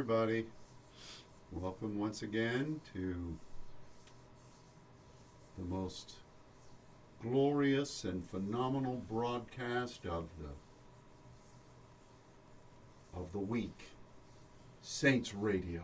everybody. 0.00 0.46
Welcome 1.52 1.98
once 1.98 2.22
again 2.22 2.80
to 2.94 3.36
the 5.58 5.64
most 5.64 6.14
glorious 7.22 8.04
and 8.04 8.26
phenomenal 8.26 9.02
broadcast 9.10 10.06
of 10.06 10.30
the 10.40 10.48
of 13.14 13.30
the 13.32 13.38
week, 13.38 13.90
Saints 14.80 15.34
Radio. 15.34 15.82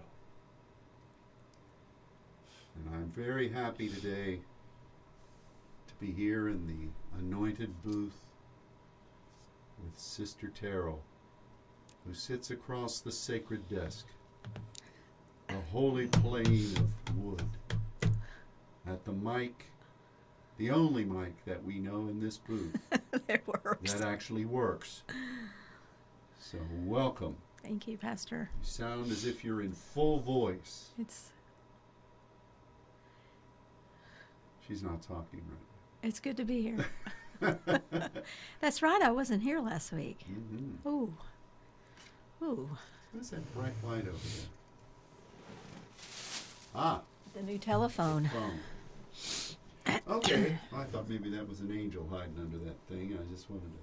And 2.75 2.95
I'm 2.95 3.13
very 3.15 3.51
happy 3.51 3.87
today 3.87 4.41
to 5.89 5.95
be 6.01 6.11
here 6.11 6.49
in 6.49 6.67
the 6.67 7.19
anointed 7.19 7.83
booth 7.83 8.25
with 9.85 9.99
Sister 9.99 10.49
Terrell, 10.49 11.03
who 12.07 12.15
sits 12.15 12.51
across 12.51 13.01
the 13.01 13.11
sacred 13.13 13.69
desk, 13.69 14.07
a 15.49 15.61
holy 15.73 16.07
plane 16.07 16.73
of 16.77 17.17
wood. 17.19 17.43
At 18.87 19.05
the 19.05 19.13
mic, 19.13 19.65
the 20.59 20.71
only 20.71 21.05
mic 21.05 21.45
that 21.45 21.65
we 21.65 21.79
know 21.79 22.09
in 22.09 22.21
this 22.21 22.39
booth 22.39 22.77
that 23.27 24.01
actually 24.03 24.45
works. 24.45 25.03
So, 26.39 26.59
welcome. 26.85 27.37
Thank 27.63 27.89
you, 27.89 27.97
Pastor. 27.97 28.51
You 28.61 28.67
sound 28.67 29.11
as 29.11 29.25
if 29.25 29.45
you're 29.45 29.61
in 29.61 29.73
full 29.73 30.21
voice. 30.21 30.91
It's 30.99 31.31
She's 34.67 34.83
not 34.83 35.03
talking 35.03 35.41
right 35.49 35.61
now. 36.03 36.09
it's 36.09 36.19
good 36.21 36.37
to 36.37 36.45
be 36.45 36.61
here. 36.63 36.87
That's 38.61 38.83
right. 38.83 39.01
I 39.03 39.11
wasn't 39.11 39.43
here 39.43 39.61
last 39.61 39.93
week. 39.93 40.25
Mm-hmm. 40.31 40.89
Ooh, 40.89 41.15
ooh, 42.43 42.69
What's 43.13 43.31
that 43.31 43.55
bright 43.55 43.73
light 43.85 44.03
over 44.07 44.11
there? 44.11 44.47
Ah, 46.75 47.01
the 47.35 47.43
new 47.43 47.59
telephone. 47.59 48.29
phone. 48.29 48.61
Okay, 50.09 50.59
I 50.73 50.85
thought 50.85 51.09
maybe 51.09 51.31
that 51.31 51.49
was 51.49 51.61
an 51.61 51.73
angel 51.73 52.07
hiding 52.11 52.35
under 52.39 52.59
that 52.59 52.77
thing. 52.89 53.17
I 53.19 53.33
just 53.33 53.49
wanted 53.49 53.71
to 53.73 53.81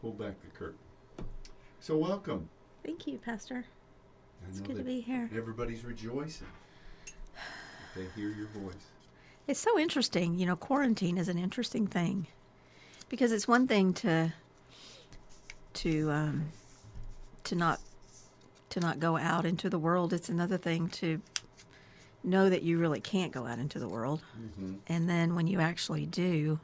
pull 0.00 0.12
back 0.12 0.34
the 0.42 0.48
curtain. 0.58 0.78
So 1.80 1.96
welcome. 1.96 2.48
Thank 2.84 3.06
you, 3.06 3.18
Pastor. 3.18 3.64
I 4.44 4.48
It's 4.48 4.60
good 4.60 4.76
to 4.76 4.82
be 4.82 5.00
here. 5.00 5.30
Everybody's 5.36 5.84
rejoicing. 5.84 6.46
They 7.96 8.04
hear 8.14 8.30
your 8.30 8.46
voice. 8.48 8.74
It's 9.46 9.60
so 9.60 9.78
interesting. 9.78 10.38
You 10.38 10.46
know, 10.46 10.56
quarantine 10.56 11.18
is 11.18 11.28
an 11.28 11.38
interesting 11.38 11.86
thing 11.86 12.26
because 13.08 13.32
it's 13.32 13.48
one 13.48 13.66
thing 13.66 13.92
to 13.94 14.32
to 15.74 16.10
um, 16.10 16.46
to 17.50 17.56
not 17.56 17.80
to 18.70 18.78
not 18.78 19.00
go 19.00 19.16
out 19.16 19.44
into 19.44 19.68
the 19.68 19.78
world. 19.78 20.12
It's 20.12 20.28
another 20.28 20.56
thing 20.56 20.88
to 20.90 21.20
know 22.22 22.48
that 22.48 22.62
you 22.62 22.78
really 22.78 23.00
can't 23.00 23.32
go 23.32 23.46
out 23.46 23.58
into 23.58 23.80
the 23.80 23.88
world. 23.88 24.22
Mm-hmm. 24.40 24.74
And 24.86 25.08
then 25.08 25.34
when 25.34 25.48
you 25.48 25.58
actually 25.58 26.06
do, 26.06 26.60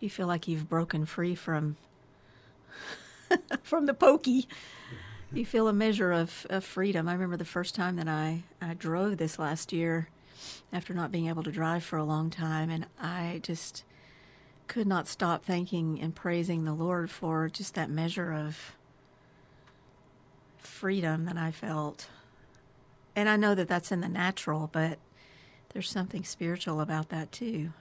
you 0.00 0.10
feel 0.10 0.26
like 0.26 0.48
you've 0.48 0.68
broken 0.68 1.06
free 1.06 1.36
from 1.36 1.76
from 3.62 3.86
the 3.86 3.94
pokey. 3.94 4.48
You 5.32 5.46
feel 5.46 5.68
a 5.68 5.72
measure 5.72 6.10
of, 6.10 6.44
of 6.50 6.64
freedom. 6.64 7.08
I 7.08 7.12
remember 7.12 7.36
the 7.36 7.44
first 7.44 7.76
time 7.76 7.94
that 7.96 8.08
I, 8.08 8.42
I 8.60 8.74
drove 8.74 9.16
this 9.16 9.38
last 9.38 9.72
year 9.72 10.08
after 10.72 10.92
not 10.92 11.12
being 11.12 11.28
able 11.28 11.44
to 11.44 11.52
drive 11.52 11.84
for 11.84 11.98
a 11.98 12.04
long 12.04 12.30
time, 12.30 12.70
and 12.70 12.86
I 13.00 13.40
just 13.42 13.84
could 14.66 14.86
not 14.86 15.06
stop 15.06 15.44
thanking 15.44 16.00
and 16.00 16.14
praising 16.14 16.64
the 16.64 16.74
Lord 16.74 17.10
for 17.10 17.48
just 17.48 17.74
that 17.74 17.90
measure 17.90 18.32
of 18.32 18.76
freedom 20.76 21.24
that 21.24 21.38
I 21.38 21.50
felt. 21.50 22.08
And 23.16 23.28
I 23.30 23.36
know 23.36 23.54
that 23.54 23.66
that's 23.66 23.90
in 23.90 24.02
the 24.02 24.08
natural, 24.08 24.68
but 24.70 24.98
there's 25.70 25.90
something 25.90 26.22
spiritual 26.22 26.82
about 26.82 27.08
that 27.08 27.32
too. 27.32 27.72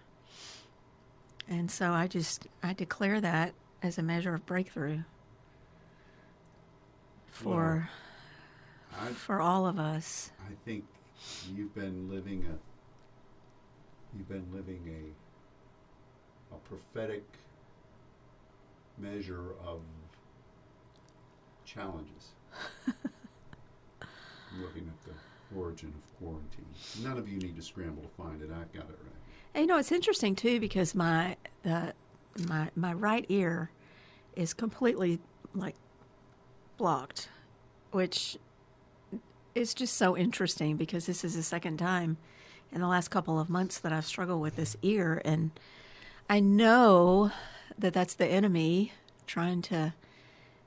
And 1.47 1.69
so 1.69 1.91
I 1.91 2.07
just 2.07 2.47
I 2.63 2.73
declare 2.73 3.19
that 3.19 3.53
as 3.83 3.97
a 3.97 4.01
measure 4.01 4.33
of 4.33 4.45
breakthrough 4.45 5.01
for 7.31 7.89
I, 8.97 9.07
for 9.09 9.41
all 9.41 9.67
of 9.67 9.77
us. 9.77 10.31
I 10.39 10.53
think 10.63 10.85
you've 11.53 11.75
been 11.75 12.09
living 12.09 12.45
a 12.45 12.57
you've 14.17 14.29
been 14.29 14.47
living 14.53 15.13
a 16.51 16.55
a 16.55 16.59
prophetic 16.59 17.25
measure 18.97 19.51
of 19.65 19.81
challenges. 21.65 22.34
Looking 24.61 24.87
at 24.87 25.03
the 25.05 25.59
origin 25.59 25.93
of 25.95 26.17
quarantine. 26.19 26.65
None 27.03 27.17
of 27.17 27.27
you 27.27 27.37
need 27.39 27.55
to 27.55 27.61
scramble 27.61 28.03
to 28.03 28.09
find 28.09 28.41
it. 28.41 28.49
I've 28.51 28.71
got 28.73 28.89
it 28.89 28.97
right. 29.03 29.11
And, 29.53 29.61
you 29.61 29.67
know, 29.67 29.77
it's 29.77 29.91
interesting 29.91 30.35
too 30.35 30.59
because 30.59 30.95
my 30.95 31.37
the 31.63 31.93
my 32.47 32.69
my 32.75 32.93
right 32.93 33.25
ear 33.29 33.69
is 34.35 34.53
completely 34.53 35.19
like 35.53 35.75
blocked, 36.77 37.29
which 37.91 38.37
is 39.53 39.73
just 39.73 39.95
so 39.95 40.17
interesting 40.17 40.75
because 40.75 41.05
this 41.05 41.23
is 41.23 41.35
the 41.35 41.43
second 41.43 41.77
time 41.77 42.17
in 42.71 42.81
the 42.81 42.87
last 42.87 43.07
couple 43.07 43.39
of 43.39 43.49
months 43.49 43.79
that 43.79 43.93
I've 43.93 44.05
struggled 44.05 44.41
with 44.41 44.57
this 44.57 44.75
ear, 44.81 45.21
and 45.23 45.51
I 46.29 46.41
know 46.41 47.31
that 47.77 47.93
that's 47.93 48.15
the 48.15 48.27
enemy 48.27 48.91
trying 49.27 49.61
to 49.63 49.93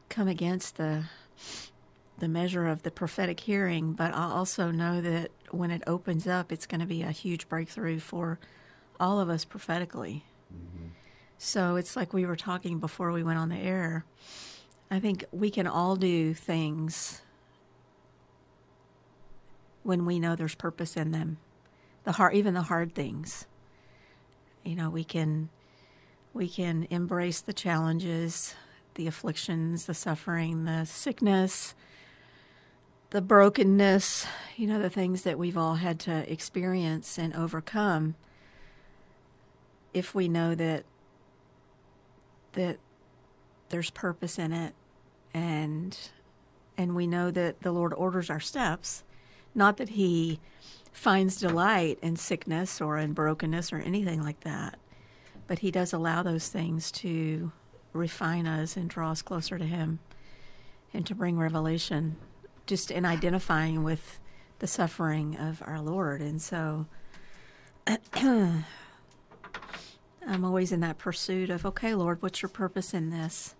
come 0.08 0.28
against 0.28 0.76
the 0.76 1.04
the 2.18 2.28
measure 2.28 2.66
of 2.66 2.82
the 2.82 2.90
prophetic 2.90 3.40
hearing, 3.40 3.92
but 3.92 4.14
I 4.14 4.30
also 4.30 4.70
know 4.70 5.00
that 5.00 5.30
when 5.50 5.70
it 5.70 5.82
opens 5.86 6.26
up, 6.26 6.52
it's 6.52 6.66
going 6.66 6.80
to 6.80 6.86
be 6.86 7.02
a 7.02 7.10
huge 7.10 7.48
breakthrough 7.48 8.00
for 8.00 8.38
all 9.00 9.20
of 9.20 9.28
us 9.28 9.44
prophetically. 9.44 10.24
Mm-hmm. 10.52 10.88
So 11.38 11.76
it's 11.76 11.94
like 11.94 12.12
we 12.12 12.26
were 12.26 12.36
talking 12.36 12.78
before 12.78 13.12
we 13.12 13.22
went 13.22 13.38
on 13.38 13.48
the 13.48 13.56
air. 13.56 14.04
I 14.90 14.98
think 15.00 15.24
we 15.30 15.50
can 15.50 15.66
all 15.66 15.96
do 15.96 16.34
things 16.34 17.22
when 19.82 20.04
we 20.04 20.18
know 20.18 20.34
there's 20.34 20.54
purpose 20.54 20.96
in 20.96 21.12
them. 21.12 21.38
The 22.04 22.12
hard, 22.12 22.34
even 22.34 22.54
the 22.54 22.62
hard 22.62 22.94
things. 22.94 23.46
You 24.64 24.74
know, 24.74 24.90
we 24.90 25.04
can 25.04 25.50
we 26.34 26.48
can 26.48 26.86
embrace 26.90 27.40
the 27.40 27.52
challenges, 27.52 28.54
the 28.94 29.06
afflictions, 29.06 29.86
the 29.86 29.94
suffering, 29.94 30.64
the 30.64 30.84
sickness, 30.84 31.74
the 33.10 33.22
brokenness, 33.22 34.26
you 34.56 34.66
know, 34.66 34.80
the 34.80 34.90
things 34.90 35.22
that 35.22 35.38
we've 35.38 35.56
all 35.56 35.76
had 35.76 35.98
to 36.00 36.30
experience 36.30 37.18
and 37.18 37.34
overcome 37.34 38.14
if 39.94 40.14
we 40.14 40.28
know 40.28 40.54
that 40.54 40.84
that 42.52 42.78
there's 43.70 43.90
purpose 43.90 44.38
in 44.38 44.52
it 44.52 44.74
and 45.32 46.10
and 46.76 46.94
we 46.94 47.06
know 47.06 47.30
that 47.30 47.62
the 47.62 47.72
Lord 47.72 47.92
orders 47.94 48.30
our 48.30 48.40
steps, 48.40 49.02
not 49.54 49.78
that 49.78 49.90
he 49.90 50.38
finds 50.92 51.38
delight 51.38 51.98
in 52.02 52.16
sickness 52.16 52.80
or 52.80 52.98
in 52.98 53.12
brokenness 53.12 53.72
or 53.72 53.78
anything 53.78 54.22
like 54.22 54.40
that, 54.40 54.78
but 55.46 55.60
he 55.60 55.70
does 55.70 55.92
allow 55.92 56.22
those 56.22 56.48
things 56.48 56.92
to 56.92 57.52
refine 57.92 58.46
us 58.46 58.76
and 58.76 58.88
draw 58.90 59.10
us 59.10 59.22
closer 59.22 59.58
to 59.58 59.64
him 59.64 59.98
and 60.92 61.06
to 61.06 61.14
bring 61.14 61.38
revelation 61.38 62.16
just 62.68 62.90
in 62.90 63.04
identifying 63.04 63.82
with 63.82 64.20
the 64.58 64.66
suffering 64.66 65.36
of 65.36 65.62
our 65.66 65.80
Lord. 65.80 66.20
And 66.20 66.40
so 66.40 66.86
I'm 68.14 68.64
always 70.28 70.70
in 70.70 70.80
that 70.80 70.98
pursuit 70.98 71.48
of, 71.48 71.64
okay, 71.64 71.94
Lord, 71.94 72.20
what's 72.20 72.42
your 72.42 72.50
purpose 72.50 72.92
in 72.92 73.08
this? 73.08 73.54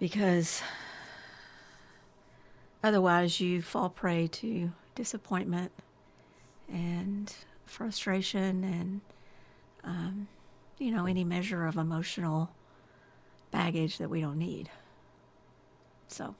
Because 0.00 0.62
otherwise, 2.82 3.38
you 3.40 3.60
fall 3.60 3.90
prey 3.90 4.26
to 4.28 4.72
disappointment 4.94 5.70
and 6.72 7.32
frustration 7.66 8.64
and, 8.64 9.00
um, 9.84 10.28
you 10.78 10.90
know, 10.90 11.04
any 11.04 11.24
measure 11.24 11.66
of 11.66 11.76
emotional 11.76 12.50
baggage 13.50 13.98
that 13.98 14.08
we 14.08 14.22
don't 14.22 14.38
need. 14.38 14.70
So, 16.08 16.34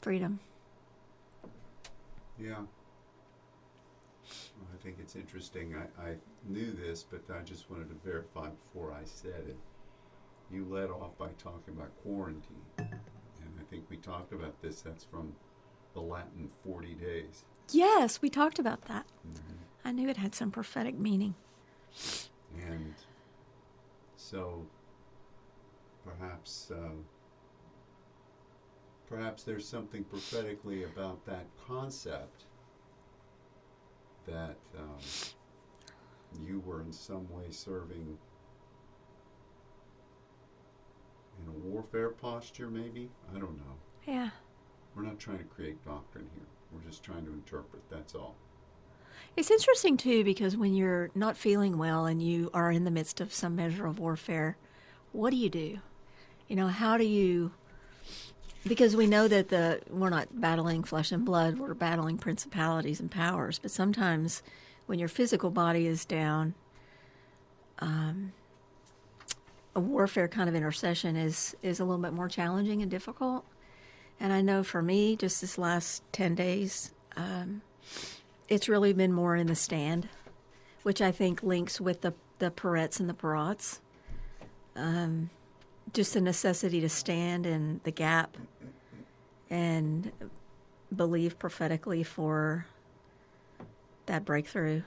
freedom. 0.00 0.40
Yeah. 2.38 2.56
Well, 2.56 2.68
I 4.72 4.82
think 4.82 4.96
it's 5.00 5.16
interesting. 5.16 5.74
I, 5.74 6.10
I 6.10 6.14
knew 6.48 6.72
this, 6.72 7.04
but 7.04 7.22
I 7.34 7.42
just 7.42 7.70
wanted 7.70 7.88
to 7.88 7.96
verify 8.04 8.48
before 8.48 8.92
I 8.92 9.04
said 9.04 9.44
it. 9.48 9.56
You 10.50 10.66
led 10.68 10.90
off 10.90 11.16
by 11.18 11.28
talking 11.38 11.74
about 11.76 11.90
quarantine. 12.02 12.62
And 12.78 13.54
I 13.60 13.64
think 13.70 13.84
we 13.90 13.96
talked 13.98 14.32
about 14.32 14.60
this. 14.62 14.80
That's 14.80 15.04
from 15.04 15.32
the 15.94 16.00
Latin 16.00 16.50
40 16.64 16.94
days. 16.94 17.44
Yes, 17.70 18.22
we 18.22 18.30
talked 18.30 18.58
about 18.58 18.82
that. 18.86 19.06
I 19.84 19.92
knew 19.92 20.08
it 20.08 20.16
had 20.16 20.34
some 20.34 20.50
prophetic 20.50 20.98
meaning. 20.98 21.34
And 22.66 22.94
so 24.16 24.66
perhaps 26.04 26.70
uh, 26.74 26.88
perhaps 29.08 29.42
there's 29.42 29.66
something 29.66 30.04
prophetically 30.04 30.84
about 30.84 31.24
that 31.26 31.46
concept 31.66 32.44
that 34.26 34.56
um, 34.78 34.98
you 36.46 36.62
were 36.66 36.82
in 36.82 36.92
some 36.92 37.28
way 37.30 37.44
serving 37.50 38.18
in 41.40 41.48
a 41.48 41.58
warfare 41.68 42.10
posture, 42.10 42.68
maybe? 42.68 43.08
I 43.34 43.38
don't 43.38 43.56
know. 43.56 43.76
Yeah. 44.06 44.30
We're 44.94 45.02
not 45.02 45.18
trying 45.18 45.38
to 45.38 45.44
create 45.44 45.82
doctrine 45.84 46.28
here. 46.34 46.46
We're 46.72 46.88
just 46.88 47.02
trying 47.02 47.24
to 47.24 47.32
interpret, 47.32 47.82
that's 47.88 48.14
all. 48.14 48.36
It's 49.36 49.50
interesting 49.50 49.96
too 49.96 50.24
because 50.24 50.56
when 50.56 50.74
you're 50.74 51.10
not 51.14 51.36
feeling 51.36 51.78
well 51.78 52.06
and 52.06 52.22
you 52.22 52.50
are 52.52 52.70
in 52.70 52.84
the 52.84 52.90
midst 52.90 53.20
of 53.20 53.32
some 53.32 53.56
measure 53.56 53.86
of 53.86 53.98
warfare, 53.98 54.56
what 55.12 55.30
do 55.30 55.36
you 55.36 55.48
do? 55.48 55.78
You 56.48 56.56
know, 56.56 56.68
how 56.68 56.96
do 56.98 57.04
you 57.04 57.52
because 58.68 58.94
we 58.94 59.06
know 59.06 59.26
that 59.28 59.48
the 59.48 59.80
we're 59.90 60.10
not 60.10 60.40
battling 60.40 60.84
flesh 60.84 61.10
and 61.12 61.24
blood, 61.24 61.58
we're 61.58 61.74
battling 61.74 62.18
principalities 62.18 63.00
and 63.00 63.10
powers, 63.10 63.58
but 63.58 63.70
sometimes 63.70 64.42
when 64.86 64.98
your 64.98 65.08
physical 65.08 65.50
body 65.50 65.86
is 65.86 66.04
down, 66.04 66.54
um, 67.78 68.32
a 69.74 69.80
warfare 69.80 70.28
kind 70.28 70.48
of 70.48 70.54
intercession 70.54 71.16
is 71.16 71.56
is 71.62 71.80
a 71.80 71.84
little 71.84 72.02
bit 72.02 72.12
more 72.12 72.28
challenging 72.28 72.82
and 72.82 72.90
difficult. 72.90 73.44
And 74.20 74.32
I 74.32 74.40
know 74.40 74.62
for 74.62 74.82
me, 74.82 75.16
just 75.16 75.40
this 75.40 75.58
last 75.58 76.02
ten 76.12 76.34
days, 76.34 76.92
um, 77.16 77.62
it's 78.48 78.68
really 78.68 78.92
been 78.92 79.12
more 79.12 79.36
in 79.36 79.46
the 79.46 79.54
stand, 79.54 80.08
which 80.82 81.00
I 81.00 81.12
think 81.12 81.42
links 81.42 81.80
with 81.80 82.02
the 82.02 82.14
the 82.38 82.50
parets 82.50 83.00
and 83.00 83.08
the 83.08 83.14
parats. 83.14 83.80
Um, 84.76 85.30
just 85.92 86.14
the 86.14 86.20
necessity 86.20 86.80
to 86.80 86.88
stand 86.88 87.46
in 87.46 87.80
the 87.84 87.90
gap 87.90 88.36
and 89.50 90.12
believe 90.94 91.38
prophetically 91.38 92.02
for 92.02 92.66
that 94.06 94.24
breakthrough. 94.24 94.82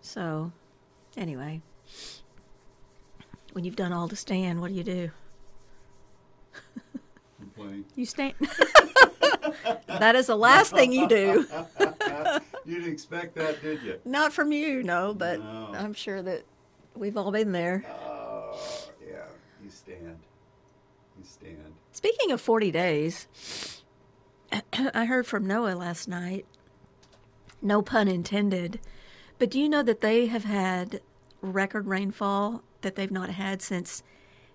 So, 0.00 0.52
anyway, 1.16 1.62
when 3.52 3.64
you've 3.64 3.76
done 3.76 3.92
all 3.92 4.08
to 4.08 4.16
stand, 4.16 4.60
what 4.60 4.68
do 4.68 4.74
you 4.74 4.84
do? 4.84 5.10
Complain. 7.38 7.84
You 7.94 8.06
stand. 8.06 8.34
that 9.86 10.14
is 10.14 10.26
the 10.26 10.36
last 10.36 10.72
thing 10.72 10.92
you 10.92 11.08
do. 11.08 11.46
you 12.64 12.76
didn't 12.76 12.92
expect 12.92 13.34
that, 13.36 13.60
did 13.62 13.82
you? 13.82 14.00
Not 14.04 14.32
from 14.32 14.52
you, 14.52 14.82
no, 14.82 15.14
but 15.14 15.38
No. 15.38 15.70
I'm 15.74 15.92
sure 15.92 16.22
that 16.22 16.44
we've 16.94 17.16
all 17.16 17.30
been 17.30 17.52
there. 17.52 17.84
Oh. 17.88 18.52
You 18.54 18.91
stand. 19.72 20.18
You 21.18 21.24
stand. 21.24 21.74
Speaking 21.92 22.30
of 22.30 22.40
40 22.40 22.70
days, 22.70 23.82
I 24.72 25.04
heard 25.04 25.26
from 25.26 25.46
Noah 25.46 25.74
last 25.74 26.08
night. 26.08 26.46
No 27.60 27.82
pun 27.82 28.08
intended. 28.08 28.80
But 29.38 29.50
do 29.50 29.60
you 29.60 29.68
know 29.68 29.82
that 29.82 30.00
they 30.00 30.26
have 30.26 30.44
had 30.44 31.00
record 31.40 31.86
rainfall 31.86 32.62
that 32.82 32.96
they've 32.96 33.10
not 33.10 33.30
had 33.30 33.62
since 33.62 34.02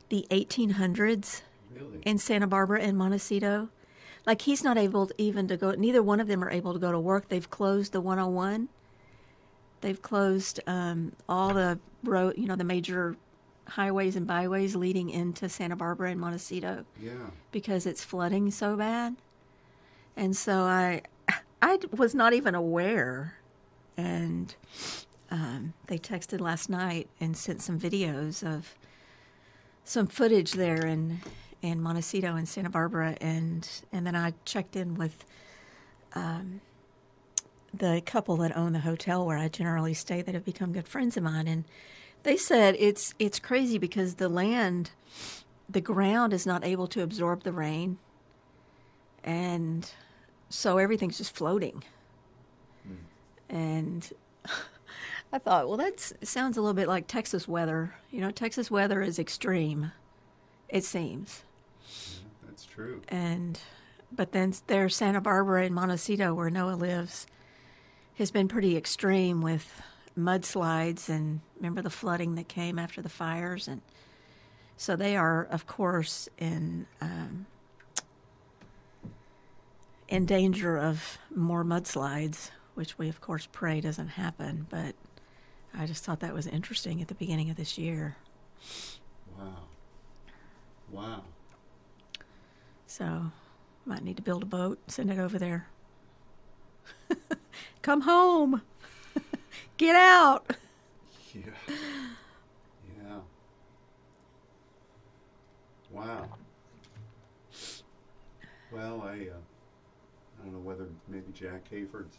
the 0.09 0.25
1800s 0.31 1.41
Really? 1.73 1.99
in 2.05 2.17
Santa 2.17 2.47
Barbara 2.47 2.81
and 2.81 2.97
Montecito? 2.97 3.69
Like 4.25 4.41
he's 4.41 4.63
not 4.63 4.77
able 4.77 5.07
to 5.07 5.13
even 5.17 5.47
to 5.47 5.55
go, 5.57 5.71
neither 5.71 6.03
one 6.03 6.19
of 6.19 6.27
them 6.27 6.43
are 6.43 6.49
able 6.49 6.73
to 6.73 6.79
go 6.79 6.91
to 6.91 6.99
work. 6.99 7.29
They've 7.29 7.49
closed 7.49 7.93
the 7.93 8.01
101. 8.01 8.67
They've 9.79 10.01
closed 10.01 10.59
um, 10.67 11.13
all 11.29 11.53
the 11.53 11.79
road, 12.03 12.33
you 12.37 12.45
know, 12.45 12.55
the 12.55 12.63
major 12.65 13.15
highways 13.69 14.15
and 14.15 14.25
byways 14.25 14.75
leading 14.75 15.09
into 15.09 15.49
Santa 15.49 15.75
Barbara 15.75 16.11
and 16.11 16.19
Montecito 16.19 16.85
yeah. 17.01 17.11
because 17.51 17.85
it's 17.85 18.03
flooding 18.03 18.51
so 18.51 18.75
bad. 18.75 19.15
And 20.15 20.35
so 20.35 20.61
I 20.61 21.01
I 21.61 21.79
was 21.95 22.15
not 22.15 22.33
even 22.33 22.55
aware 22.55 23.37
and 23.95 24.55
um, 25.29 25.73
they 25.87 25.97
texted 25.97 26.39
last 26.39 26.69
night 26.69 27.09
and 27.19 27.35
sent 27.35 27.61
some 27.61 27.79
videos 27.79 28.45
of 28.45 28.75
some 29.83 30.07
footage 30.07 30.53
there 30.53 30.85
in 30.85 31.19
in 31.61 31.81
Montecito 31.81 32.35
and 32.35 32.47
Santa 32.47 32.69
Barbara 32.69 33.17
and 33.19 33.67
and 33.91 34.05
then 34.05 34.15
I 34.15 34.33
checked 34.45 34.75
in 34.75 34.95
with 34.95 35.25
um, 36.13 36.61
the 37.73 38.01
couple 38.05 38.37
that 38.37 38.55
own 38.55 38.73
the 38.73 38.79
hotel 38.79 39.25
where 39.25 39.37
I 39.37 39.47
generally 39.49 39.93
stay 39.93 40.21
that 40.21 40.33
have 40.33 40.45
become 40.45 40.71
good 40.71 40.87
friends 40.87 41.17
of 41.17 41.23
mine 41.23 41.47
and 41.47 41.65
they 42.27 42.35
said 42.35 42.75
it's 42.77 43.13
it's 43.19 43.39
crazy 43.39 43.77
because 43.77 44.15
the 44.15 44.27
land 44.27 44.91
the 45.69 45.79
ground 45.79 46.33
is 46.33 46.45
not 46.45 46.65
able 46.65 46.85
to 46.85 47.01
absorb 47.01 47.43
the 47.43 47.53
rain 47.53 47.97
and 49.23 49.91
so 50.49 50.77
everything's 50.77 51.17
just 51.17 51.33
floating 51.33 51.85
hmm. 52.85 53.55
and 53.55 54.11
i 55.31 55.37
thought 55.37 55.69
well 55.69 55.77
that 55.77 55.99
sounds 56.21 56.57
a 56.57 56.61
little 56.61 56.73
bit 56.73 56.89
like 56.89 57.07
texas 57.07 57.47
weather 57.47 57.95
you 58.11 58.19
know 58.19 58.29
texas 58.29 58.69
weather 58.69 59.01
is 59.01 59.17
extreme 59.17 59.93
it 60.67 60.83
seems 60.83 61.45
yeah. 61.87 62.27
That's 62.45 62.65
true. 62.65 63.01
and 63.07 63.57
but 64.11 64.33
then 64.33 64.53
there 64.67 64.89
santa 64.89 65.21
barbara 65.21 65.63
and 65.63 65.73
montecito 65.73 66.33
where 66.33 66.49
noah 66.49 66.75
lives 66.75 67.25
has 68.17 68.31
been 68.31 68.49
pretty 68.49 68.75
extreme 68.75 69.41
with 69.41 69.81
mudslides 70.17 71.09
and 71.09 71.41
remember 71.57 71.81
the 71.81 71.89
flooding 71.89 72.35
that 72.35 72.47
came 72.47 72.79
after 72.79 73.01
the 73.01 73.09
fires 73.09 73.67
and 73.67 73.81
so 74.75 74.95
they 74.95 75.15
are 75.15 75.43
of 75.45 75.67
course 75.67 76.27
in 76.37 76.85
um, 77.01 77.45
in 80.07 80.25
danger 80.25 80.77
of 80.77 81.17
more 81.35 81.63
mudslides 81.63 82.49
which 82.75 82.97
we 82.97 83.09
of 83.09 83.21
course 83.21 83.47
pray 83.51 83.79
doesn't 83.79 84.09
happen 84.09 84.65
but 84.69 84.95
i 85.73 85.85
just 85.85 86.03
thought 86.03 86.19
that 86.19 86.33
was 86.33 86.47
interesting 86.47 87.01
at 87.01 87.07
the 87.07 87.15
beginning 87.15 87.49
of 87.49 87.55
this 87.55 87.77
year 87.77 88.17
Wow. 89.37 89.53
Wow. 90.91 91.23
So, 92.85 93.31
might 93.85 94.03
need 94.03 94.17
to 94.17 94.23
build 94.23 94.43
a 94.43 94.45
boat, 94.45 94.79
send 94.87 95.11
it 95.11 95.19
over 95.19 95.37
there. 95.37 95.67
Come 97.81 98.01
home. 98.01 98.61
Get 99.77 99.95
out. 99.95 100.45
Yeah. 101.33 101.75
Yeah. 102.97 103.19
Wow. 105.91 106.29
Well, 108.71 109.01
I 109.01 109.09
uh, 109.09 109.37
I 110.39 110.43
don't 110.43 110.53
know 110.53 110.59
whether 110.59 110.87
maybe 111.07 111.31
Jack 111.33 111.69
Hayford's 111.69 112.17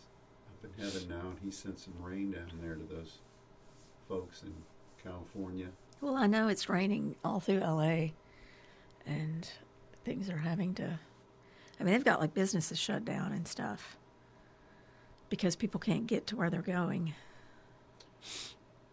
up 0.52 0.64
in 0.64 0.84
heaven 0.84 1.08
now, 1.08 1.28
and 1.30 1.38
he 1.42 1.50
sent 1.50 1.78
some 1.80 1.94
rain 2.00 2.30
down 2.30 2.50
there 2.62 2.76
to 2.76 2.84
those 2.94 3.18
folks 4.08 4.42
in 4.42 4.54
California. 5.02 5.66
Well, 6.00 6.16
I 6.16 6.26
know 6.26 6.48
it's 6.48 6.68
raining 6.68 7.16
all 7.24 7.40
through 7.40 7.60
LA 7.60 8.10
and 9.06 9.48
things 10.04 10.30
are 10.30 10.38
having 10.38 10.74
to 10.74 10.98
I 11.80 11.84
mean, 11.84 11.94
they've 11.94 12.04
got 12.04 12.20
like 12.20 12.34
businesses 12.34 12.78
shut 12.78 13.04
down 13.04 13.32
and 13.32 13.46
stuff 13.46 13.96
because 15.28 15.54
people 15.54 15.78
can't 15.78 16.06
get 16.06 16.26
to 16.28 16.36
where 16.36 16.50
they're 16.50 16.62
going. 16.62 17.14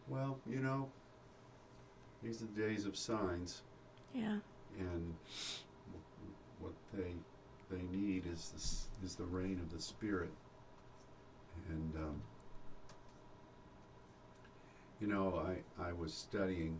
Well, 0.07 0.39
you 0.49 0.59
know, 0.59 0.89
these 2.23 2.41
are 2.41 2.45
the 2.45 2.61
days 2.61 2.85
of 2.85 2.95
signs, 2.95 3.61
Yeah. 4.13 4.37
and 4.79 5.15
what 6.59 6.73
they 6.93 7.13
they 7.71 7.81
need 7.91 8.25
is 8.31 8.51
this 8.53 8.87
is 9.03 9.15
the 9.15 9.25
rain 9.25 9.59
of 9.59 9.71
the 9.75 9.81
Spirit, 9.81 10.31
and 11.69 11.95
um, 11.95 12.21
you 15.01 15.07
know, 15.07 15.35
I 15.79 15.83
I 15.89 15.91
was 15.93 16.13
studying 16.13 16.79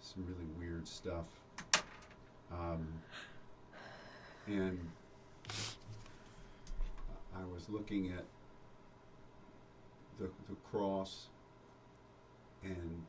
some 0.00 0.24
really 0.26 0.46
weird 0.58 0.86
stuff, 0.86 1.24
um, 2.52 2.86
and 4.46 4.78
I 7.34 7.44
was 7.54 7.68
looking 7.70 8.12
at 8.12 8.24
the 10.18 10.28
the 10.48 10.56
cross 10.70 11.28
and 12.62 13.02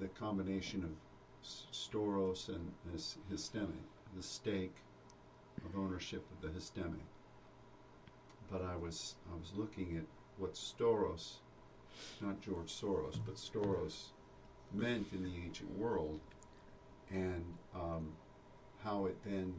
the 0.00 0.08
combination 0.08 0.84
of 0.84 0.90
stauros 1.72 2.48
and 2.48 2.72
his 2.92 3.16
histemic, 3.32 3.86
the 4.16 4.22
stake 4.22 4.76
of 5.64 5.78
ownership 5.78 6.24
of 6.32 6.42
the 6.42 6.58
histemic. 6.58 7.06
But 8.50 8.62
I 8.62 8.76
was 8.76 9.14
I 9.32 9.38
was 9.38 9.52
looking 9.54 9.96
at 9.96 10.04
what 10.38 10.54
stauros, 10.54 11.36
not 12.20 12.40
George 12.40 12.72
Soros, 12.72 13.18
but 13.24 13.36
storos 13.36 14.12
meant 14.72 15.08
in 15.12 15.22
the 15.22 15.36
ancient 15.44 15.76
world, 15.78 16.20
and 17.10 17.44
um, 17.74 18.12
how 18.82 19.06
it 19.06 19.16
then 19.24 19.54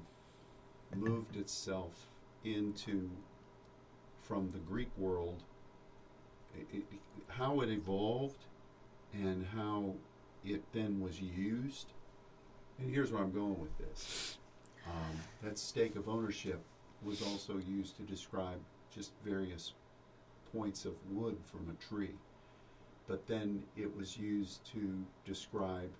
moved 0.95 1.35
itself 1.35 2.07
into 2.43 3.09
from 4.21 4.51
the 4.51 4.59
Greek 4.59 4.89
world, 4.97 5.43
it, 6.73 6.83
how 7.27 7.61
it 7.61 7.69
evolved 7.69 8.43
and 9.13 9.45
how 9.55 9.93
it 10.45 10.61
then 10.73 10.99
was 10.99 11.21
used. 11.21 11.87
And 12.79 12.93
here's 12.93 13.11
where 13.11 13.21
I'm 13.21 13.31
going 13.31 13.59
with 13.59 13.77
this. 13.77 14.37
Um, 14.87 15.17
that 15.43 15.59
stake 15.59 15.95
of 15.95 16.09
ownership 16.09 16.59
was 17.03 17.21
also 17.21 17.59
used 17.67 17.97
to 17.97 18.03
describe 18.03 18.59
just 18.93 19.11
various 19.23 19.73
points 20.53 20.85
of 20.85 20.93
wood 21.11 21.37
from 21.45 21.67
a 21.69 21.93
tree. 21.93 22.15
But 23.07 23.27
then 23.27 23.63
it 23.77 23.95
was 23.95 24.17
used 24.17 24.65
to 24.73 25.05
describe 25.25 25.91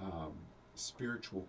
um, 0.00 0.32
spiritual 0.74 1.46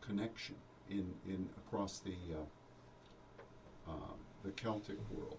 connection 0.00 0.54
in, 0.88 1.12
in 1.26 1.48
across 1.66 1.98
the 1.98 2.14
uh, 2.34 3.90
uh, 3.90 4.14
the 4.44 4.50
Celtic 4.52 4.96
world, 5.10 5.38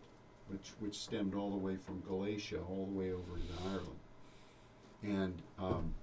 which 0.50 0.72
which 0.80 0.98
stemmed 0.98 1.36
all 1.36 1.52
the 1.52 1.58
way 1.58 1.78
from 1.78 2.02
Galatia 2.02 2.60
all 2.70 2.86
the 2.86 2.98
way 2.98 3.12
over 3.12 3.38
to 3.38 3.70
Ireland, 3.70 4.00
and 5.04 5.42
um, 5.60 5.94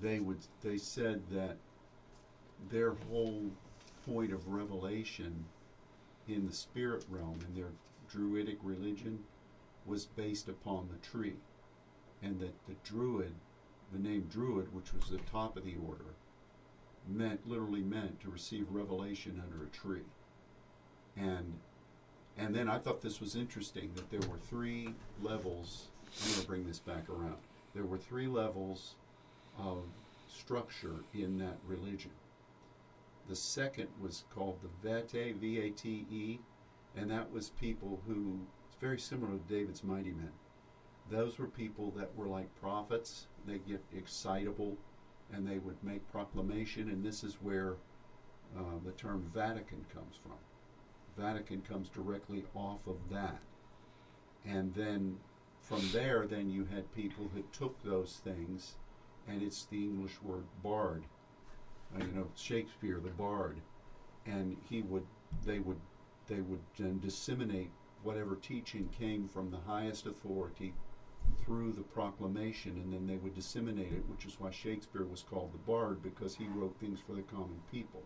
they 0.00 0.20
would 0.20 0.38
they 0.62 0.78
said 0.78 1.22
that 1.30 1.56
their 2.70 2.94
whole 3.10 3.50
point 4.06 4.32
of 4.32 4.48
revelation 4.48 5.44
in 6.28 6.46
the 6.46 6.52
spirit 6.52 7.04
realm 7.08 7.38
in 7.48 7.54
their 7.54 7.72
druidic 8.08 8.58
religion 8.62 9.18
was 9.86 10.06
based 10.06 10.48
upon 10.48 10.88
the 10.88 11.06
tree. 11.06 11.36
And 12.22 12.40
that 12.40 12.54
the 12.66 12.74
druid 12.84 13.34
the 13.92 13.98
name 13.98 14.26
druid 14.30 14.74
which 14.74 14.92
was 14.92 15.10
the 15.10 15.18
top 15.30 15.56
of 15.56 15.64
the 15.64 15.76
order 15.86 16.14
meant 17.06 17.46
literally 17.46 17.82
meant 17.82 18.20
to 18.20 18.30
receive 18.30 18.66
revelation 18.70 19.42
under 19.44 19.64
a 19.64 19.68
tree. 19.68 20.06
And 21.16 21.54
and 22.38 22.54
then 22.54 22.68
i 22.68 22.78
thought 22.78 23.00
this 23.00 23.20
was 23.20 23.36
interesting 23.36 23.90
that 23.94 24.10
there 24.10 24.28
were 24.30 24.38
three 24.38 24.94
levels 25.22 25.88
i'm 26.22 26.30
going 26.30 26.40
to 26.40 26.46
bring 26.46 26.66
this 26.66 26.78
back 26.78 27.08
around 27.08 27.36
there 27.74 27.84
were 27.84 27.98
three 27.98 28.26
levels 28.26 28.94
of 29.58 29.82
structure 30.28 30.96
in 31.14 31.38
that 31.38 31.56
religion 31.66 32.10
the 33.28 33.36
second 33.36 33.88
was 34.00 34.24
called 34.34 34.58
the 34.62 34.68
Vate, 34.88 35.36
V 35.36 35.60
A 35.60 35.70
T 35.70 36.06
E, 36.10 36.38
and 36.96 37.10
that 37.10 37.30
was 37.32 37.50
people 37.50 38.00
who, 38.06 38.40
it's 38.66 38.76
very 38.80 38.98
similar 38.98 39.32
to 39.32 39.54
David's 39.54 39.82
mighty 39.82 40.10
men. 40.10 40.32
Those 41.10 41.38
were 41.38 41.46
people 41.46 41.90
that 41.96 42.14
were 42.16 42.26
like 42.26 42.54
prophets. 42.60 43.26
They 43.46 43.58
get 43.58 43.82
excitable 43.96 44.76
and 45.32 45.48
they 45.48 45.58
would 45.58 45.82
make 45.82 46.10
proclamation, 46.12 46.90
and 46.90 47.02
this 47.02 47.24
is 47.24 47.38
where 47.40 47.76
uh, 48.56 48.78
the 48.84 48.92
term 48.92 49.30
Vatican 49.34 49.84
comes 49.92 50.16
from. 50.22 50.36
Vatican 51.16 51.62
comes 51.62 51.88
directly 51.88 52.44
off 52.54 52.86
of 52.86 52.96
that. 53.10 53.38
And 54.44 54.74
then 54.74 55.18
from 55.60 55.82
there, 55.92 56.26
then 56.26 56.50
you 56.50 56.66
had 56.66 56.94
people 56.94 57.30
who 57.34 57.42
took 57.52 57.82
those 57.82 58.20
things, 58.22 58.74
and 59.26 59.42
it's 59.42 59.64
the 59.64 59.82
English 59.82 60.20
word 60.22 60.44
bard 60.62 61.04
uh, 61.94 62.04
you 62.04 62.12
know 62.12 62.26
Shakespeare, 62.36 63.00
the 63.00 63.10
Bard, 63.10 63.56
and 64.26 64.56
he 64.68 64.82
would 64.82 65.06
they 65.44 65.58
would 65.58 65.80
they 66.26 66.40
would 66.40 66.60
then 66.78 67.00
disseminate 67.00 67.70
whatever 68.02 68.36
teaching 68.36 68.88
came 68.98 69.28
from 69.28 69.50
the 69.50 69.58
highest 69.66 70.06
authority 70.06 70.74
through 71.44 71.72
the 71.72 71.82
proclamation, 71.82 72.72
and 72.72 72.92
then 72.92 73.06
they 73.06 73.16
would 73.16 73.34
disseminate 73.34 73.92
it, 73.92 74.08
which 74.08 74.26
is 74.26 74.38
why 74.38 74.50
Shakespeare 74.50 75.04
was 75.04 75.22
called 75.22 75.52
the 75.52 75.58
Bard 75.58 76.02
because 76.02 76.36
he 76.36 76.46
wrote 76.54 76.76
things 76.78 77.00
for 77.00 77.14
the 77.14 77.22
common 77.22 77.60
people. 77.70 78.02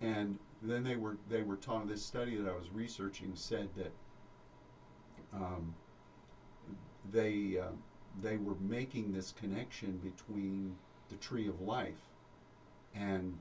And 0.00 0.38
then 0.62 0.84
they 0.84 0.96
were 0.96 1.16
they 1.28 1.42
were 1.42 1.56
taught. 1.56 1.88
This 1.88 2.04
study 2.04 2.36
that 2.36 2.48
I 2.48 2.56
was 2.56 2.70
researching 2.72 3.32
said 3.34 3.68
that 3.76 3.92
um, 5.34 5.74
they 7.12 7.58
uh, 7.58 7.72
they 8.22 8.36
were 8.36 8.56
making 8.60 9.12
this 9.12 9.32
connection 9.32 9.98
between 9.98 10.76
the 11.08 11.16
tree 11.16 11.48
of 11.48 11.60
life 11.60 12.08
and 12.94 13.38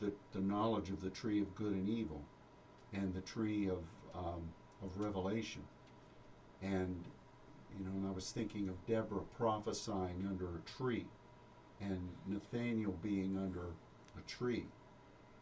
the, 0.00 0.12
the 0.32 0.40
knowledge 0.40 0.90
of 0.90 1.00
the 1.00 1.10
tree 1.10 1.40
of 1.40 1.54
good 1.54 1.72
and 1.72 1.88
evil 1.88 2.22
and 2.92 3.14
the 3.14 3.20
tree 3.20 3.68
of, 3.68 3.82
um, 4.14 4.42
of 4.82 4.98
revelation. 4.98 5.62
And, 6.62 7.04
you 7.78 7.84
know, 7.84 7.90
and 7.92 8.08
I 8.08 8.10
was 8.10 8.30
thinking 8.30 8.68
of 8.68 8.86
Deborah 8.86 9.22
prophesying 9.36 10.26
under 10.28 10.46
a 10.46 10.78
tree 10.78 11.06
and 11.80 12.00
Nathaniel 12.26 12.94
being 13.02 13.36
under 13.36 13.66
a 14.16 14.22
tree. 14.28 14.66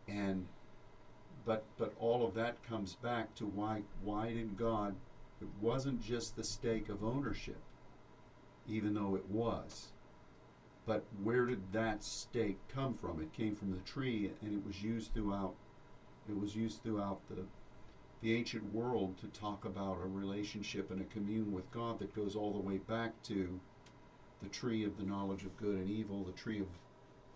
And 0.08 0.46
but 1.44 1.64
but 1.78 1.92
all 1.99 2.26
of 2.26 2.34
that 2.34 2.62
comes 2.62 2.94
back 2.94 3.34
to 3.37 3.44
why 3.46 3.82
why 4.02 4.32
did 4.32 4.56
God 4.56 4.94
it 5.40 5.49
wasn't 5.61 6.00
just 6.00 6.37
the 6.37 6.44
stake 6.44 6.88
of 6.88 7.04
ownership, 7.04 7.61
even 8.68 8.94
though 8.94 9.14
it 9.14 9.28
was. 9.28 9.88
But 10.87 11.04
where 11.23 11.46
did 11.46 11.73
that 11.73 12.04
stake 12.04 12.58
come 12.68 12.94
from? 12.94 13.20
It 13.20 13.32
came 13.32 13.54
from 13.54 13.73
the 13.73 13.80
tree, 13.80 14.30
and 14.42 14.54
it 14.54 14.66
was 14.66 14.82
used 14.82 15.12
throughout. 15.12 15.54
It 16.28 16.38
was 16.38 16.56
used 16.56 16.82
throughout 16.82 17.20
the 17.28 17.44
the 18.25 18.34
ancient 18.34 18.73
world 18.73 19.18
to 19.18 19.26
talk 19.38 19.66
about 19.66 19.99
a 20.02 20.08
relationship 20.08 20.90
and 20.90 20.99
a 20.99 21.04
commune 21.04 21.52
with 21.52 21.70
God 21.70 21.99
that 21.99 22.16
goes 22.16 22.34
all 22.34 22.52
the 22.52 22.58
way 22.58 22.78
back 22.78 23.23
to 23.25 23.61
the 24.42 24.49
tree 24.49 24.82
of 24.82 24.96
the 24.96 25.02
knowledge 25.02 25.44
of 25.44 25.54
good 25.58 25.75
and 25.75 25.90
evil, 25.90 26.25
the 26.25 26.32
tree 26.32 26.61
of, 26.61 26.68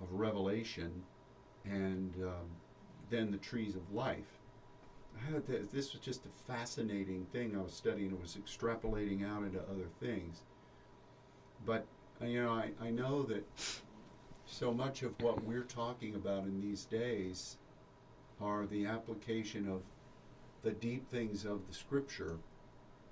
of 0.01 0.11
revelation, 0.13 1.05
and 1.65 2.15
um, 2.23 2.49
then 3.11 3.31
the 3.31 3.39
trees 3.39 3.75
of 3.75 3.93
life. 3.93 4.39
Th- 5.47 5.69
this 5.73 5.93
was 5.93 6.01
just 6.01 6.27
a 6.27 6.53
fascinating 6.53 7.27
thing 7.33 7.57
I 7.57 7.63
was 7.63 7.73
studying. 7.73 8.13
It 8.13 8.21
was 8.21 8.37
extrapolating 8.37 9.29
out 9.29 9.43
into 9.43 9.61
other 9.61 9.89
things. 10.01 10.43
But 11.67 11.87
you 12.21 12.43
know, 12.43 12.53
I, 12.53 12.71
I 12.81 12.91
know 12.91 13.23
that 13.25 13.45
so 14.47 14.73
much 14.73 15.03
of 15.03 15.21
what 15.21 15.45
we're 15.45 15.63
talking 15.63 16.15
about 16.15 16.45
in 16.45 16.61
these 16.61 16.85
days 16.85 17.57
are 18.41 18.67
the 18.67 18.87
application 18.87 19.69
of 19.69 19.83
the 20.63 20.71
deep 20.71 21.09
things 21.11 21.45
of 21.45 21.67
the 21.69 21.75
scripture 21.75 22.39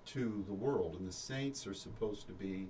to 0.07 0.45
the 0.47 0.55
world. 0.55 0.97
And 0.99 1.09
the 1.09 1.13
saints 1.13 1.67
are 1.67 1.75
supposed 1.75 2.27
to 2.27 2.33
be 2.33 2.69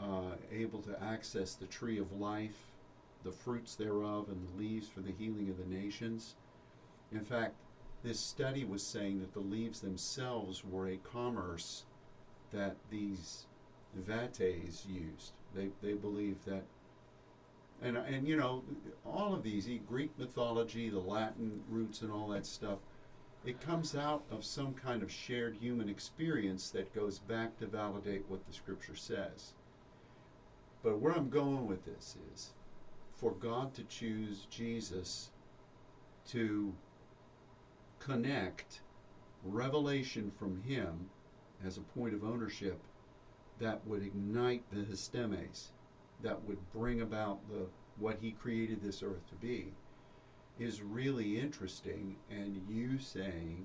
uh, 0.00 0.36
able 0.52 0.80
to 0.82 1.02
access 1.02 1.54
the 1.54 1.66
tree 1.66 1.98
of 1.98 2.12
life, 2.12 2.73
the 3.24 3.32
fruits 3.32 3.74
thereof, 3.74 4.28
and 4.28 4.46
the 4.46 4.62
leaves 4.62 4.88
for 4.88 5.00
the 5.00 5.12
healing 5.12 5.48
of 5.50 5.58
the 5.58 5.74
nations. 5.74 6.36
In 7.10 7.24
fact, 7.24 7.54
this 8.02 8.20
study 8.20 8.64
was 8.64 8.82
saying 8.82 9.20
that 9.20 9.32
the 9.32 9.40
leaves 9.40 9.80
themselves 9.80 10.62
were 10.64 10.88
a 10.88 10.98
commerce 10.98 11.84
that 12.52 12.76
these 12.90 13.46
vates 13.96 14.40
used. 14.86 15.32
They, 15.54 15.70
they 15.82 15.94
believe 15.94 16.44
that, 16.44 16.64
and, 17.82 17.96
and 17.96 18.28
you 18.28 18.36
know, 18.36 18.62
all 19.06 19.34
of 19.34 19.42
these, 19.42 19.68
Greek 19.88 20.10
mythology, 20.18 20.90
the 20.90 20.98
Latin 20.98 21.62
roots, 21.68 22.02
and 22.02 22.12
all 22.12 22.28
that 22.28 22.44
stuff, 22.44 22.78
it 23.44 23.60
comes 23.60 23.94
out 23.94 24.22
of 24.30 24.44
some 24.44 24.74
kind 24.74 25.02
of 25.02 25.10
shared 25.10 25.56
human 25.56 25.88
experience 25.88 26.70
that 26.70 26.94
goes 26.94 27.18
back 27.18 27.58
to 27.58 27.66
validate 27.66 28.24
what 28.28 28.46
the 28.46 28.52
scripture 28.52 28.96
says. 28.96 29.52
But 30.82 30.98
where 30.98 31.14
I'm 31.14 31.30
going 31.30 31.66
with 31.66 31.84
this 31.84 32.16
is 32.34 32.52
for 33.24 33.32
God 33.32 33.72
to 33.72 33.82
choose 33.84 34.46
Jesus 34.50 35.30
to 36.26 36.74
connect 37.98 38.82
revelation 39.42 40.30
from 40.38 40.62
Him 40.62 41.08
as 41.64 41.78
a 41.78 41.98
point 41.98 42.12
of 42.12 42.22
ownership 42.22 42.82
that 43.60 43.80
would 43.86 44.02
ignite 44.02 44.62
the 44.70 44.82
histemes, 44.82 45.68
that 46.22 46.44
would 46.44 46.58
bring 46.70 47.00
about 47.00 47.38
the 47.48 47.64
what 47.98 48.18
he 48.20 48.32
created 48.32 48.82
this 48.82 49.02
earth 49.02 49.26
to 49.30 49.36
be, 49.36 49.72
is 50.60 50.82
really 50.82 51.40
interesting. 51.40 52.16
And 52.30 52.60
you 52.68 52.98
saying 52.98 53.64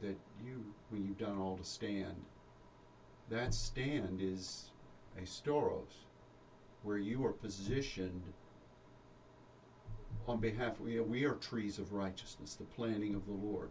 that 0.00 0.16
you, 0.42 0.64
when 0.88 1.04
you've 1.04 1.18
done 1.18 1.38
all 1.38 1.58
to 1.58 1.64
stand, 1.64 2.24
that 3.28 3.52
stand 3.52 4.22
is 4.22 4.70
a 5.18 5.26
stauros, 5.26 6.06
where 6.82 6.96
you 6.96 7.26
are 7.26 7.32
positioned 7.32 8.22
on 10.26 10.38
behalf 10.38 10.76
you 10.86 10.98
know, 10.98 11.02
we 11.02 11.24
are 11.24 11.34
trees 11.34 11.78
of 11.78 11.92
righteousness, 11.92 12.54
the 12.54 12.64
planting 12.64 13.14
of 13.14 13.26
the 13.26 13.32
Lord. 13.32 13.70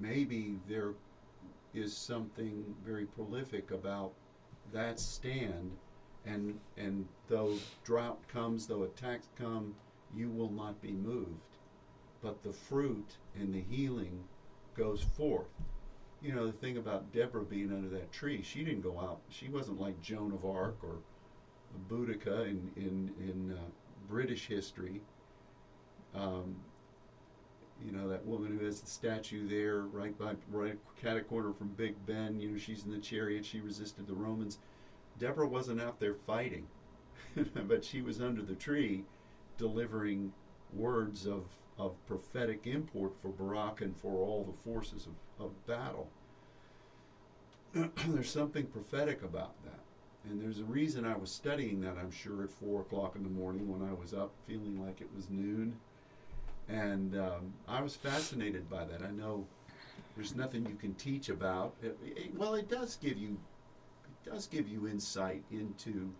Maybe 0.00 0.56
there 0.68 0.92
is 1.74 1.96
something 1.96 2.64
very 2.84 3.06
prolific 3.06 3.70
about 3.70 4.12
that 4.72 5.00
stand 5.00 5.70
and 6.26 6.58
and 6.76 7.06
though 7.28 7.54
drought 7.84 8.18
comes 8.28 8.66
though 8.66 8.82
attacks 8.82 9.28
come 9.38 9.74
you 10.14 10.28
will 10.28 10.50
not 10.50 10.80
be 10.82 10.92
moved 10.92 11.56
but 12.22 12.42
the 12.42 12.52
fruit 12.52 13.16
and 13.38 13.54
the 13.54 13.62
healing 13.70 14.22
goes 14.76 15.02
forth 15.02 15.48
you 16.20 16.32
know 16.32 16.46
the 16.46 16.52
thing 16.52 16.76
about 16.76 17.12
deborah 17.12 17.44
being 17.44 17.72
under 17.72 17.88
that 17.88 18.12
tree 18.12 18.42
she 18.42 18.64
didn't 18.64 18.82
go 18.82 18.98
out 18.98 19.20
she 19.28 19.48
wasn't 19.48 19.80
like 19.80 20.00
joan 20.02 20.32
of 20.32 20.44
arc 20.44 20.76
or 20.82 20.98
boudica 21.88 22.46
in 22.46 22.70
in 22.76 23.10
in 23.18 23.56
uh, 23.56 23.70
british 24.10 24.46
history 24.46 25.00
um, 26.14 26.56
you 27.84 27.92
know 27.92 28.08
that 28.08 28.24
woman 28.26 28.56
who 28.58 28.64
has 28.64 28.80
the 28.80 28.90
statue 28.90 29.48
there 29.48 29.82
right 29.82 30.18
by 30.18 30.34
right 30.50 30.78
cat 31.00 31.28
corner 31.28 31.52
from 31.52 31.68
big 31.68 31.94
ben 32.06 32.38
you 32.40 32.50
know 32.50 32.58
she's 32.58 32.84
in 32.84 32.90
the 32.90 32.98
chariot 32.98 33.44
she 33.44 33.60
resisted 33.60 34.06
the 34.06 34.12
romans 34.12 34.58
deborah 35.18 35.46
wasn't 35.48 35.80
out 35.80 35.98
there 36.00 36.14
fighting 36.26 36.66
but 37.68 37.84
she 37.84 38.02
was 38.02 38.20
under 38.20 38.42
the 38.42 38.54
tree 38.54 39.04
delivering 39.56 40.32
words 40.72 41.26
of, 41.26 41.44
of 41.78 41.94
prophetic 42.06 42.66
import 42.66 43.12
for 43.20 43.28
Barak 43.28 43.80
and 43.80 43.96
for 43.96 44.12
all 44.12 44.44
the 44.44 44.70
forces 44.70 45.06
of, 45.06 45.44
of 45.44 45.66
battle. 45.66 46.08
there's 48.08 48.30
something 48.30 48.66
prophetic 48.66 49.22
about 49.22 49.54
that. 49.64 49.80
And 50.28 50.40
there's 50.40 50.58
a 50.58 50.64
reason 50.64 51.06
I 51.06 51.16
was 51.16 51.30
studying 51.30 51.80
that, 51.80 51.96
I'm 51.98 52.10
sure, 52.10 52.42
at 52.44 52.50
4 52.50 52.82
o'clock 52.82 53.16
in 53.16 53.22
the 53.22 53.30
morning 53.30 53.70
when 53.70 53.88
I 53.88 53.92
was 53.94 54.12
up 54.12 54.32
feeling 54.46 54.84
like 54.84 55.00
it 55.00 55.08
was 55.14 55.30
noon. 55.30 55.74
And 56.68 57.16
um, 57.18 57.54
I 57.66 57.80
was 57.82 57.96
fascinated 57.96 58.68
by 58.68 58.84
that. 58.84 59.02
I 59.02 59.10
know 59.10 59.46
there's 60.14 60.34
nothing 60.34 60.66
you 60.66 60.76
can 60.76 60.94
teach 60.94 61.28
about. 61.30 61.74
It, 61.82 61.98
it, 62.04 62.36
well, 62.36 62.54
it 62.54 62.68
does 62.68 62.96
give 62.96 63.16
you 63.16 63.38
it 64.24 64.30
does 64.30 64.46
give 64.46 64.68
you 64.68 64.86
insight 64.86 65.42
into 65.50 66.10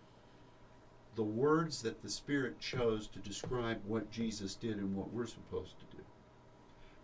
the 1.15 1.23
words 1.23 1.81
that 1.83 2.01
the 2.01 2.09
Spirit 2.09 2.59
chose 2.59 3.07
to 3.07 3.19
describe 3.19 3.79
what 3.85 4.09
Jesus 4.11 4.55
did 4.55 4.77
and 4.77 4.95
what 4.95 5.13
we're 5.13 5.27
supposed 5.27 5.75
to 5.79 5.97
do. 5.97 6.03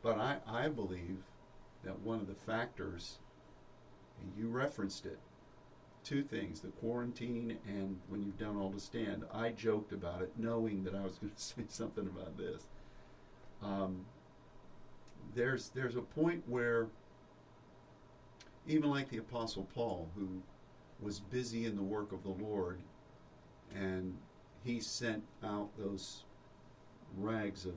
But 0.01 0.17
I, 0.17 0.37
I 0.47 0.69
believe 0.69 1.17
that 1.83 1.99
one 1.99 2.19
of 2.19 2.27
the 2.27 2.33
factors, 2.33 3.17
and 4.21 4.31
you 4.37 4.49
referenced 4.49 5.05
it, 5.05 5.19
two 6.07 6.23
things 6.23 6.61
the 6.61 6.69
quarantine 6.69 7.57
and 7.67 7.99
when 8.07 8.23
you've 8.23 8.37
done 8.37 8.55
all 8.55 8.71
to 8.71 8.79
stand. 8.79 9.25
I 9.33 9.49
joked 9.49 9.91
about 9.91 10.21
it 10.21 10.31
knowing 10.37 10.83
that 10.85 10.95
I 10.95 11.03
was 11.03 11.13
going 11.21 11.33
to 11.33 11.41
say 11.41 11.63
something 11.67 12.07
about 12.07 12.37
this. 12.37 12.63
Um, 13.61 14.05
there's, 15.35 15.69
there's 15.69 15.95
a 15.95 16.01
point 16.01 16.43
where, 16.47 16.87
even 18.67 18.89
like 18.89 19.09
the 19.09 19.17
Apostle 19.17 19.67
Paul, 19.75 20.07
who 20.15 20.27
was 21.01 21.19
busy 21.19 21.65
in 21.65 21.75
the 21.75 21.83
work 21.83 22.11
of 22.11 22.23
the 22.23 22.43
Lord, 22.43 22.79
and 23.75 24.15
he 24.63 24.79
sent 24.79 25.23
out 25.43 25.69
those 25.77 26.23
rags 27.17 27.65
of 27.65 27.73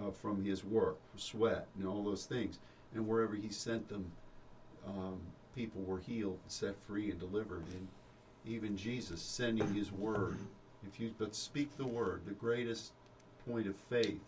uh, 0.00 0.10
from 0.10 0.44
his 0.44 0.64
work, 0.64 0.98
sweat, 1.16 1.66
and 1.78 1.86
all 1.86 2.02
those 2.02 2.26
things. 2.26 2.58
And 2.94 3.06
wherever 3.06 3.34
he 3.34 3.48
sent 3.48 3.88
them, 3.88 4.12
um, 4.86 5.20
people 5.54 5.82
were 5.82 6.00
healed, 6.00 6.38
and 6.42 6.52
set 6.52 6.74
free, 6.86 7.10
and 7.10 7.20
delivered. 7.20 7.64
And 7.72 7.88
even 8.46 8.76
Jesus 8.76 9.20
sending 9.22 9.72
his 9.74 9.92
word. 9.92 10.38
If 10.86 11.00
you 11.00 11.14
but 11.18 11.34
speak 11.34 11.76
the 11.76 11.86
word, 11.86 12.22
the 12.26 12.32
greatest 12.32 12.92
point 13.48 13.66
of 13.66 13.76
faith, 13.76 14.20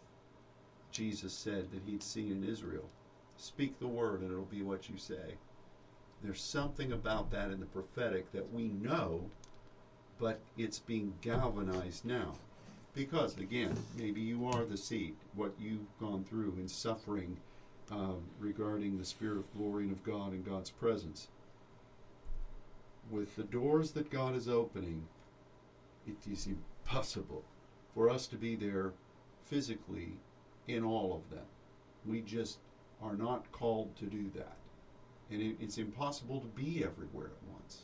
Jesus 0.90 1.32
said 1.32 1.70
that 1.70 1.82
he'd 1.86 2.02
seen 2.02 2.32
in 2.32 2.48
Israel. 2.48 2.88
Speak 3.36 3.78
the 3.78 3.86
word, 3.86 4.20
and 4.22 4.30
it'll 4.30 4.44
be 4.44 4.62
what 4.62 4.88
you 4.88 4.96
say. 4.96 5.36
There's 6.22 6.40
something 6.40 6.92
about 6.92 7.30
that 7.32 7.50
in 7.50 7.60
the 7.60 7.66
prophetic 7.66 8.32
that 8.32 8.52
we 8.52 8.68
know, 8.68 9.30
but 10.18 10.40
it's 10.56 10.78
being 10.78 11.12
galvanized 11.20 12.06
now. 12.06 12.36
Because, 12.94 13.36
again, 13.36 13.76
maybe 13.98 14.22
you 14.22 14.46
are 14.46 14.64
the 14.64 14.78
seed, 14.78 15.14
what 15.34 15.52
you've 15.60 15.98
gone 16.00 16.24
through 16.24 16.54
in 16.58 16.66
suffering 16.66 17.36
um, 17.90 18.22
regarding 18.38 18.98
the 18.98 19.04
Spirit 19.04 19.38
of 19.38 19.54
glory 19.54 19.84
and 19.84 19.92
of 19.92 20.04
God 20.04 20.32
and 20.32 20.44
God's 20.44 20.70
presence. 20.70 21.28
With 23.10 23.36
the 23.36 23.44
doors 23.44 23.92
that 23.92 24.10
God 24.10 24.34
is 24.34 24.48
opening, 24.48 25.06
it 26.06 26.16
is 26.30 26.46
impossible 26.46 27.44
for 27.94 28.10
us 28.10 28.26
to 28.28 28.36
be 28.36 28.56
there 28.56 28.92
physically 29.44 30.14
in 30.66 30.84
all 30.84 31.14
of 31.14 31.30
them. 31.30 31.46
We 32.04 32.20
just 32.20 32.58
are 33.02 33.16
not 33.16 33.50
called 33.52 33.96
to 33.96 34.06
do 34.06 34.30
that. 34.34 34.56
And 35.30 35.40
it, 35.40 35.56
it's 35.60 35.78
impossible 35.78 36.40
to 36.40 36.46
be 36.46 36.84
everywhere 36.84 37.26
at 37.26 37.52
once. 37.52 37.82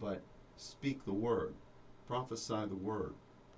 But 0.00 0.22
speak 0.56 1.04
the 1.04 1.12
word, 1.12 1.54
prophesy 2.06 2.66
the 2.66 2.74
word. 2.74 3.14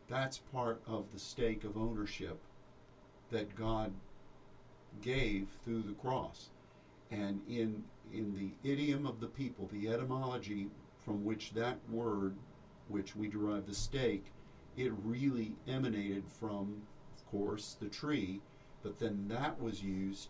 That's 0.09 0.39
part 0.39 0.81
of 0.87 1.13
the 1.13 1.19
stake 1.19 1.65
of 1.65 1.77
ownership 1.77 2.39
that 3.31 3.57
God 3.57 3.93
gave 5.01 5.49
through 5.65 5.83
the 5.83 5.95
cross. 5.95 6.51
And 7.11 7.41
in, 7.49 7.83
in 8.13 8.35
the 8.35 8.71
idiom 8.71 9.07
of 9.07 9.21
the 9.21 9.27
people, 9.27 9.69
the 9.73 9.89
etymology 9.89 10.69
from 11.05 11.25
which 11.25 11.53
that 11.53 11.79
word, 11.91 12.35
which 12.89 13.17
we 13.17 13.29
derive 13.29 13.67
the 13.67 13.75
stake, 13.75 14.27
it 14.77 14.93
really 15.05 15.53
emanated 15.69 16.25
from, 16.27 16.83
of 17.17 17.31
course, 17.31 17.77
the 17.81 17.89
tree, 17.89 18.41
but 18.83 18.99
then 18.99 19.27
that 19.29 19.61
was 19.61 19.83
used. 19.83 20.29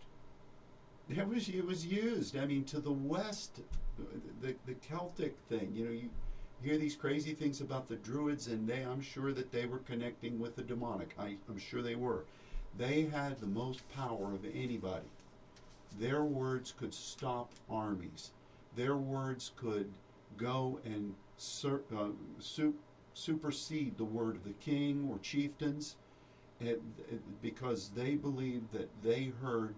It 1.09 1.27
was 1.27 1.49
it 1.49 1.65
was 1.65 1.85
used. 1.85 2.37
I 2.37 2.45
mean, 2.45 2.63
to 2.65 2.79
the 2.79 2.91
west, 2.91 3.59
the 4.41 4.55
the 4.65 4.73
Celtic 4.75 5.35
thing. 5.49 5.71
You 5.73 5.85
know, 5.85 5.91
you 5.91 6.09
hear 6.61 6.77
these 6.77 6.95
crazy 6.95 7.33
things 7.33 7.61
about 7.61 7.87
the 7.87 7.95
Druids, 7.97 8.47
and 8.47 8.67
they, 8.67 8.83
I'm 8.83 9.01
sure 9.01 9.33
that 9.33 9.51
they 9.51 9.65
were 9.65 9.79
connecting 9.79 10.39
with 10.39 10.55
the 10.55 10.63
demonic. 10.63 11.13
I, 11.19 11.35
I'm 11.49 11.57
sure 11.57 11.81
they 11.81 11.95
were. 11.95 12.25
They 12.77 13.03
had 13.03 13.39
the 13.39 13.47
most 13.47 13.87
power 13.93 14.33
of 14.33 14.45
anybody. 14.45 15.05
Their 15.99 16.23
words 16.23 16.73
could 16.77 16.93
stop 16.93 17.51
armies. 17.69 18.31
Their 18.75 18.95
words 18.95 19.51
could 19.55 19.91
go 20.37 20.79
and 20.83 21.13
sur- 21.37 21.83
uh, 21.95 22.09
su- 22.39 22.75
supersede 23.13 23.97
the 23.97 24.03
word 24.05 24.35
of 24.35 24.43
the 24.43 24.53
king 24.53 25.07
or 25.11 25.19
chieftains 25.19 25.95
it, 26.59 26.81
it, 27.11 27.41
because 27.41 27.89
they 27.89 28.15
believed 28.15 28.71
that 28.73 28.89
they 29.03 29.31
heard 29.41 29.75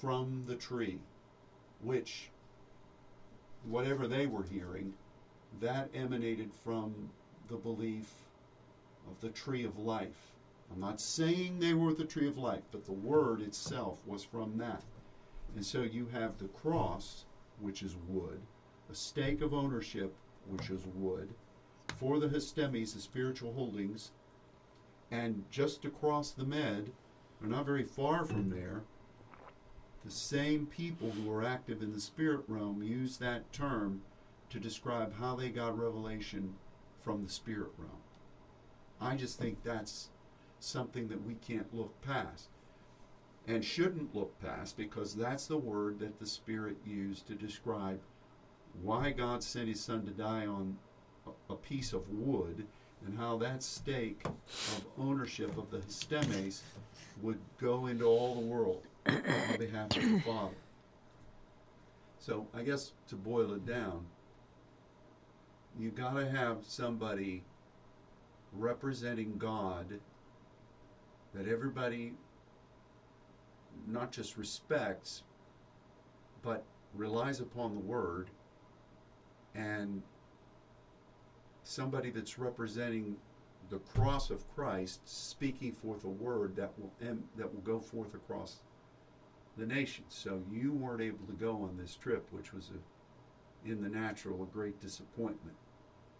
from 0.00 0.44
the 0.46 0.56
tree, 0.56 0.98
which, 1.82 2.30
whatever 3.64 4.06
they 4.06 4.26
were 4.26 4.42
hearing, 4.42 4.94
that 5.60 5.90
emanated 5.94 6.50
from 6.64 7.10
the 7.48 7.56
belief 7.56 8.10
of 9.08 9.20
the 9.20 9.30
tree 9.30 9.64
of 9.64 9.78
life. 9.78 10.29
I'm 10.72 10.80
not 10.80 11.00
saying 11.00 11.58
they 11.58 11.74
were 11.74 11.92
the 11.92 12.04
tree 12.04 12.28
of 12.28 12.38
life, 12.38 12.62
but 12.70 12.84
the 12.84 12.92
word 12.92 13.40
itself 13.40 13.98
was 14.06 14.22
from 14.22 14.58
that. 14.58 14.84
And 15.54 15.66
so 15.66 15.82
you 15.82 16.06
have 16.12 16.38
the 16.38 16.48
cross, 16.48 17.24
which 17.60 17.82
is 17.82 17.96
wood, 18.08 18.40
a 18.90 18.94
stake 18.94 19.40
of 19.40 19.52
ownership, 19.52 20.14
which 20.48 20.70
is 20.70 20.86
wood, 20.94 21.34
for 21.98 22.18
the 22.18 22.28
histemes, 22.28 22.94
the 22.94 23.00
spiritual 23.00 23.52
holdings, 23.52 24.12
and 25.10 25.44
just 25.50 25.84
across 25.84 26.30
the 26.30 26.44
med, 26.44 26.92
or 27.42 27.48
not 27.48 27.66
very 27.66 27.84
far 27.84 28.24
from 28.24 28.50
there, 28.50 28.82
the 30.04 30.10
same 30.10 30.66
people 30.66 31.10
who 31.10 31.28
were 31.28 31.44
active 31.44 31.82
in 31.82 31.92
the 31.92 32.00
spirit 32.00 32.42
realm 32.48 32.82
use 32.82 33.16
that 33.18 33.52
term 33.52 34.02
to 34.50 34.58
describe 34.58 35.14
how 35.18 35.34
they 35.34 35.50
got 35.50 35.78
revelation 35.78 36.54
from 37.02 37.24
the 37.24 37.30
spirit 37.30 37.70
realm. 37.76 38.00
I 39.00 39.16
just 39.16 39.38
think 39.38 39.62
that's 39.62 40.08
something 40.60 41.08
that 41.08 41.26
we 41.26 41.34
can't 41.34 41.74
look 41.74 42.00
past 42.02 42.48
and 43.48 43.64
shouldn't 43.64 44.14
look 44.14 44.38
past 44.40 44.76
because 44.76 45.14
that's 45.14 45.46
the 45.46 45.56
word 45.56 45.98
that 45.98 46.20
the 46.20 46.26
Spirit 46.26 46.76
used 46.86 47.26
to 47.26 47.34
describe 47.34 48.00
why 48.82 49.10
God 49.10 49.42
sent 49.42 49.68
His 49.68 49.80
Son 49.80 50.04
to 50.04 50.12
die 50.12 50.46
on 50.46 50.78
a 51.48 51.54
piece 51.54 51.92
of 51.92 52.08
wood 52.10 52.66
and 53.04 53.18
how 53.18 53.36
that 53.38 53.62
stake 53.62 54.22
of 54.24 54.84
ownership 54.98 55.56
of 55.56 55.70
the 55.70 55.78
histemes 55.78 56.60
would 57.22 57.38
go 57.58 57.86
into 57.86 58.04
all 58.04 58.34
the 58.34 58.46
world 58.46 58.82
on 59.06 59.56
behalf 59.58 59.96
of 59.96 60.02
the 60.02 60.20
Father. 60.20 60.54
So 62.18 62.46
I 62.54 62.62
guess 62.62 62.92
to 63.08 63.16
boil 63.16 63.54
it 63.54 63.66
down, 63.66 64.04
you've 65.78 65.94
got 65.94 66.14
to 66.14 66.28
have 66.30 66.58
somebody 66.66 67.42
representing 68.52 69.38
God 69.38 70.00
that 71.34 71.48
everybody 71.48 72.14
not 73.86 74.12
just 74.12 74.36
respects, 74.36 75.22
but 76.42 76.64
relies 76.94 77.40
upon 77.40 77.74
the 77.74 77.80
word, 77.80 78.30
and 79.54 80.02
somebody 81.62 82.10
that's 82.10 82.38
representing 82.38 83.16
the 83.68 83.78
cross 83.78 84.30
of 84.30 84.48
Christ, 84.54 85.00
speaking 85.04 85.72
forth 85.72 86.04
a 86.04 86.08
word 86.08 86.56
that 86.56 86.72
will 86.78 86.92
that 87.36 87.52
will 87.52 87.62
go 87.62 87.78
forth 87.78 88.14
across 88.14 88.58
the 89.56 89.66
nations. 89.66 90.06
So 90.08 90.42
you 90.50 90.72
weren't 90.72 91.02
able 91.02 91.26
to 91.26 91.32
go 91.32 91.52
on 91.62 91.76
this 91.80 91.94
trip, 91.94 92.26
which 92.32 92.52
was 92.52 92.70
a, 92.70 93.70
in 93.70 93.82
the 93.82 93.88
natural 93.88 94.42
a 94.42 94.46
great 94.46 94.80
disappointment. 94.80 95.56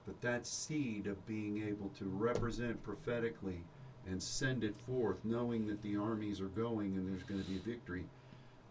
But 0.07 0.21
that 0.23 0.47
seed 0.47 1.07
of 1.07 1.27
being 1.27 1.67
able 1.67 1.89
to 1.99 2.05
represent 2.05 2.83
prophetically 2.83 3.63
and 4.11 4.23
send 4.23 4.65
it 4.65 4.77
forth, 4.77 5.25
knowing 5.25 5.67
that 5.69 5.81
the 5.83 5.97
armies 5.97 6.41
are 6.41 6.49
going 6.49 6.97
and 6.97 7.09
there's 7.09 7.23
going 7.23 7.43
to 7.43 7.49
be 7.49 7.57
a 7.57 7.61
victory, 7.61 8.05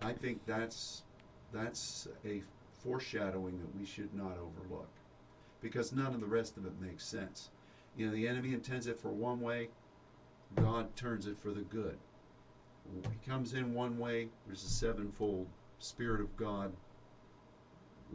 I 0.01 0.13
think 0.13 0.45
that's 0.45 1.03
that's 1.51 2.07
a 2.25 2.43
foreshadowing 2.83 3.59
that 3.59 3.79
we 3.79 3.85
should 3.85 4.13
not 4.13 4.37
overlook, 4.37 4.89
because 5.61 5.91
none 5.91 6.13
of 6.13 6.19
the 6.19 6.27
rest 6.27 6.57
of 6.57 6.65
it 6.65 6.79
makes 6.79 7.05
sense. 7.05 7.49
You 7.97 8.05
know, 8.05 8.13
the 8.13 8.27
enemy 8.27 8.53
intends 8.53 8.87
it 8.87 8.99
for 8.99 9.09
one 9.09 9.41
way, 9.41 9.69
God 10.55 10.95
turns 10.95 11.25
it 11.25 11.39
for 11.39 11.51
the 11.51 11.61
good. 11.61 11.97
He 13.03 13.29
comes 13.29 13.53
in 13.53 13.73
one 13.73 13.97
way, 13.97 14.29
there's 14.45 14.63
a 14.63 14.69
sevenfold 14.69 15.47
Spirit 15.79 16.21
of 16.21 16.35
God, 16.37 16.73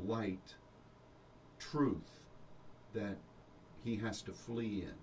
light, 0.05 0.55
truth 1.59 2.21
that 2.93 3.17
he 3.85 3.97
has 3.97 4.23
to 4.23 4.33
flee 4.33 4.83
in 4.83 4.95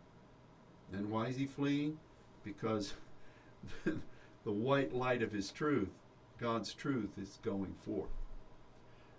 And 0.93 1.09
why 1.09 1.27
is 1.27 1.37
he 1.37 1.45
fleeing? 1.45 1.97
Because 2.43 2.93
the 3.85 4.51
white 4.51 4.93
light 4.93 5.21
of 5.21 5.31
his 5.31 5.51
truth, 5.51 5.89
God's 6.39 6.73
truth, 6.73 7.11
is 7.21 7.39
going 7.43 7.75
forth. 7.85 8.09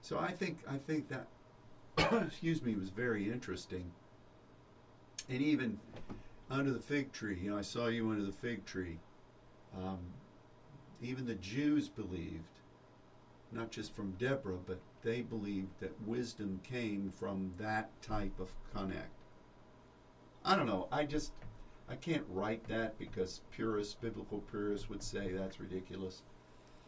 So 0.00 0.18
I 0.18 0.32
think 0.32 0.58
I 0.68 0.78
think 0.78 1.08
that 1.08 1.26
excuse 2.26 2.62
me 2.62 2.74
was 2.74 2.88
very 2.90 3.30
interesting. 3.30 3.90
And 5.28 5.40
even 5.40 5.78
under 6.50 6.72
the 6.72 6.80
fig 6.80 7.12
tree, 7.12 7.38
you 7.40 7.50
know, 7.50 7.58
I 7.58 7.62
saw 7.62 7.86
you 7.86 8.10
under 8.10 8.24
the 8.24 8.32
fig 8.32 8.64
tree. 8.66 8.98
Um, 9.76 9.98
even 11.00 11.26
the 11.26 11.34
Jews 11.36 11.88
believed, 11.88 12.60
not 13.52 13.70
just 13.70 13.94
from 13.94 14.12
Deborah, 14.12 14.58
but 14.66 14.78
they 15.02 15.20
believed 15.22 15.80
that 15.80 16.00
wisdom 16.06 16.60
came 16.62 17.12
from 17.16 17.52
that 17.58 17.90
type 18.02 18.38
of 18.38 18.52
connect. 18.74 19.10
I 20.44 20.56
don't 20.56 20.66
know. 20.66 20.88
I 20.90 21.04
just 21.04 21.32
I 21.88 21.96
can't 21.96 22.24
write 22.30 22.66
that 22.68 22.98
because 22.98 23.40
purists, 23.50 23.94
biblical 23.94 24.42
purists, 24.50 24.88
would 24.88 25.02
say 25.02 25.32
that's 25.32 25.60
ridiculous. 25.60 26.22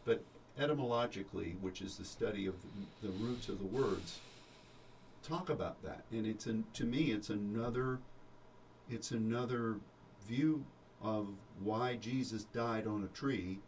But 0.03 0.23
etymologically, 0.57 1.55
which 1.61 1.81
is 1.81 1.97
the 1.97 2.05
study 2.05 2.47
of 2.47 2.55
the, 3.01 3.09
roots 3.09 3.49
of 3.49 3.59
the 3.59 3.65
words, 3.65 4.19
talk 5.23 5.49
about 5.49 5.81
that. 5.83 6.03
And 6.11 6.25
it's 6.25 6.45
an, 6.45 6.65
to 6.73 6.85
me, 6.85 7.11
it's 7.11 7.29
another, 7.29 7.99
it's 8.89 9.11
another 9.11 9.77
view 10.27 10.65
of 11.03 11.27
why 11.61 11.95
Jesus 11.95 12.45
died 12.45 12.87
on 12.87 13.03
a 13.03 13.17
tree, 13.17 13.59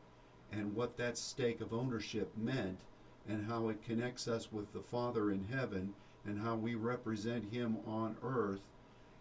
and 0.52 0.76
what 0.76 0.98
that 0.98 1.18
stake 1.18 1.60
of 1.62 1.74
ownership 1.74 2.32
meant, 2.38 2.80
and 3.28 3.48
how 3.48 3.68
it 3.68 3.84
connects 3.84 4.28
us 4.28 4.52
with 4.52 4.72
the 4.72 4.80
Father 4.80 5.30
in 5.30 5.46
heaven, 5.52 5.94
and 6.26 6.42
how 6.42 6.56
we 6.56 6.76
represent 6.76 7.54
Him 7.54 7.78
on 7.86 8.16
earth 8.24 8.62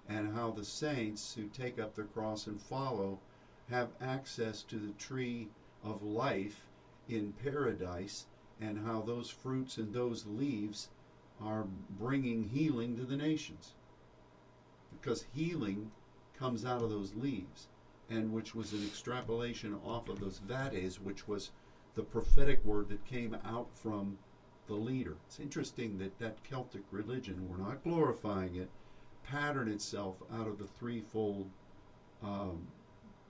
and 0.09 0.35
how 0.35 0.51
the 0.51 0.65
saints 0.65 1.35
who 1.35 1.47
take 1.49 1.79
up 1.79 1.95
their 1.95 2.05
cross 2.05 2.47
and 2.47 2.61
follow 2.61 3.19
have 3.71 3.89
access 4.01 4.63
to 4.63 4.77
the 4.77 4.93
tree 4.93 5.49
of 5.83 6.03
life 6.03 6.67
in 7.09 7.33
paradise, 7.43 8.27
and 8.61 8.87
how 8.87 9.01
those 9.01 9.31
fruits 9.31 9.77
and 9.77 9.93
those 9.93 10.27
leaves 10.27 10.89
are 11.43 11.67
bringing 11.99 12.49
healing 12.49 12.97
to 12.97 13.05
the 13.05 13.17
nations. 13.17 13.75
Because 14.91 15.27
healing 15.35 15.91
comes 16.39 16.65
out 16.65 16.83
of 16.83 16.91
those 16.91 17.15
leaves, 17.15 17.69
and 18.09 18.33
which 18.33 18.55
was 18.55 18.73
an 18.73 18.85
extrapolation 18.85 19.79
off 19.85 20.09
of 20.09 20.21
those 20.21 20.39
vates, 20.39 21.01
which 21.01 21.29
was 21.29 21.51
the 21.95 22.03
prophetic 22.03 22.65
word 22.65 22.89
that 22.89 23.05
came 23.07 23.37
out 23.45 23.69
from 23.75 24.19
the 24.67 24.75
leader. 24.75 25.17
It's 25.27 25.41
interesting 25.41 25.99
that 25.99 26.19
that 26.19 26.43
Celtic 26.45 26.83
religion, 26.91 27.49
we're 27.49 27.65
not 27.65 27.85
glorifying 27.85 28.57
it, 28.57 28.69
pattern 29.31 29.69
itself 29.69 30.17
out 30.35 30.47
of 30.47 30.59
the 30.59 30.67
threefold 30.67 31.51
um, 32.23 32.67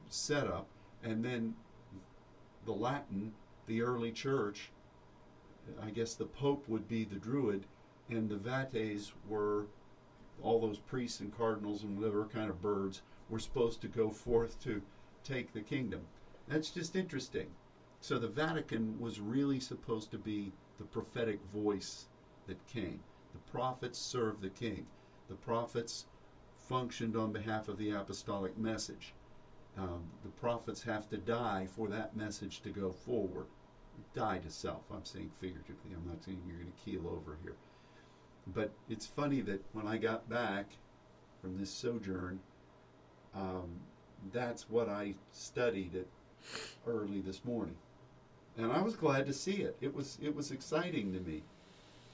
setup, 0.08 0.66
and 1.02 1.24
then 1.24 1.54
the 2.64 2.72
Latin, 2.72 3.32
the 3.66 3.82
early 3.82 4.12
church, 4.12 4.70
I 5.82 5.90
guess 5.90 6.14
the 6.14 6.26
Pope 6.26 6.68
would 6.68 6.88
be 6.88 7.04
the 7.04 7.16
Druid, 7.16 7.64
and 8.08 8.28
the 8.28 8.36
Vates 8.36 9.12
were 9.28 9.66
all 10.42 10.60
those 10.60 10.78
priests 10.78 11.20
and 11.20 11.36
cardinals 11.36 11.82
and 11.82 11.98
whatever 11.98 12.26
kind 12.26 12.50
of 12.50 12.62
birds 12.62 13.02
were 13.30 13.38
supposed 13.38 13.80
to 13.80 13.88
go 13.88 14.10
forth 14.24 14.62
to 14.64 14.82
take 15.24 15.52
the 15.52 15.60
kingdom. 15.60 16.02
That's 16.48 16.70
just 16.70 16.94
interesting. 16.94 17.48
So 18.00 18.18
the 18.18 18.28
Vatican 18.28 19.00
was 19.00 19.18
really 19.18 19.58
supposed 19.58 20.10
to 20.12 20.18
be 20.18 20.52
the 20.78 20.84
prophetic 20.84 21.40
voice 21.52 22.06
that 22.46 22.64
came. 22.68 23.00
The 23.32 23.50
prophets 23.50 23.98
served 23.98 24.42
the 24.42 24.50
king 24.50 24.86
the 25.28 25.34
prophets 25.34 26.06
functioned 26.68 27.16
on 27.16 27.32
behalf 27.32 27.68
of 27.68 27.78
the 27.78 27.90
apostolic 27.90 28.56
message. 28.58 29.14
Um, 29.78 30.04
the 30.22 30.30
prophets 30.30 30.82
have 30.82 31.08
to 31.10 31.16
die 31.16 31.66
for 31.74 31.88
that 31.88 32.16
message 32.16 32.60
to 32.62 32.70
go 32.70 32.90
forward. 32.90 33.46
Die 34.14 34.38
to 34.38 34.50
self. 34.50 34.82
I'm 34.92 35.04
saying 35.04 35.30
figuratively. 35.40 35.92
I'm 35.94 36.08
not 36.08 36.22
saying 36.24 36.40
you're 36.46 36.58
going 36.58 36.72
to 36.72 36.84
keel 36.84 37.06
over 37.08 37.38
here. 37.42 37.56
But 38.54 38.72
it's 38.88 39.06
funny 39.06 39.40
that 39.42 39.62
when 39.72 39.86
I 39.86 39.96
got 39.96 40.28
back 40.28 40.66
from 41.40 41.58
this 41.58 41.70
sojourn, 41.70 42.40
um, 43.34 43.80
that's 44.32 44.68
what 44.70 44.88
I 44.88 45.14
studied 45.32 45.94
it 45.94 46.08
early 46.86 47.20
this 47.20 47.44
morning, 47.44 47.76
and 48.56 48.72
I 48.72 48.80
was 48.80 48.94
glad 48.96 49.26
to 49.26 49.32
see 49.32 49.62
it. 49.62 49.76
It 49.80 49.94
was 49.94 50.18
it 50.22 50.34
was 50.34 50.50
exciting 50.50 51.12
to 51.12 51.20
me. 51.20 51.42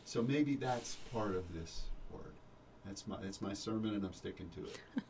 So 0.05 0.23
maybe 0.23 0.57
that's 0.57 0.97
part 1.13 1.37
of 1.37 1.45
this 1.55 1.83
that's 2.85 3.07
my 3.07 3.17
that's 3.23 3.41
my 3.41 3.53
sermon, 3.53 3.95
and 3.95 4.05
I'm 4.05 4.13
sticking 4.13 4.49
to 4.57 4.65
it. 4.65 4.79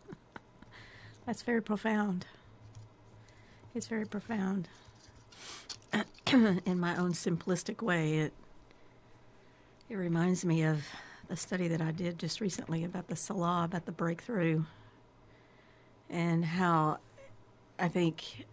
that's 1.27 1.43
very 1.43 1.63
profound. 1.63 2.27
It's 3.75 3.87
very 3.87 4.07
profound. 4.07 4.69
In 6.33 6.79
my 6.79 6.97
own 6.97 7.13
simplistic 7.13 7.83
way, 7.83 8.19
it 8.19 8.33
it 9.89 9.97
reminds 9.97 10.45
me 10.45 10.63
of 10.63 10.85
the 11.29 11.37
study 11.37 11.69
that 11.69 11.81
I 11.81 11.91
did 11.93 12.19
just 12.19 12.41
recently 12.41 12.85
about 12.85 13.09
the 13.09 13.17
Selah, 13.17 13.65
about 13.65 13.87
the 13.87 13.93
breakthrough, 13.93 14.65
and 16.11 16.45
how 16.45 16.99
I 17.79 17.89
think 17.89 18.47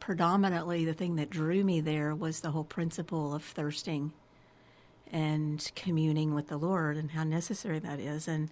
predominantly 0.00 0.84
the 0.84 0.94
thing 0.94 1.16
that 1.16 1.30
drew 1.30 1.62
me 1.62 1.80
there 1.80 2.14
was 2.14 2.40
the 2.40 2.50
whole 2.50 2.64
principle 2.64 3.32
of 3.34 3.44
thirsting 3.44 4.12
and 5.12 5.70
communing 5.76 6.34
with 6.34 6.48
the 6.48 6.56
Lord 6.56 6.96
and 6.96 7.10
how 7.10 7.22
necessary 7.22 7.78
that 7.78 8.00
is. 8.00 8.26
And 8.26 8.48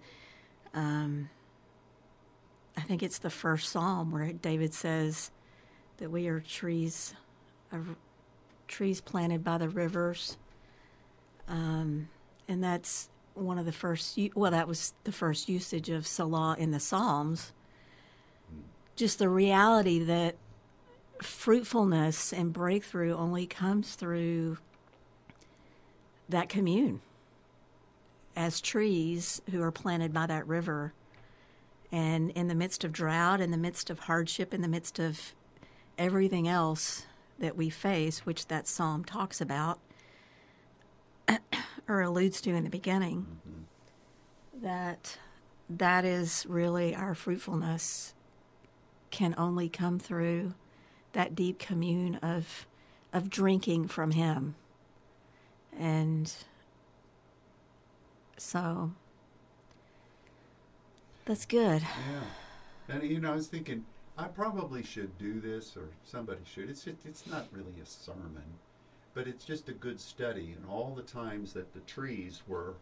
um, 0.73 1.29
I 2.77 2.81
think 2.81 3.01
it's 3.01 3.17
the 3.17 3.31
first 3.31 3.69
psalm 3.69 4.11
where 4.11 4.31
David 4.31 4.73
says 4.73 5.31
that 5.97 6.11
we 6.11 6.27
are 6.27 6.39
trees, 6.39 7.15
uh, 7.73 7.77
trees 8.67 9.01
planted 9.01 9.43
by 9.43 9.57
the 9.57 9.69
rivers. 9.69 10.37
Um, 11.47 12.09
and 12.47 12.63
that's 12.63 13.09
one 13.33 13.57
of 13.57 13.65
the 13.65 13.71
first, 13.71 14.17
well, 14.35 14.51
that 14.51 14.67
was 14.67 14.93
the 15.03 15.11
first 15.11 15.49
usage 15.49 15.89
of 15.89 16.05
Selah 16.05 16.55
in 16.59 16.71
the 16.71 16.79
Psalms. 16.79 17.53
Just 18.95 19.19
the 19.19 19.29
reality 19.29 19.99
that 20.03 20.35
fruitfulness 21.21 22.33
and 22.33 22.53
breakthrough 22.53 23.15
only 23.15 23.47
comes 23.47 23.95
through 23.95 24.57
that 26.29 26.49
commune 26.49 27.01
as 28.35 28.61
trees 28.61 29.41
who 29.51 29.61
are 29.61 29.71
planted 29.71 30.13
by 30.13 30.25
that 30.25 30.47
river. 30.47 30.93
And 31.91 32.31
in 32.31 32.47
the 32.47 32.55
midst 32.55 32.83
of 32.83 32.91
drought, 32.93 33.41
in 33.41 33.51
the 33.51 33.57
midst 33.57 33.89
of 33.89 33.99
hardship, 33.99 34.53
in 34.53 34.61
the 34.61 34.67
midst 34.67 34.99
of 34.99 35.33
everything 35.97 36.47
else 36.47 37.05
that 37.39 37.57
we 37.57 37.69
face, 37.69 38.25
which 38.25 38.47
that 38.47 38.67
psalm 38.67 39.03
talks 39.03 39.41
about 39.41 39.79
or 41.87 42.01
alludes 42.01 42.39
to 42.41 42.51
in 42.51 42.63
the 42.63 42.69
beginning, 42.69 43.25
mm-hmm. 43.25 44.63
that 44.63 45.17
that 45.69 46.05
is 46.05 46.45
really 46.47 46.95
our 46.95 47.15
fruitfulness 47.15 48.13
can 49.09 49.35
only 49.37 49.69
come 49.69 49.99
through 49.99 50.53
that 51.13 51.35
deep 51.35 51.59
commune 51.59 52.15
of 52.15 52.65
of 53.13 53.29
drinking 53.29 53.87
from 53.87 54.11
him 54.11 54.55
and 55.77 56.33
so 58.37 58.91
that's 61.25 61.45
good. 61.45 61.81
Yeah. 61.81 62.95
And 62.95 63.03
you 63.03 63.19
know, 63.19 63.31
I 63.31 63.35
was 63.35 63.47
thinking 63.47 63.85
I 64.17 64.27
probably 64.27 64.83
should 64.83 65.17
do 65.17 65.39
this 65.39 65.75
or 65.77 65.89
somebody 66.03 66.41
should. 66.45 66.69
It's 66.69 66.83
just, 66.83 67.05
it's 67.05 67.27
not 67.27 67.47
really 67.51 67.79
a 67.81 67.85
sermon, 67.85 68.43
but 69.13 69.27
it's 69.27 69.45
just 69.45 69.69
a 69.69 69.73
good 69.73 69.99
study 69.99 70.55
and 70.55 70.65
all 70.69 70.93
the 70.95 71.01
times 71.01 71.53
that 71.53 71.73
the 71.73 71.79
trees 71.81 72.43
were 72.47 72.75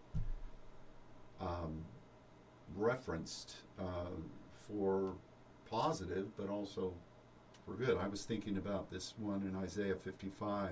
um, 1.40 1.86
referenced 2.76 3.58
uh, 3.80 4.12
for 4.68 5.14
positive, 5.70 6.28
but 6.36 6.50
also 6.50 6.94
for 7.66 7.74
good. 7.74 7.98
I 7.98 8.08
was 8.08 8.26
thinking 8.26 8.58
about 8.58 8.92
this 8.92 9.14
one 9.18 9.44
in 9.44 9.56
Isaiah 9.56 9.96
55 9.96 10.72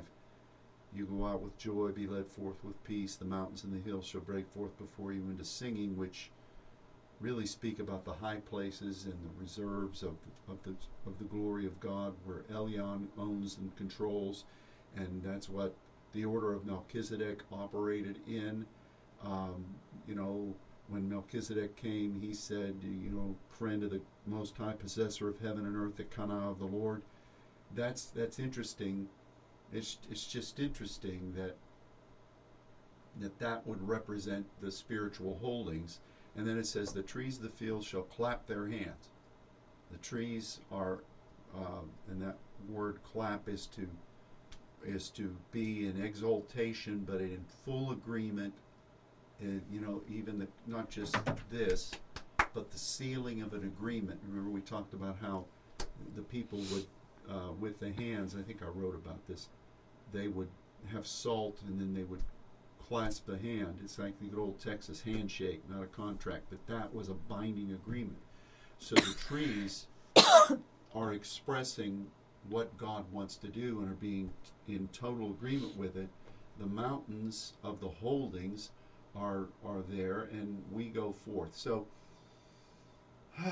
you 0.97 1.05
go 1.05 1.27
out 1.27 1.41
with 1.41 1.57
joy, 1.57 1.89
be 1.89 2.07
led 2.07 2.27
forth 2.27 2.63
with 2.63 2.83
peace. 2.83 3.15
The 3.15 3.25
mountains 3.25 3.63
and 3.63 3.73
the 3.73 3.89
hills 3.89 4.05
shall 4.05 4.21
break 4.21 4.47
forth 4.53 4.77
before 4.77 5.13
you 5.13 5.21
into 5.29 5.45
singing, 5.45 5.95
which 5.97 6.31
really 7.19 7.45
speak 7.45 7.79
about 7.79 8.05
the 8.05 8.13
high 8.13 8.37
places 8.37 9.05
and 9.05 9.13
the 9.13 9.41
reserves 9.41 10.03
of, 10.03 10.15
of 10.49 10.61
the 10.63 10.75
of 11.05 11.17
the 11.19 11.25
glory 11.25 11.65
of 11.65 11.79
God, 11.79 12.13
where 12.25 12.43
Elyon 12.51 13.07
owns 13.17 13.57
and 13.57 13.75
controls, 13.75 14.43
and 14.95 15.21
that's 15.23 15.49
what 15.49 15.73
the 16.13 16.25
order 16.25 16.53
of 16.53 16.65
Melchizedek 16.65 17.41
operated 17.51 18.19
in. 18.27 18.65
Um, 19.23 19.65
you 20.07 20.15
know, 20.15 20.53
when 20.89 21.09
Melchizedek 21.09 21.75
came, 21.75 22.19
he 22.21 22.33
said, 22.33 22.75
you 22.83 23.09
know, 23.09 23.35
friend 23.49 23.83
of 23.83 23.91
the 23.91 24.01
Most 24.25 24.57
High, 24.57 24.73
possessor 24.73 25.27
of 25.27 25.39
heaven 25.39 25.65
and 25.65 25.75
earth, 25.75 25.97
the 25.97 26.03
Kana 26.03 26.49
of 26.49 26.59
the 26.59 26.65
Lord. 26.65 27.01
That's 27.75 28.05
that's 28.05 28.39
interesting 28.39 29.09
it's, 29.73 29.97
it's 30.09 30.25
just 30.25 30.59
interesting 30.59 31.33
that 31.35 31.55
that 33.19 33.39
that 33.39 33.65
would 33.65 33.87
represent 33.87 34.45
the 34.61 34.71
spiritual 34.71 35.37
holdings. 35.41 35.99
And 36.35 36.47
then 36.47 36.57
it 36.57 36.67
says, 36.67 36.91
the 36.91 37.01
trees 37.01 37.37
of 37.37 37.43
the 37.43 37.49
field 37.49 37.83
shall 37.83 38.03
clap 38.03 38.45
their 38.45 38.67
hands. 38.67 39.09
The 39.91 39.97
trees 39.97 40.59
are, 40.71 40.99
uh, 41.55 41.81
and 42.11 42.21
that 42.21 42.37
word 42.69 42.99
clap 43.03 43.49
is 43.49 43.65
to 43.67 43.87
is 44.85 45.09
to 45.09 45.35
be 45.51 45.87
in 45.87 45.99
exaltation, 46.01 47.03
but 47.09 47.19
in 47.19 47.43
full 47.65 47.91
agreement. 47.91 48.53
And, 49.39 49.61
you 49.71 49.81
know, 49.81 50.01
even 50.09 50.37
the, 50.37 50.47
not 50.67 50.89
just 50.89 51.17
this, 51.49 51.91
but 52.53 52.71
the 52.71 52.77
sealing 52.77 53.41
of 53.41 53.53
an 53.53 53.63
agreement. 53.63 54.19
Remember, 54.27 54.51
we 54.51 54.61
talked 54.61 54.93
about 54.93 55.17
how 55.19 55.45
the 56.15 56.21
people 56.21 56.59
would, 56.71 56.85
uh, 57.29 57.51
with 57.59 57.79
the 57.79 57.91
hands. 57.93 58.35
I 58.35 58.43
think 58.43 58.61
I 58.61 58.67
wrote 58.67 58.95
about 58.95 59.27
this. 59.27 59.49
They 60.13 60.27
would 60.27 60.49
have 60.91 61.05
salt, 61.05 61.57
and 61.67 61.79
then 61.79 61.93
they 61.93 62.03
would 62.03 62.21
clasp 62.87 63.25
the 63.25 63.37
hand. 63.37 63.79
It's 63.83 63.99
like 63.99 64.13
the 64.19 64.37
old 64.37 64.59
Texas 64.59 65.01
handshake, 65.01 65.61
not 65.69 65.83
a 65.83 65.87
contract, 65.87 66.45
but 66.49 66.65
that 66.67 66.93
was 66.93 67.09
a 67.09 67.13
binding 67.13 67.71
agreement. 67.71 68.21
So 68.79 68.95
the 68.95 69.15
trees 69.27 69.87
are 70.95 71.13
expressing 71.13 72.07
what 72.49 72.77
God 72.77 73.05
wants 73.11 73.35
to 73.37 73.47
do 73.47 73.79
and 73.79 73.91
are 73.91 73.95
being 73.95 74.31
in 74.67 74.87
total 74.93 75.31
agreement 75.31 75.75
with 75.77 75.97
it. 75.97 76.07
The 76.59 76.65
mountains 76.65 77.53
of 77.63 77.81
the 77.81 77.89
holdings 77.89 78.71
are 79.15 79.47
are 79.65 79.81
there, 79.89 80.29
and 80.31 80.63
we 80.71 80.85
go 80.85 81.11
forth. 81.11 81.55
So 81.55 81.87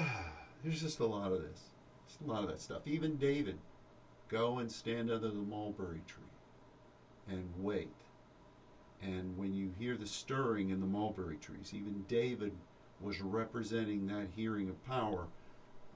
there's 0.63 0.81
just 0.81 0.99
a 0.99 1.05
lot 1.05 1.31
of 1.31 1.41
this, 1.41 1.61
just 2.07 2.21
a 2.21 2.25
lot 2.25 2.43
of 2.43 2.49
that 2.49 2.61
stuff. 2.61 2.81
Even 2.85 3.17
David, 3.17 3.57
go 4.29 4.59
and 4.59 4.71
stand 4.71 5.11
under 5.11 5.27
the 5.27 5.33
mulberry 5.33 6.01
tree 6.07 6.23
and 7.29 7.49
wait. 7.57 7.93
And 9.01 9.37
when 9.37 9.53
you 9.53 9.71
hear 9.77 9.97
the 9.97 10.07
stirring 10.07 10.69
in 10.69 10.79
the 10.79 10.85
mulberry 10.85 11.37
trees, 11.37 11.73
even 11.73 12.05
David 12.07 12.53
was 13.01 13.21
representing 13.21 14.07
that 14.07 14.27
hearing 14.35 14.69
of 14.69 14.85
power, 14.85 15.27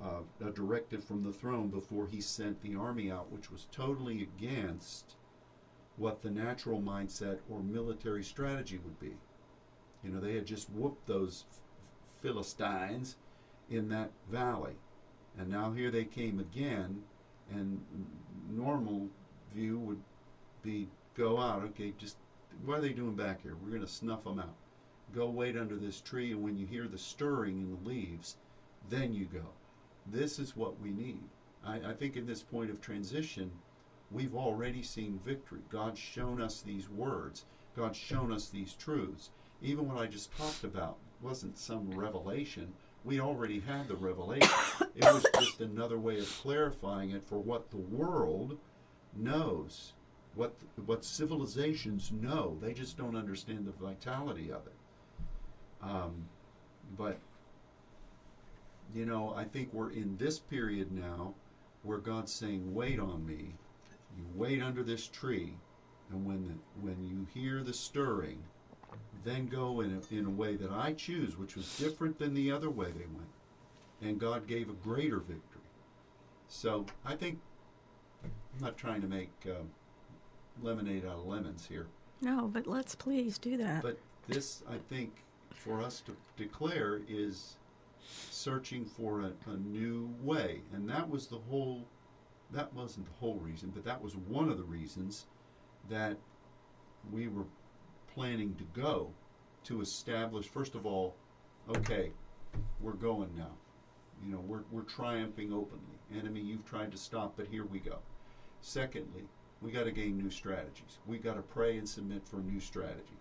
uh, 0.01 0.21
a 0.45 0.51
directive 0.51 1.03
from 1.03 1.23
the 1.23 1.31
throne 1.31 1.69
before 1.69 2.07
he 2.07 2.21
sent 2.21 2.61
the 2.61 2.75
army 2.75 3.11
out, 3.11 3.31
which 3.31 3.51
was 3.51 3.67
totally 3.71 4.21
against 4.21 5.15
what 5.97 6.21
the 6.21 6.29
natural 6.29 6.81
mindset 6.81 7.39
or 7.49 7.61
military 7.61 8.23
strategy 8.23 8.79
would 8.83 8.99
be. 8.99 9.15
You 10.03 10.11
know, 10.11 10.19
they 10.19 10.35
had 10.35 10.45
just 10.45 10.69
whooped 10.69 11.07
those 11.07 11.45
Philistines 12.21 13.17
in 13.69 13.89
that 13.89 14.11
valley. 14.31 14.75
And 15.37 15.49
now 15.49 15.71
here 15.71 15.91
they 15.91 16.05
came 16.05 16.39
again, 16.39 17.03
and 17.51 17.81
normal 18.49 19.07
view 19.53 19.79
would 19.79 20.01
be 20.63 20.87
go 21.19 21.37
out, 21.37 21.63
okay, 21.63 21.93
just 21.97 22.15
what 22.65 22.79
are 22.79 22.81
they 22.81 22.93
doing 22.93 23.15
back 23.15 23.41
here? 23.43 23.55
We're 23.61 23.71
going 23.71 23.81
to 23.81 23.87
snuff 23.87 24.23
them 24.23 24.39
out. 24.39 24.55
Go 25.13 25.29
wait 25.29 25.57
under 25.57 25.75
this 25.75 25.99
tree, 25.99 26.31
and 26.31 26.41
when 26.41 26.57
you 26.57 26.65
hear 26.65 26.87
the 26.87 26.97
stirring 26.97 27.59
in 27.59 27.69
the 27.71 27.89
leaves, 27.89 28.37
then 28.89 29.13
you 29.13 29.25
go. 29.25 29.45
This 30.07 30.39
is 30.39 30.55
what 30.55 30.79
we 30.79 30.91
need. 30.91 31.23
I, 31.65 31.89
I 31.89 31.93
think 31.93 32.15
in 32.15 32.25
this 32.25 32.41
point 32.41 32.69
of 32.69 32.79
transition, 32.79 33.51
we've 34.11 34.35
already 34.35 34.81
seen 34.81 35.19
victory. 35.25 35.59
God's 35.69 35.99
shown 35.99 36.41
us 36.41 36.61
these 36.61 36.89
words, 36.89 37.45
God's 37.75 37.97
shown 37.97 38.31
us 38.31 38.47
these 38.49 38.73
truths. 38.73 39.29
Even 39.61 39.89
what 39.89 39.97
I 39.97 40.07
just 40.07 40.35
talked 40.37 40.63
about 40.63 40.97
wasn't 41.21 41.57
some 41.57 41.91
revelation. 41.91 42.71
We 43.03 43.19
already 43.19 43.59
had 43.59 43.87
the 43.87 43.95
revelation. 43.95 44.49
It 44.95 45.03
was 45.03 45.25
just 45.39 45.59
another 45.59 45.97
way 45.97 46.19
of 46.19 46.39
clarifying 46.41 47.11
it 47.11 47.23
for 47.23 47.39
what 47.39 47.71
the 47.71 47.77
world 47.77 48.57
knows 49.15 49.93
what 50.39 50.53
what 50.85 51.03
civilizations 51.03 52.13
know. 52.13 52.57
They 52.61 52.71
just 52.71 52.97
don't 52.97 53.17
understand 53.17 53.65
the 53.65 53.85
vitality 53.85 54.49
of 54.53 54.61
it. 54.65 54.77
Um, 55.83 56.29
but 56.97 57.19
you 58.95 59.05
know, 59.05 59.33
I 59.35 59.43
think 59.43 59.73
we're 59.73 59.91
in 59.91 60.15
this 60.17 60.39
period 60.39 60.93
now 60.93 61.33
where 61.83 61.97
God's 61.97 62.31
saying, 62.31 62.73
"Wait 62.73 63.01
on 63.01 63.25
me. 63.25 63.53
You 64.17 64.23
wait 64.33 64.61
under 64.61 64.81
this 64.81 65.07
tree, 65.07 65.55
and 66.09 66.25
when 66.25 66.47
the, 66.47 66.53
when 66.81 67.05
you 67.05 67.27
hear 67.33 67.61
the 67.61 67.73
stirring, 67.73 68.41
then 69.25 69.47
go 69.47 69.81
in 69.81 70.01
a, 70.01 70.15
in 70.15 70.25
a 70.25 70.29
way 70.29 70.55
that 70.55 70.71
I 70.71 70.93
choose, 70.93 71.37
which 71.37 71.57
was 71.57 71.77
different 71.77 72.17
than 72.17 72.33
the 72.33 72.49
other 72.49 72.69
way 72.69 72.87
they 72.87 73.07
went." 73.07 73.33
And 74.01 74.17
God 74.17 74.47
gave 74.47 74.69
a 74.69 74.73
greater 74.87 75.19
victory. 75.19 75.67
So 76.47 76.85
I 77.03 77.17
think 77.17 77.39
I'm 78.23 78.31
not 78.61 78.77
trying 78.77 79.01
to 79.01 79.07
make 79.07 79.31
um, 79.45 79.69
lemonade 80.61 81.05
out 81.05 81.19
of 81.19 81.25
lemons 81.25 81.65
here. 81.67 81.87
No, 82.21 82.49
but 82.51 82.67
let's 82.67 82.95
please 82.95 83.37
do 83.37 83.57
that. 83.57 83.81
But 83.81 83.97
this, 84.27 84.63
I 84.69 84.77
think, 84.89 85.11
for 85.51 85.81
us 85.81 86.01
to 86.01 86.15
declare 86.37 87.01
is 87.07 87.55
searching 88.31 88.85
for 88.85 89.21
a, 89.21 89.31
a 89.49 89.57
new 89.57 90.09
way. 90.21 90.61
And 90.73 90.89
that 90.89 91.09
was 91.09 91.27
the 91.27 91.37
whole, 91.49 91.85
that 92.51 92.73
wasn't 92.73 93.05
the 93.05 93.19
whole 93.19 93.35
reason, 93.35 93.71
but 93.73 93.83
that 93.85 94.01
was 94.01 94.15
one 94.15 94.49
of 94.49 94.57
the 94.57 94.63
reasons 94.63 95.25
that 95.89 96.17
we 97.11 97.27
were 97.27 97.45
planning 98.13 98.55
to 98.55 98.63
go 98.79 99.09
to 99.65 99.81
establish, 99.81 100.47
first 100.47 100.75
of 100.75 100.85
all, 100.85 101.15
okay, 101.69 102.11
we're 102.81 102.93
going 102.93 103.29
now. 103.37 103.51
You 104.25 104.33
know, 104.33 104.39
we're, 104.39 104.63
we're 104.71 104.81
triumphing 104.81 105.53
openly. 105.53 105.99
Enemy, 106.17 106.41
you've 106.41 106.65
tried 106.65 106.91
to 106.91 106.97
stop, 106.97 107.33
but 107.37 107.47
here 107.47 107.65
we 107.65 107.79
go. 107.79 107.99
Secondly, 108.61 109.23
we 109.61 109.71
got 109.71 109.83
to 109.83 109.91
gain 109.91 110.17
new 110.17 110.29
strategies. 110.29 110.99
We 111.05 111.17
got 111.17 111.35
to 111.35 111.41
pray 111.41 111.77
and 111.77 111.87
submit 111.87 112.25
for 112.25 112.37
a 112.37 112.43
new 112.43 112.59
strategy 112.59 113.17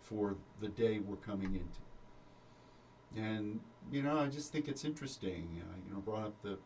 for 0.00 0.36
the 0.60 0.68
day 0.68 1.00
we're 1.00 1.16
coming 1.16 1.54
into. 1.54 3.22
And 3.24 3.60
you 3.90 4.02
know, 4.02 4.18
I 4.18 4.26
just 4.26 4.52
think 4.52 4.68
it's 4.68 4.84
interesting. 4.84 5.62
Uh, 5.62 5.76
you 5.86 5.94
know, 5.94 6.00
brought 6.00 6.24
up 6.24 6.42
the, 6.42 6.58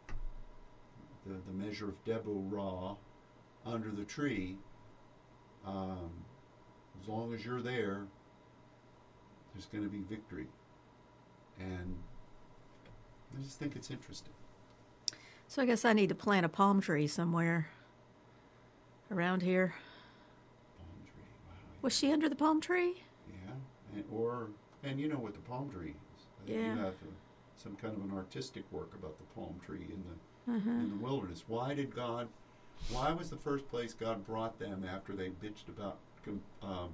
the 1.27 1.35
the 1.47 1.53
measure 1.53 1.88
of 1.88 2.05
Deborah 2.05 2.97
under 3.66 3.90
the 3.90 4.05
tree. 4.05 4.57
Um, 5.66 6.11
as 7.03 7.09
long 7.09 7.35
as 7.35 7.44
you're 7.44 7.61
there, 7.61 8.07
there's 9.53 9.66
going 9.66 9.85
to 9.85 9.90
be 9.90 10.03
victory. 10.09 10.47
And 11.59 11.97
I 13.37 13.42
just 13.42 13.59
think 13.59 13.77
it's 13.77 13.90
interesting. 13.90 14.33
So 15.49 15.62
I 15.62 15.66
guess 15.66 15.85
I 15.85 15.92
need 15.92 16.09
to 16.09 16.14
plant 16.14 16.47
a 16.47 16.49
palm 16.49 16.81
tree 16.81 17.07
somewhere 17.07 17.68
around 19.11 19.42
here. 19.42 19.75
Palm 20.79 20.88
tree. 21.05 21.23
Wow. 21.47 21.55
Was 21.83 21.97
she 21.97 22.12
under 22.12 22.29
the 22.29 22.35
palm 22.37 22.61
tree? 22.61 23.03
Yeah, 23.29 23.53
and, 23.94 24.05
or 24.12 24.49
and 24.83 25.01
you 25.01 25.09
know 25.09 25.18
what 25.18 25.33
the 25.35 25.40
palm 25.40 25.71
tree 25.71 25.94
is. 26.16 26.27
Yeah. 26.47 26.75
You 26.75 26.81
have 26.81 26.94
uh, 26.94 27.12
some 27.57 27.77
kind 27.77 27.94
of 27.97 28.03
an 28.05 28.16
artistic 28.16 28.64
work 28.71 28.90
about 28.94 29.16
the 29.18 29.25
palm 29.35 29.59
tree 29.64 29.87
in 29.90 30.03
the 30.05 30.53
Uh-huh. 30.57 30.71
in 30.71 30.90
the 30.90 31.05
wilderness. 31.05 31.44
Why 31.47 31.75
did 31.75 31.94
God? 31.94 32.29
Why 32.90 33.12
was 33.12 33.29
the 33.29 33.37
first 33.37 33.68
place 33.68 33.92
God 33.92 34.25
brought 34.27 34.59
them 34.59 34.85
after 34.88 35.12
they 35.12 35.31
bitched 35.31 35.68
about 35.68 35.99
um, 36.62 36.90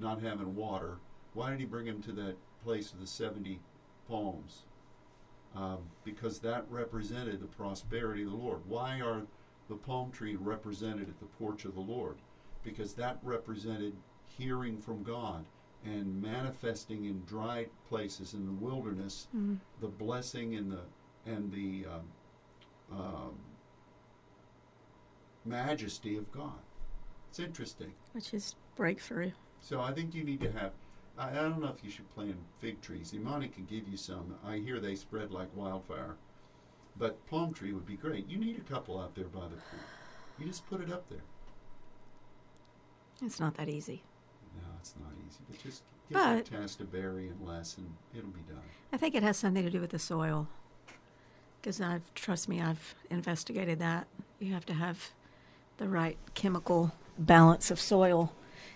not 0.00 0.20
having 0.20 0.54
water? 0.56 0.96
Why 1.34 1.50
did 1.50 1.60
He 1.60 1.66
bring 1.66 1.86
them 1.86 2.02
to 2.02 2.12
that 2.12 2.34
place 2.64 2.92
of 2.92 3.00
the 3.00 3.06
seventy 3.06 3.60
palms? 4.08 4.62
Um, 5.56 5.78
because 6.04 6.40
that 6.40 6.64
represented 6.68 7.40
the 7.40 7.46
prosperity 7.46 8.24
of 8.24 8.30
the 8.30 8.36
Lord. 8.36 8.58
Why 8.68 9.00
are 9.00 9.22
the 9.68 9.74
palm 9.76 10.10
tree 10.10 10.36
represented 10.36 11.08
at 11.08 11.18
the 11.18 11.26
porch 11.26 11.64
of 11.64 11.74
the 11.74 11.80
Lord? 11.80 12.16
Because 12.62 12.94
that 12.94 13.18
represented 13.22 13.94
hearing 14.26 14.78
from 14.78 15.02
God 15.02 15.44
and 15.84 16.20
manifesting 16.22 17.04
in 17.04 17.22
dry 17.26 17.66
places 17.88 18.32
in 18.34 18.46
the 18.46 18.52
wilderness 18.52 19.28
Mm. 19.36 19.58
the 19.80 19.88
blessing 19.88 20.54
and 20.56 20.72
the 20.72 20.80
and 21.26 21.50
the 21.52 21.86
um, 21.86 22.98
um, 22.98 23.34
majesty 25.44 26.16
of 26.16 26.30
God. 26.32 26.58
It's 27.30 27.38
interesting. 27.38 27.92
Which 28.12 28.32
is 28.34 28.54
breakthrough. 28.76 29.32
So 29.60 29.80
I 29.80 29.92
think 29.92 30.14
you 30.14 30.24
need 30.24 30.40
to 30.40 30.50
have. 30.52 30.72
I, 31.18 31.30
I 31.30 31.34
don't 31.34 31.60
know 31.60 31.72
if 31.76 31.82
you 31.84 31.90
should 31.90 32.12
plant 32.14 32.36
fig 32.60 32.80
trees. 32.80 33.12
Imani 33.14 33.48
can 33.48 33.64
give 33.64 33.88
you 33.88 33.96
some. 33.96 34.34
I 34.44 34.56
hear 34.58 34.80
they 34.80 34.94
spread 34.94 35.30
like 35.30 35.48
wildfire. 35.54 36.16
But 36.96 37.24
palm 37.26 37.52
tree 37.52 37.72
would 37.72 37.86
be 37.86 37.96
great. 37.96 38.28
You 38.28 38.38
need 38.38 38.56
a 38.58 38.72
couple 38.72 39.00
out 39.00 39.14
there 39.14 39.24
by 39.24 39.42
the 39.42 39.56
pool. 39.56 39.80
You 40.38 40.46
just 40.46 40.66
put 40.68 40.80
it 40.80 40.92
up 40.92 41.08
there. 41.08 41.22
It's 43.22 43.40
not 43.40 43.54
that 43.56 43.68
easy. 43.68 44.02
No, 44.56 44.68
it's 44.78 44.94
not 45.00 45.10
easy. 45.26 45.38
But 45.48 45.62
just 45.62 45.82
give 46.08 46.14
But- 46.14 46.44
that 46.44 46.60
task 46.60 46.78
to 46.78 46.84
Barry 46.84 47.28
and 47.28 47.46
less, 47.46 47.76
and 47.76 47.94
it'll 48.16 48.30
be 48.30 48.42
done. 48.42 48.62
I 48.92 48.96
think 48.96 49.14
it 49.14 49.22
has 49.22 49.36
something 49.36 49.64
to 49.64 49.70
do 49.70 49.80
with 49.80 49.90
the 49.90 49.98
soil. 49.98 50.48
Because 51.60 51.80
I've, 51.80 52.12
trust 52.14 52.48
me, 52.48 52.60
I've 52.60 52.94
investigated 53.10 53.78
that. 53.78 54.06
You 54.38 54.52
have 54.52 54.66
to 54.66 54.74
have 54.74 55.10
the 55.78 55.88
right 55.88 56.18
chemical 56.34 56.92
balance 57.18 57.70
of 57.70 57.80
soil. 57.80 58.32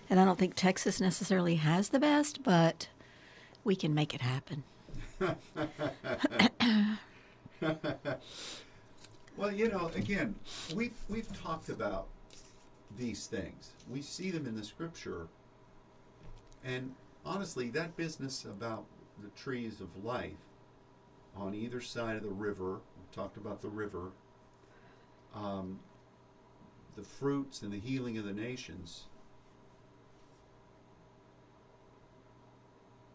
And 0.09 0.19
I 0.19 0.25
don't 0.25 0.39
think 0.39 0.55
Texas 0.55 0.99
necessarily 0.99 1.55
has 1.55 1.89
the 1.89 1.99
best, 1.99 2.41
but 2.43 2.89
we 3.63 3.75
can 3.75 3.93
make 3.93 4.13
it 4.15 4.21
happen. 4.21 4.63
Well, 9.37 9.53
you 9.53 9.69
know, 9.69 9.89
again, 9.95 10.35
we've 10.75 10.97
we've 11.07 11.31
talked 11.41 11.69
about 11.69 12.07
these 12.97 13.25
things. 13.25 13.71
We 13.89 14.01
see 14.01 14.31
them 14.31 14.45
in 14.45 14.53
the 14.57 14.65
scripture, 14.65 15.27
and 16.65 16.93
honestly, 17.25 17.69
that 17.69 17.95
business 17.95 18.43
about 18.43 18.83
the 19.23 19.29
trees 19.29 19.79
of 19.79 20.03
life 20.03 20.33
on 21.37 21.55
either 21.55 21.79
side 21.79 22.17
of 22.17 22.23
the 22.23 22.29
river. 22.29 22.73
We 22.73 23.15
talked 23.15 23.37
about 23.37 23.61
the 23.61 23.69
river. 23.69 24.11
Um, 25.33 25.79
the 26.97 27.03
fruits 27.03 27.61
and 27.61 27.71
the 27.71 27.79
healing 27.79 28.17
of 28.17 28.25
the 28.25 28.33
nations. 28.33 29.05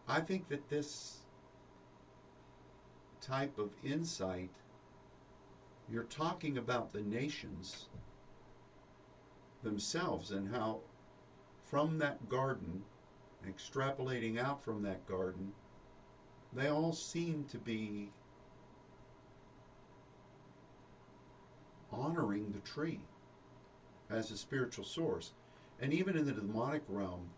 I 0.07 0.21
think 0.21 0.49
that 0.49 0.69
this 0.69 1.24
type 3.25 3.57
of 3.57 3.69
insight, 3.83 4.49
you're 5.89 6.03
talking 6.03 6.57
about 6.57 6.93
the 6.93 7.01
nations 7.01 7.85
themselves 9.63 10.31
and 10.31 10.53
how 10.53 10.79
from 11.63 11.97
that 11.97 12.29
garden, 12.29 12.83
extrapolating 13.47 14.39
out 14.39 14.63
from 14.63 14.83
that 14.83 15.05
garden, 15.07 15.51
they 16.53 16.67
all 16.67 16.93
seem 16.93 17.45
to 17.51 17.57
be 17.57 18.09
honoring 21.91 22.51
the 22.51 22.59
tree 22.59 22.99
as 24.09 24.31
a 24.31 24.37
spiritual 24.37 24.85
source. 24.85 25.31
And 25.81 25.93
even 25.93 26.17
in 26.17 26.25
the 26.25 26.31
demonic 26.31 26.83
realm, 26.87 27.29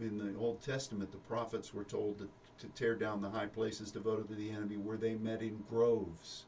in 0.00 0.18
the 0.18 0.38
Old 0.38 0.62
Testament, 0.62 1.10
the 1.10 1.18
prophets 1.18 1.74
were 1.74 1.84
told 1.84 2.18
to, 2.18 2.28
to 2.60 2.66
tear 2.68 2.94
down 2.94 3.20
the 3.20 3.30
high 3.30 3.46
places 3.46 3.90
devoted 3.90 4.28
to 4.28 4.34
the 4.34 4.50
enemy 4.50 4.76
where 4.76 4.96
they 4.96 5.14
met 5.14 5.42
in 5.42 5.62
groves, 5.68 6.44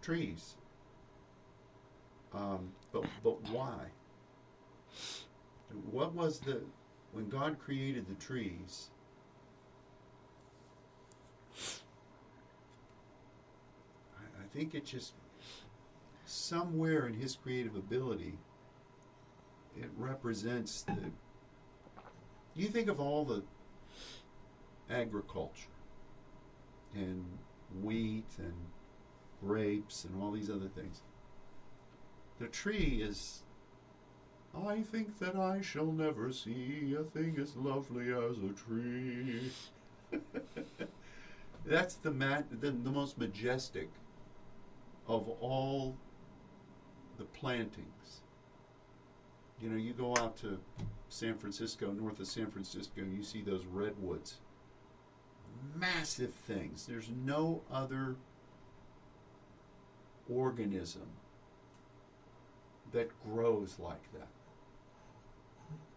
trees. 0.00 0.54
Um, 2.32 2.72
but, 2.92 3.04
but 3.22 3.42
why? 3.50 3.78
What 5.90 6.14
was 6.14 6.40
the, 6.40 6.60
when 7.12 7.28
God 7.28 7.58
created 7.58 8.06
the 8.08 8.14
trees, 8.14 8.90
I, 14.16 14.42
I 14.42 14.46
think 14.54 14.74
it 14.74 14.86
just, 14.86 15.12
somewhere 16.24 17.06
in 17.06 17.14
his 17.14 17.36
creative 17.36 17.76
ability, 17.76 18.38
it 19.76 19.90
represents 19.96 20.82
the. 20.82 21.10
You 22.54 22.68
think 22.68 22.88
of 22.88 23.00
all 23.00 23.24
the 23.24 23.42
agriculture 24.92 25.68
and 26.94 27.24
wheat 27.82 28.28
and 28.38 28.54
grapes 29.42 30.04
and 30.04 30.22
all 30.22 30.30
these 30.30 30.50
other 30.50 30.68
things. 30.68 31.02
The 32.38 32.46
tree 32.48 33.02
is. 33.02 33.42
I 34.54 34.82
think 34.82 35.18
that 35.18 35.34
I 35.34 35.62
shall 35.62 35.90
never 35.92 36.30
see 36.30 36.94
a 36.98 37.04
thing 37.04 37.38
as 37.40 37.56
lovely 37.56 38.12
as 38.12 38.36
a 38.38 38.52
tree. 38.52 39.50
That's 41.64 41.94
the, 41.94 42.10
ma- 42.10 42.42
the 42.60 42.70
the 42.70 42.90
most 42.90 43.16
majestic 43.16 43.88
of 45.08 45.28
all 45.40 45.96
the 47.18 47.24
plantings. 47.24 48.20
You 49.60 49.70
know, 49.70 49.76
you 49.76 49.92
go 49.92 50.16
out 50.16 50.36
to 50.38 50.58
San 51.08 51.36
Francisco, 51.36 51.92
north 51.92 52.18
of 52.20 52.26
San 52.26 52.50
Francisco, 52.50 53.02
you 53.02 53.22
see 53.22 53.42
those 53.42 53.64
redwoods. 53.66 54.38
Massive 55.76 56.34
things. 56.46 56.86
There's 56.86 57.10
no 57.24 57.62
other 57.70 58.16
organism 60.28 61.08
that 62.92 63.10
grows 63.24 63.76
like 63.78 64.12
that. 64.12 64.28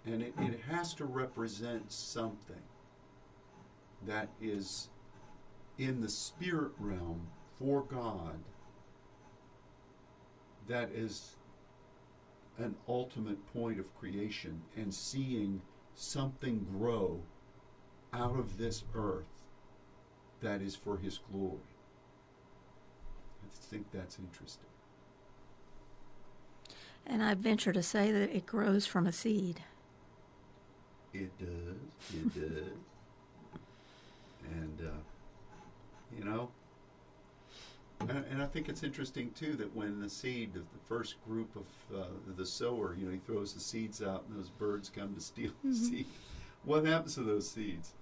And 0.06 0.22
it, 0.22 0.34
it 0.38 0.60
has 0.70 0.94
to 0.96 1.06
represent 1.06 1.92
something 1.92 2.62
that 4.06 4.30
is 4.42 4.90
in 5.78 6.02
the 6.02 6.10
spirit 6.10 6.72
realm 6.80 7.28
for 7.60 7.82
God 7.84 8.40
that 10.68 10.90
is 10.92 11.36
an 12.58 12.76
ultimate 12.88 13.54
point 13.54 13.80
of 13.80 14.00
creation 14.00 14.62
and 14.76 14.94
seeing 14.94 15.62
something 15.96 16.66
grow 16.78 17.20
out 18.14 18.38
of 18.38 18.58
this 18.58 18.84
earth 18.94 19.35
that 20.46 20.62
is 20.62 20.76
for 20.76 20.98
his 20.98 21.20
glory. 21.32 21.58
I 23.44 23.48
think 23.70 23.88
that's 23.92 24.20
interesting. 24.20 24.66
And 27.08 27.24
I 27.24 27.34
venture 27.34 27.74
to 27.74 27.84
say 27.84 28.12
that 28.12 28.36
it 28.36 28.46
grows 28.46 28.86
from 28.86 29.08
a 29.08 29.12
seed. 29.12 29.62
It 31.14 31.32
does. 31.40 32.14
It 32.14 32.34
does. 32.40 32.72
And, 34.52 34.80
uh, 34.82 35.00
you 36.16 36.24
know, 36.24 36.50
and, 38.02 38.24
and 38.30 38.42
I 38.42 38.46
think 38.46 38.70
it's 38.70 38.84
interesting 38.84 39.32
too 39.32 39.54
that 39.54 39.76
when 39.76 40.00
the 40.00 40.10
seed, 40.10 40.54
the 40.54 40.60
the 40.60 40.86
first 40.88 41.16
group 41.26 41.50
of 41.56 41.98
uh, 41.98 42.06
the 42.38 42.46
sower, 42.46 42.96
you 43.00 43.06
know, 43.06 43.12
he 43.12 43.18
throws 43.18 43.54
the 43.54 43.60
seeds 43.60 44.04
out 44.04 44.26
and 44.30 44.38
those 44.38 44.50
birds 44.50 44.92
come 44.96 45.16
to 45.16 45.22
steal 45.22 45.52
the 45.64 45.74
seed. 45.74 46.06
What 46.66 46.86
happens 46.86 47.16
to 47.16 47.22
those 47.22 47.50
seeds? 47.50 47.94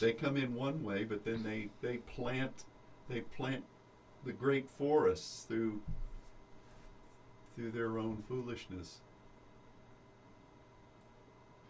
They 0.00 0.12
come 0.12 0.36
in 0.36 0.54
one 0.54 0.82
way, 0.82 1.04
but 1.04 1.24
then 1.24 1.42
they, 1.42 1.70
they 1.80 1.98
plant 1.98 2.64
they 3.08 3.20
plant 3.20 3.64
the 4.24 4.32
great 4.32 4.68
forests 4.68 5.44
through 5.44 5.80
through 7.54 7.70
their 7.70 7.98
own 7.98 8.22
foolishness. 8.28 8.98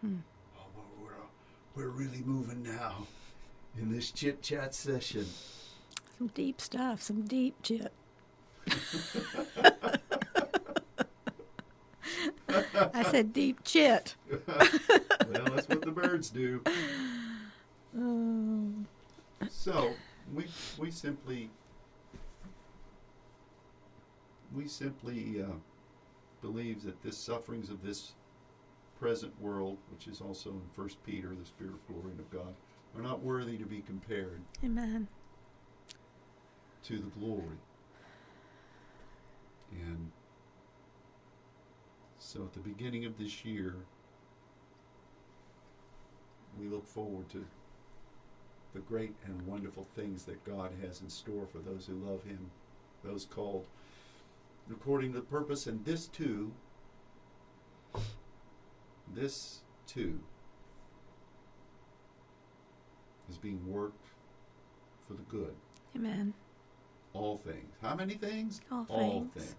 Hmm. 0.01 0.17
Oh, 0.57 0.65
well, 0.75 0.85
we're 1.01 1.83
we're 1.83 1.89
really 1.89 2.23
moving 2.25 2.63
now 2.63 3.07
in 3.77 3.91
this 3.91 4.11
chit 4.11 4.41
chat 4.41 4.73
session. 4.73 5.25
Some 6.17 6.27
deep 6.27 6.61
stuff, 6.61 7.01
some 7.01 7.23
deep 7.23 7.55
chit. 7.61 7.91
I 12.93 13.03
said 13.11 13.33
deep 13.33 13.63
chit. 13.63 14.15
well, 14.29 15.45
that's 15.53 15.67
what 15.67 15.81
the 15.81 15.91
birds 15.91 16.29
do. 16.29 16.61
So 19.49 19.93
we 20.33 20.45
we 20.77 20.91
simply 20.91 21.49
we 24.53 24.67
simply 24.67 25.41
uh, 25.41 25.53
believe 26.41 26.83
that 26.83 27.01
this 27.03 27.17
sufferings 27.17 27.69
of 27.69 27.83
this 27.83 28.13
present 28.99 29.33
world, 29.41 29.77
which 29.91 30.07
is 30.07 30.21
also 30.21 30.49
in 30.49 30.61
First 30.75 31.03
Peter, 31.05 31.29
the 31.29 31.45
spirit 31.45 31.73
of 31.73 31.87
glory 31.87 32.11
and 32.11 32.19
of 32.19 32.31
God, 32.31 32.53
are 32.95 33.01
not 33.01 33.21
worthy 33.21 33.57
to 33.57 33.65
be 33.65 33.81
compared 33.81 34.41
amen. 34.63 35.07
to 36.83 36.97
the 36.97 37.09
glory. 37.19 37.57
And 39.71 40.11
so 42.19 42.43
at 42.43 42.53
the 42.53 42.59
beginning 42.59 43.05
of 43.05 43.17
this 43.17 43.43
year, 43.43 43.75
we 46.59 46.67
look 46.67 46.87
forward 46.87 47.29
to 47.29 47.45
the 48.75 48.81
great 48.81 49.15
and 49.25 49.41
wonderful 49.47 49.87
things 49.95 50.25
that 50.25 50.43
God 50.43 50.69
has 50.83 51.01
in 51.01 51.09
store 51.09 51.47
for 51.47 51.59
those 51.59 51.87
who 51.87 51.93
love 51.93 52.23
Him, 52.25 52.51
those 53.03 53.25
called 53.25 53.65
according 54.69 55.13
to 55.13 55.19
the 55.19 55.25
purpose, 55.25 55.65
and 55.67 55.83
this 55.85 56.07
too, 56.07 56.51
this 59.13 59.59
too 59.87 60.19
is 63.29 63.37
being 63.37 63.61
worked 63.65 64.05
for 65.07 65.13
the 65.13 65.23
good 65.29 65.53
Amen. 65.95 66.33
all 67.13 67.37
things. 67.37 67.73
How 67.81 67.95
many 67.95 68.15
things? 68.15 68.59
All 68.71 69.27
things. 69.33 69.55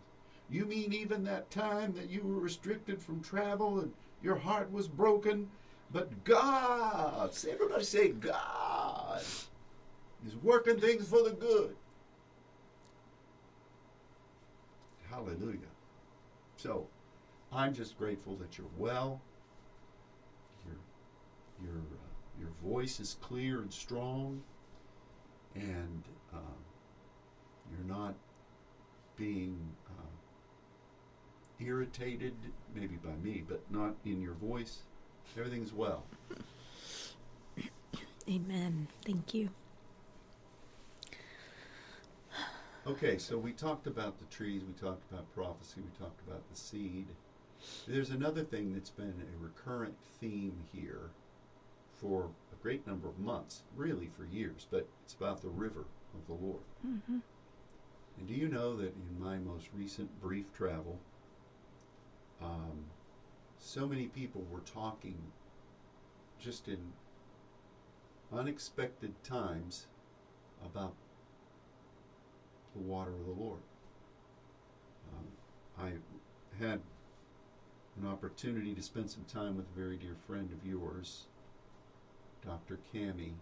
You 0.50 0.66
mean 0.66 0.92
even 0.92 1.24
that 1.24 1.50
time 1.50 1.92
that 1.94 2.10
you 2.10 2.22
were 2.22 2.40
restricted 2.40 3.00
from 3.00 3.22
travel 3.22 3.80
and 3.80 3.92
your 4.22 4.36
heart 4.36 4.70
was 4.70 4.86
broken? 4.88 5.48
But 5.92 6.24
God, 6.24 7.30
everybody 7.48 7.84
say 7.84 8.08
God 8.08 8.85
is 9.22 10.36
working 10.42 10.78
things 10.80 11.08
for 11.08 11.22
the 11.22 11.30
good. 11.30 11.76
Hallelujah. 15.10 15.58
So, 16.56 16.86
I'm 17.52 17.74
just 17.74 17.96
grateful 17.96 18.34
that 18.36 18.58
you're 18.58 18.66
well. 18.76 19.20
Your 20.66 20.76
your 21.64 21.78
uh, 21.78 22.40
your 22.40 22.50
voice 22.62 23.00
is 23.00 23.16
clear 23.20 23.60
and 23.60 23.72
strong, 23.72 24.42
and 25.54 26.02
um, 26.34 26.40
you're 27.70 27.96
not 27.96 28.14
being 29.16 29.58
uh, 29.88 31.64
irritated, 31.64 32.34
maybe 32.74 32.96
by 32.96 33.14
me, 33.22 33.42
but 33.46 33.60
not 33.70 33.94
in 34.04 34.20
your 34.20 34.34
voice. 34.34 34.80
Everything's 35.38 35.72
well. 35.72 36.04
Amen. 38.28 38.88
Thank 39.04 39.34
you. 39.34 39.50
Okay, 42.86 43.18
so 43.18 43.36
we 43.36 43.52
talked 43.52 43.88
about 43.88 44.18
the 44.18 44.24
trees, 44.26 44.62
we 44.64 44.72
talked 44.74 45.10
about 45.10 45.32
prophecy, 45.34 45.80
we 45.80 45.98
talked 45.98 46.20
about 46.26 46.42
the 46.48 46.56
seed. 46.56 47.06
There's 47.88 48.10
another 48.10 48.44
thing 48.44 48.72
that's 48.72 48.90
been 48.90 49.14
a 49.22 49.42
recurrent 49.42 49.96
theme 50.20 50.54
here 50.72 51.10
for 52.00 52.30
a 52.52 52.62
great 52.62 52.86
number 52.86 53.08
of 53.08 53.18
months, 53.18 53.62
really 53.74 54.08
for 54.16 54.24
years, 54.24 54.68
but 54.70 54.88
it's 55.04 55.14
about 55.14 55.42
the 55.42 55.48
river 55.48 55.84
of 56.14 56.26
the 56.28 56.44
Lord. 56.44 56.62
hmm 56.82 57.18
And 58.18 58.28
do 58.28 58.34
you 58.34 58.48
know 58.48 58.76
that 58.76 58.94
in 58.94 59.20
my 59.20 59.38
most 59.38 59.68
recent 59.74 60.20
brief 60.20 60.46
travel, 60.56 61.00
um, 62.40 62.84
so 63.58 63.86
many 63.86 64.06
people 64.06 64.46
were 64.50 64.60
talking 64.60 65.18
just 66.38 66.68
in 66.68 66.78
unexpected 68.36 69.12
times 69.24 69.86
about 70.64 70.94
the 72.74 72.82
water 72.82 73.12
of 73.12 73.24
the 73.24 73.42
Lord. 73.42 73.60
Um, 75.12 75.26
I 75.78 76.62
had 76.62 76.80
an 78.00 78.06
opportunity 78.06 78.74
to 78.74 78.82
spend 78.82 79.10
some 79.10 79.24
time 79.24 79.56
with 79.56 79.66
a 79.66 79.78
very 79.78 79.96
dear 79.96 80.16
friend 80.26 80.50
of 80.52 80.68
yours, 80.68 81.26
Dr. 82.44 82.78
Cami. 82.92 83.32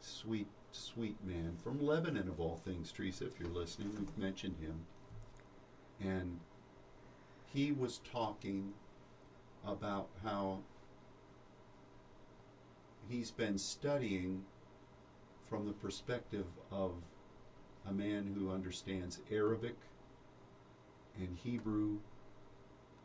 Sweet, 0.00 0.48
sweet 0.72 1.16
man 1.24 1.56
from 1.62 1.80
Lebanon, 1.80 2.28
of 2.28 2.40
all 2.40 2.56
things, 2.56 2.90
Teresa, 2.90 3.26
if 3.26 3.38
you're 3.38 3.48
listening, 3.48 3.92
we've 3.96 4.18
mentioned 4.18 4.56
him. 4.60 4.80
And 6.00 6.40
he 7.52 7.70
was 7.70 8.00
talking 8.10 8.72
about 9.64 10.08
how 10.24 10.60
he's 13.08 13.30
been 13.30 13.58
studying 13.58 14.44
from 15.48 15.66
the 15.66 15.72
perspective 15.72 16.46
of 16.70 16.92
a 17.88 17.92
man 17.92 18.34
who 18.34 18.50
understands 18.50 19.20
Arabic 19.30 19.76
and 21.18 21.36
Hebrew 21.42 21.98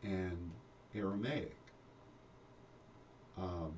and 0.02 0.50
Aramaic. 0.94 1.56
Um, 3.36 3.74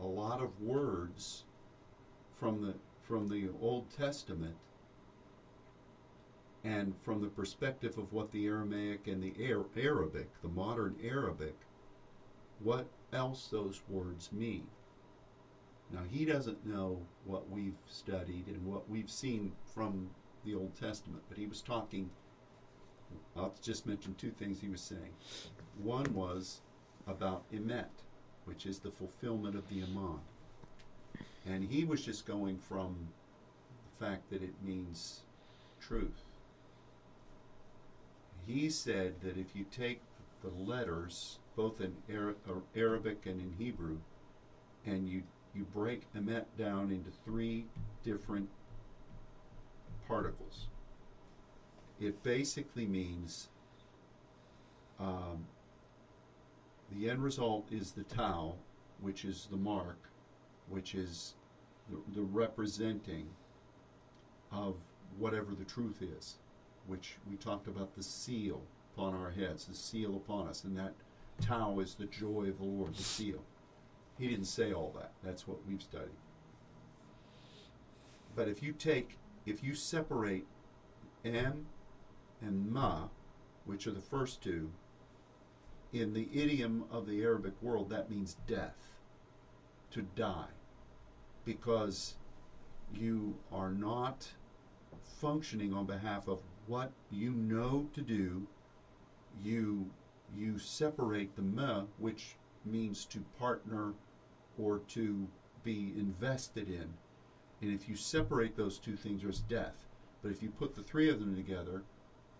a 0.00 0.06
lot 0.06 0.42
of 0.42 0.60
words 0.60 1.44
from 2.38 2.62
the 2.62 2.74
from 3.02 3.28
the 3.28 3.48
Old 3.60 3.90
Testament 3.90 4.56
and 6.64 6.94
from 7.02 7.20
the 7.20 7.28
perspective 7.28 7.98
of 7.98 8.12
what 8.12 8.30
the 8.32 8.46
Aramaic 8.46 9.06
and 9.06 9.22
the 9.22 9.34
Arabic, 9.78 10.28
the 10.42 10.48
modern 10.48 10.94
Arabic, 11.04 11.56
what 12.60 12.86
else 13.12 13.48
those 13.48 13.82
words 13.88 14.30
mean. 14.32 14.66
Now 15.92 16.00
he 16.10 16.24
doesn't 16.24 16.66
know 16.66 17.00
what 17.24 17.50
we've 17.50 17.76
studied 17.86 18.46
and 18.46 18.64
what 18.66 18.88
we've 18.88 19.10
seen 19.10 19.52
from 19.74 20.10
the 20.44 20.54
Old 20.54 20.78
Testament, 20.78 21.22
but 21.28 21.38
he 21.38 21.46
was 21.46 21.60
talking. 21.60 22.10
I'll 23.36 23.54
just 23.62 23.86
mention 23.86 24.14
two 24.14 24.30
things 24.30 24.60
he 24.60 24.68
was 24.68 24.80
saying. 24.80 25.12
One 25.82 26.12
was 26.14 26.60
about 27.06 27.50
emet, 27.52 27.90
which 28.44 28.64
is 28.66 28.78
the 28.78 28.90
fulfillment 28.90 29.54
of 29.54 29.68
the 29.68 29.82
Iman. 29.82 30.20
And 31.46 31.64
he 31.64 31.84
was 31.84 32.04
just 32.04 32.26
going 32.26 32.58
from 32.58 33.08
the 33.98 34.06
fact 34.06 34.30
that 34.30 34.42
it 34.42 34.54
means 34.64 35.20
truth. 35.80 36.22
He 38.46 38.70
said 38.70 39.20
that 39.22 39.36
if 39.36 39.54
you 39.54 39.64
take 39.70 40.00
the 40.42 40.48
letters, 40.48 41.38
both 41.54 41.80
in 41.80 41.94
Ara- 42.08 42.34
Arabic 42.74 43.26
and 43.26 43.40
in 43.40 43.54
Hebrew, 43.58 43.98
and 44.84 45.08
you, 45.08 45.22
you 45.54 45.64
break 45.74 46.02
emet 46.14 46.44
down 46.58 46.90
into 46.90 47.10
three 47.24 47.66
different 48.02 48.48
particles, 50.06 50.66
it 52.00 52.22
basically 52.22 52.86
means 52.86 53.48
um, 54.98 55.46
the 56.92 57.08
end 57.08 57.22
result 57.22 57.66
is 57.70 57.92
the 57.92 58.04
tau, 58.04 58.54
which 59.00 59.24
is 59.24 59.48
the 59.50 59.56
mark, 59.56 59.98
which 60.68 60.94
is 60.94 61.34
the, 61.90 61.96
the 62.14 62.22
representing 62.22 63.26
of 64.50 64.76
whatever 65.18 65.54
the 65.54 65.64
truth 65.64 66.02
is, 66.02 66.36
which 66.86 67.16
we 67.28 67.36
talked 67.36 67.68
about 67.68 67.94
the 67.94 68.02
seal 68.02 68.62
upon 68.94 69.14
our 69.14 69.30
heads, 69.30 69.64
the 69.64 69.74
seal 69.74 70.16
upon 70.16 70.48
us, 70.48 70.64
and 70.64 70.76
that 70.76 70.92
tau 71.40 71.80
is 71.80 71.94
the 71.94 72.06
joy 72.06 72.48
of 72.48 72.58
the 72.58 72.64
Lord, 72.64 72.94
the 72.94 73.02
seal. 73.02 73.42
He 74.18 74.28
didn't 74.28 74.46
say 74.46 74.72
all 74.72 74.92
that. 74.96 75.12
That's 75.22 75.48
what 75.48 75.66
we've 75.66 75.82
studied. 75.82 76.10
But 78.34 78.48
if 78.48 78.62
you 78.62 78.72
take, 78.72 79.18
if 79.46 79.62
you 79.62 79.74
separate 79.74 80.46
M 81.24 81.66
and 82.40 82.70
Ma, 82.70 83.08
which 83.64 83.86
are 83.86 83.92
the 83.92 84.00
first 84.00 84.42
two, 84.42 84.70
in 85.92 86.14
the 86.14 86.28
idiom 86.32 86.84
of 86.90 87.06
the 87.06 87.22
Arabic 87.22 87.52
world, 87.60 87.90
that 87.90 88.10
means 88.10 88.36
death, 88.46 88.76
to 89.90 90.02
die, 90.02 90.48
because 91.44 92.14
you 92.94 93.36
are 93.52 93.70
not 93.70 94.32
functioning 95.20 95.74
on 95.74 95.84
behalf 95.84 96.28
of 96.28 96.40
what 96.66 96.92
you 97.10 97.30
know 97.30 97.88
to 97.94 98.00
do. 98.00 98.46
You 99.42 99.90
you 100.34 100.58
separate 100.58 101.36
the 101.36 101.42
ma, 101.42 101.82
which 101.98 102.36
means 102.64 103.04
to 103.06 103.24
partner 103.38 103.92
or 104.58 104.80
to 104.88 105.28
be 105.64 105.92
invested 105.96 106.68
in. 106.68 106.94
And 107.60 107.72
if 107.72 107.88
you 107.88 107.96
separate 107.96 108.56
those 108.56 108.78
two 108.78 108.96
things, 108.96 109.22
there's 109.22 109.40
death. 109.40 109.86
But 110.22 110.32
if 110.32 110.42
you 110.42 110.50
put 110.50 110.74
the 110.74 110.82
three 110.82 111.08
of 111.08 111.20
them 111.20 111.36
together, 111.36 111.82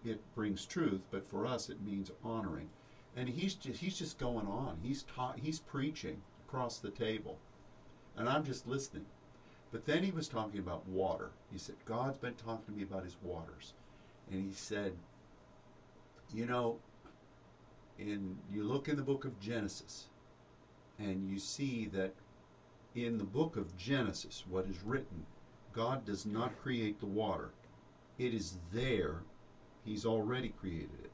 it 0.05 0.21
brings 0.35 0.67
truth. 0.67 1.03
But 1.11 1.29
for 1.29 1.47
us, 1.47 1.69
it 1.69 1.83
means 1.83 2.11
honoring. 2.25 2.69
And 3.17 3.29
he's 3.29 3.55
just 3.55 3.81
he's 3.81 3.99
just 3.99 4.19
going 4.19 4.47
on. 4.47 4.79
He's 4.83 5.03
taught. 5.03 5.39
He's 5.39 5.61
preaching 5.61 6.23
across 6.47 6.79
the 6.79 6.91
table, 6.91 7.39
and 8.17 8.29
I'm 8.29 8.45
just 8.45 8.67
listening. 8.67 9.05
But 9.71 9.87
then 9.87 10.03
he 10.03 10.11
was 10.11 10.29
talking 10.29 10.61
about 10.61 10.87
water. 10.87 11.31
He 11.51 11.59
said, 11.59 11.77
God's 11.87 12.19
been 12.19 12.35
talking 12.35 12.65
to 12.67 12.73
me 12.73 12.83
about 12.83 13.05
his 13.05 13.17
waters. 13.23 13.73
And 14.31 14.47
he 14.47 14.53
said, 14.53 14.93
you 16.33 16.47
know, 16.47 16.79
in 17.99 18.37
you 18.53 18.65
look 18.65 18.89
in 18.89 18.97
the 18.97 19.03
book 19.03 19.25
of 19.25 19.39
Genesis, 19.41 20.09
and 20.99 21.29
you 21.29 21.39
see 21.39 21.87
that 21.87 22.15
in 22.95 23.19
the 23.19 23.25
book 23.25 23.57
of 23.57 23.77
Genesis, 23.77 24.45
what 24.49 24.67
is 24.67 24.83
written, 24.83 25.27
God 25.73 26.05
does 26.05 26.27
not 26.27 26.61
create 26.63 27.01
the 27.01 27.07
water. 27.07 27.51
It 28.19 28.35
is 28.35 28.59
there. 28.73 29.23
He's 29.85 30.05
already 30.05 30.51
created 30.51 30.99
it. 31.03 31.13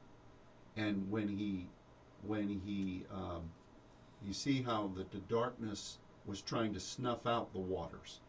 And 0.75 1.09
when 1.09 1.27
he, 1.27 1.67
when 2.25 2.61
he, 2.65 3.03
um, 3.13 3.43
you 4.25 4.33
see 4.33 4.61
how 4.61 4.91
the, 4.95 5.05
the 5.11 5.23
darkness 5.33 5.97
was 6.25 6.41
trying 6.41 6.73
to 6.73 6.79
snuff 6.79 7.25
out 7.25 7.53
the 7.53 7.59
waters, 7.59 8.19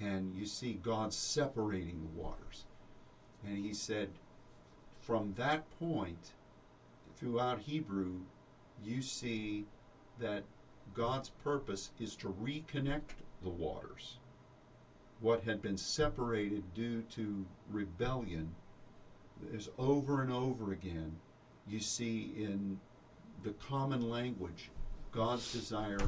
and 0.00 0.34
you 0.34 0.46
see 0.46 0.78
God 0.82 1.12
separating 1.12 2.00
the 2.02 2.20
waters. 2.20 2.64
And 3.44 3.64
he 3.64 3.72
said, 3.72 4.10
from 5.00 5.34
that 5.36 5.64
point, 5.78 6.32
throughout 7.16 7.60
Hebrew, 7.60 8.20
you 8.84 9.02
see 9.02 9.64
that 10.20 10.44
God's 10.94 11.30
purpose 11.30 11.90
is 11.98 12.16
to 12.16 12.34
reconnect 12.42 13.16
the 13.42 13.50
waters. 13.50 14.18
What 15.20 15.44
had 15.44 15.62
been 15.62 15.76
separated 15.76 16.74
due 16.74 17.02
to 17.02 17.46
rebellion 17.70 18.54
is 19.52 19.68
over 19.78 20.22
and 20.22 20.32
over 20.32 20.72
again. 20.72 21.16
You 21.66 21.80
see 21.80 22.32
in 22.36 22.78
the 23.42 23.52
common 23.52 24.08
language 24.10 24.70
God's 25.12 25.52
desire 25.52 26.00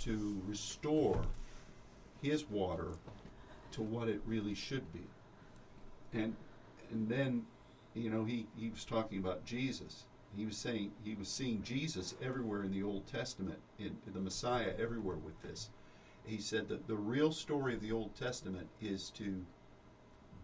to 0.00 0.42
restore 0.46 1.20
his 2.22 2.48
water 2.48 2.92
to 3.72 3.82
what 3.82 4.08
it 4.08 4.20
really 4.26 4.54
should 4.54 4.92
be. 4.92 5.06
And 6.12 6.34
and 6.90 7.08
then, 7.08 7.44
you 7.94 8.10
know, 8.10 8.24
he, 8.24 8.46
he 8.56 8.68
was 8.70 8.84
talking 8.84 9.18
about 9.18 9.44
Jesus. 9.44 10.04
He 10.36 10.44
was 10.44 10.56
saying 10.56 10.92
he 11.02 11.14
was 11.14 11.28
seeing 11.28 11.62
Jesus 11.62 12.14
everywhere 12.22 12.62
in 12.62 12.72
the 12.72 12.82
Old 12.82 13.06
Testament, 13.06 13.58
in, 13.78 13.96
in 14.06 14.12
the 14.12 14.20
Messiah 14.20 14.72
everywhere 14.78 15.16
with 15.16 15.40
this. 15.42 15.70
He 16.24 16.38
said 16.38 16.68
that 16.68 16.86
the 16.86 16.96
real 16.96 17.32
story 17.32 17.74
of 17.74 17.80
the 17.80 17.92
Old 17.92 18.14
Testament 18.16 18.68
is 18.82 19.10
to 19.10 19.44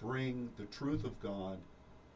bring 0.01 0.51
the 0.57 0.67
truth 0.67 1.05
of 1.05 1.21
God 1.21 1.59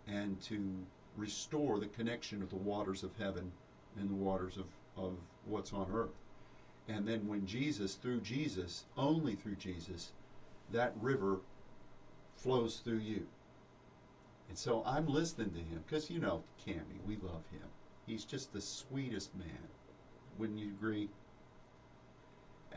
and 0.07 0.41
to 0.43 0.75
restore 1.17 1.79
the 1.79 1.87
connection 1.87 2.43
of 2.43 2.51
the 2.51 2.57
waters 2.57 3.03
of 3.03 3.11
heaven 3.19 3.51
and 3.99 4.09
the 4.09 4.15
waters 4.15 4.57
of, 4.57 4.67
of 4.97 5.15
what's 5.47 5.73
on 5.73 5.89
earth. 5.93 6.15
And 6.89 7.07
then 7.07 7.27
when 7.27 7.47
Jesus, 7.47 7.95
through 7.95 8.21
Jesus, 8.21 8.85
only 8.97 9.35
through 9.35 9.57
Jesus, 9.57 10.13
that 10.73 10.95
river 11.01 11.39
flows 12.37 12.81
through 12.85 12.99
you. 12.99 13.27
And 14.49 14.57
so 14.57 14.83
I'm 14.87 15.07
listening 15.07 15.51
to 15.51 15.59
him 15.59 15.83
because 15.87 16.11
you 16.11 16.19
know 16.19 16.43
Cammy, 16.67 17.05
we 17.07 17.17
love 17.17 17.43
him. 17.51 17.69
He's 18.07 18.25
just 18.25 18.53
the 18.53 18.61
sweetest 18.61 19.35
man. 19.37 19.69
Wouldn't 20.39 20.59
you 20.59 20.69
agree? 20.69 21.09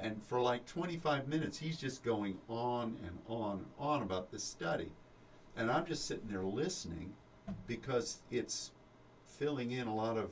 And 0.02 0.24
for 0.24 0.40
like 0.40 0.66
25 0.66 1.28
minutes, 1.28 1.58
he's 1.58 1.78
just 1.78 2.04
going 2.04 2.38
on 2.48 2.98
and 3.06 3.18
on 3.28 3.58
and 3.58 3.66
on 3.78 4.02
about 4.02 4.32
this 4.32 4.44
study. 4.44 4.92
And 5.58 5.70
I'm 5.70 5.86
just 5.86 6.06
sitting 6.06 6.30
there 6.30 6.44
listening 6.44 7.14
because 7.68 8.20
it's 8.32 8.72
filling 9.26 9.72
in 9.72 9.88
a 9.88 9.96
lot 9.96 10.18
of 10.18 10.32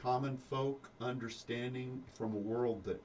common 0.00 0.36
folk 0.36 0.88
understanding 1.00 2.02
from 2.14 2.34
a 2.34 2.38
world 2.38 2.84
that 2.84 3.02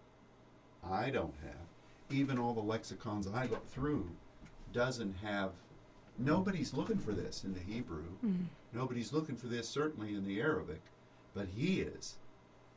I 0.84 1.10
don't 1.10 1.34
have. 1.44 2.16
Even 2.16 2.38
all 2.38 2.54
the 2.54 2.62
lexicons 2.62 3.28
I 3.28 3.48
go 3.48 3.58
through 3.70 4.10
doesn't 4.74 5.16
have. 5.24 5.52
Nobody's 6.18 6.74
looking 6.74 6.98
for 6.98 7.12
this 7.12 7.44
in 7.44 7.54
the 7.54 7.60
Hebrew. 7.60 8.04
Nobody's 8.74 9.12
looking 9.14 9.36
for 9.36 9.48
this 9.48 9.68
certainly 9.68 10.14
in 10.14 10.26
the 10.26 10.40
Arabic, 10.40 10.82
but 11.34 11.48
he 11.56 11.82
is. 11.82 12.16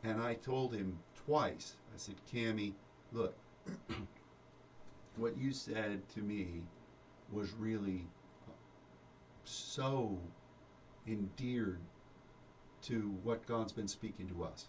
And 0.03 0.20
I 0.22 0.34
told 0.34 0.74
him 0.74 0.99
twice. 1.26 1.74
I 1.95 1.99
said, 1.99 2.16
"Cammy, 2.32 2.72
look, 3.12 3.34
what 5.16 5.37
you 5.37 5.53
said 5.53 6.09
to 6.11 6.20
me 6.20 6.62
was 7.32 7.53
really 7.53 8.07
so 9.45 10.18
endeared 11.07 11.80
to 12.82 13.14
what 13.22 13.47
God's 13.47 13.72
been 13.72 13.89
speaking 13.89 14.28
to 14.28 14.45
us. 14.45 14.66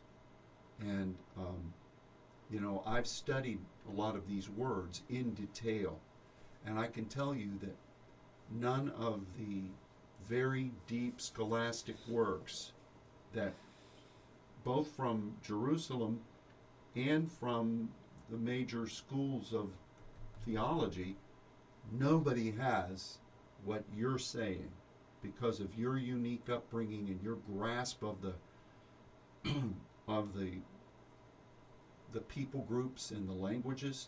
And, 0.80 1.16
um, 1.38 1.74
you 2.50 2.60
know, 2.60 2.84
I've 2.86 3.08
studied 3.08 3.60
a 3.90 3.92
lot 3.92 4.16
of 4.16 4.28
these 4.28 4.50
words 4.50 5.02
in 5.10 5.34
detail, 5.34 6.00
and 6.66 6.80
I 6.80 6.88
can 6.88 7.06
tell 7.06 7.36
you 7.36 7.52
that 7.62 7.76
none 8.52 8.90
of 8.98 9.22
the 9.38 9.64
very 10.28 10.72
deep 10.88 11.22
scholastic 11.22 11.96
works 12.08 12.72
that 13.34 13.54
both 14.64 14.88
from 14.96 15.34
Jerusalem 15.44 16.20
and 16.96 17.32
from 17.32 17.90
the 18.30 18.38
major 18.38 18.88
schools 18.88 19.54
of 19.54 19.70
theology, 20.46 21.16
nobody 21.92 22.52
has 22.52 23.20
what 23.64 23.84
you're 23.96 24.20
saying 24.20 24.70
because 25.22 25.60
of 25.60 25.78
your 25.78 25.98
unique 25.98 26.50
upbringing 26.50 27.08
and 27.08 27.22
your 27.24 27.38
grasp 27.54 28.04
of 28.04 28.18
the 28.22 28.34
of 30.08 30.38
the 30.38 30.54
the 32.14 32.22
people 32.22 32.62
groups 32.62 33.12
and 33.12 33.28
the 33.28 33.34
languages. 33.34 34.08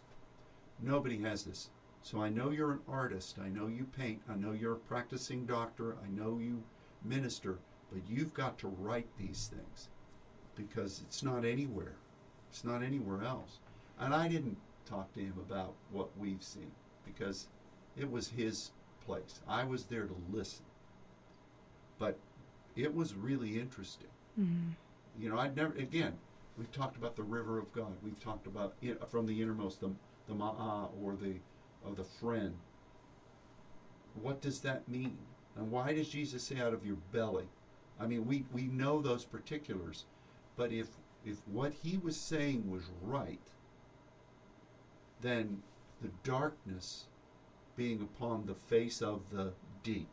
Nobody 0.82 1.22
has 1.22 1.44
this. 1.44 1.70
So 2.02 2.22
I 2.22 2.30
know 2.30 2.50
you're 2.50 2.72
an 2.72 2.80
artist. 2.88 3.38
I 3.44 3.50
know 3.50 3.68
you 3.68 3.86
paint. 3.98 4.22
I 4.30 4.36
know 4.36 4.52
you're 4.52 4.74
a 4.74 4.78
practicing 4.78 5.46
doctor. 5.46 5.96
I 6.04 6.10
know 6.10 6.40
you 6.40 6.64
minister. 7.04 7.60
But 7.92 8.02
you've 8.10 8.34
got 8.34 8.58
to 8.60 8.68
write 8.68 9.08
these 9.18 9.52
things 9.54 9.90
because 10.56 11.02
it's 11.06 11.24
not 11.24 11.46
anywhere. 11.46 11.96
It's 12.50 12.64
not 12.64 12.84
anywhere 12.84 13.24
else. 13.24 13.60
And 14.00 14.14
I 14.14 14.28
didn't 14.28 14.58
talk 14.86 15.14
to 15.14 15.20
him 15.20 15.34
about 15.38 15.74
what 15.92 16.10
we've 16.18 16.44
seen 16.44 16.72
because 17.06 17.48
it 17.98 18.10
was 18.10 18.30
his 18.30 18.72
place. 19.06 19.42
I 19.48 19.64
was 19.64 19.86
there 19.86 20.06
to 20.06 20.16
listen. 20.32 20.66
But 21.98 22.18
it 22.76 22.94
was 22.94 23.14
really 23.14 23.60
interesting. 23.60 24.08
Mm. 24.40 24.72
You 25.20 25.30
know, 25.30 25.38
I'd 25.38 25.56
never, 25.56 25.74
again, 25.74 26.14
we've 26.58 26.72
talked 26.72 26.96
about 26.96 27.16
the 27.16 27.24
river 27.24 27.60
of 27.60 27.72
God. 27.74 27.94
We've 28.04 28.20
talked 28.20 28.48
about 28.48 28.74
it 28.82 29.02
from 29.10 29.26
the 29.26 29.42
innermost, 29.42 29.82
the, 29.82 29.92
the 30.28 30.34
ma'a 30.34 30.90
or 31.04 31.16
the, 31.16 31.36
of 31.86 31.96
the 31.96 32.04
friend. 32.04 32.56
What 34.22 34.42
does 34.42 34.60
that 34.62 34.88
mean? 34.88 35.18
And 35.56 35.72
why 35.72 35.94
does 35.94 36.10
Jesus 36.10 36.44
say 36.44 36.60
out 36.60 36.74
of 36.74 36.86
your 36.86 36.98
belly? 37.12 37.48
I 38.00 38.08
mean, 38.08 38.26
we, 38.26 38.46
we 38.54 38.64
know 38.64 39.02
those 39.02 39.26
particulars, 39.26 40.06
but 40.56 40.72
if, 40.72 40.88
if 41.26 41.38
what 41.48 41.74
he 41.74 41.98
was 41.98 42.16
saying 42.16 42.70
was 42.70 42.84
right, 43.04 43.40
then 45.22 45.62
the 46.02 46.10
darkness 46.24 47.06
being 47.76 48.02
upon 48.02 48.46
the 48.46 48.56
face 48.56 49.02
of 49.02 49.30
the 49.32 49.54
deep, 49.84 50.10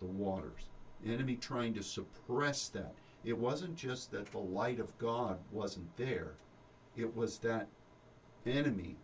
the 0.00 0.06
waters, 0.06 0.68
the 1.02 1.12
enemy 1.12 1.36
trying 1.36 1.74
to 1.74 1.82
suppress 1.82 2.68
that. 2.68 2.94
It 3.24 3.36
wasn't 3.36 3.76
just 3.76 4.10
that 4.12 4.26
the 4.26 4.38
light 4.38 4.78
of 4.78 4.96
God 4.98 5.38
wasn't 5.50 5.96
there, 5.96 6.34
it 6.96 7.16
was 7.16 7.38
that 7.38 7.68
enemy 8.46 8.96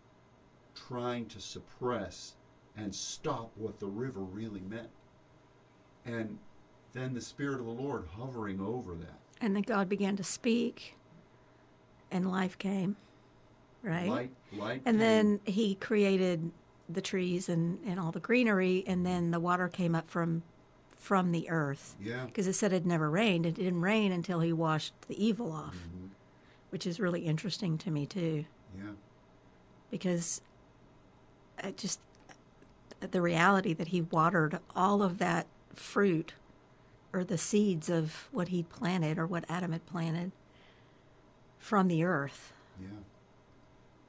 trying 0.74 1.26
to 1.26 1.40
suppress 1.40 2.34
and 2.76 2.94
stop 2.94 3.50
what 3.56 3.80
the 3.80 3.86
river 3.86 4.20
really 4.20 4.60
meant. 4.60 4.88
And 6.04 6.38
then 6.92 7.14
the 7.14 7.20
Spirit 7.20 7.60
of 7.60 7.66
the 7.66 7.72
Lord 7.72 8.06
hovering 8.16 8.60
over 8.60 8.94
that. 8.94 9.18
And 9.40 9.54
then 9.54 9.62
God 9.62 9.88
began 9.88 10.16
to 10.16 10.24
speak, 10.24 10.96
and 12.10 12.30
life 12.30 12.58
came, 12.58 12.96
right? 13.82 14.08
Light, 14.08 14.30
light. 14.52 14.82
and 14.84 14.98
came. 14.98 14.98
then 14.98 15.40
He 15.44 15.74
created 15.76 16.50
the 16.88 17.00
trees 17.00 17.48
and, 17.48 17.78
and 17.86 17.98
all 18.00 18.12
the 18.12 18.20
greenery, 18.20 18.84
and 18.86 19.06
then 19.06 19.30
the 19.30 19.40
water 19.40 19.68
came 19.68 19.94
up 19.94 20.08
from 20.08 20.42
from 20.96 21.32
the 21.32 21.48
earth 21.48 21.96
yeah, 21.98 22.26
because 22.26 22.46
it 22.46 22.52
said 22.52 22.74
it 22.74 22.84
never 22.84 23.08
rained. 23.08 23.46
It 23.46 23.54
didn't 23.54 23.80
rain 23.80 24.12
until 24.12 24.40
He 24.40 24.52
washed 24.52 24.92
the 25.08 25.24
evil 25.24 25.50
off, 25.50 25.74
mhm, 25.76 26.10
which 26.68 26.86
is 26.86 27.00
really 27.00 27.22
interesting 27.22 27.78
to 27.78 27.90
me 27.90 28.04
too, 28.04 28.44
yeah, 28.76 28.90
because 29.90 30.42
just 31.76 32.00
the 33.00 33.22
reality 33.22 33.72
that 33.74 33.88
He 33.88 34.02
watered 34.02 34.58
all 34.74 35.02
of 35.02 35.18
that 35.18 35.46
fruit 35.74 36.34
or 37.12 37.24
the 37.24 37.38
seeds 37.38 37.88
of 37.88 38.28
what 38.32 38.48
He 38.48 38.62
planted 38.62 39.18
or 39.18 39.26
what 39.26 39.44
Adam 39.48 39.72
had 39.72 39.86
planted 39.86 40.32
from 41.58 41.88
the 41.88 42.04
earth. 42.04 42.52
yeah. 42.80 42.88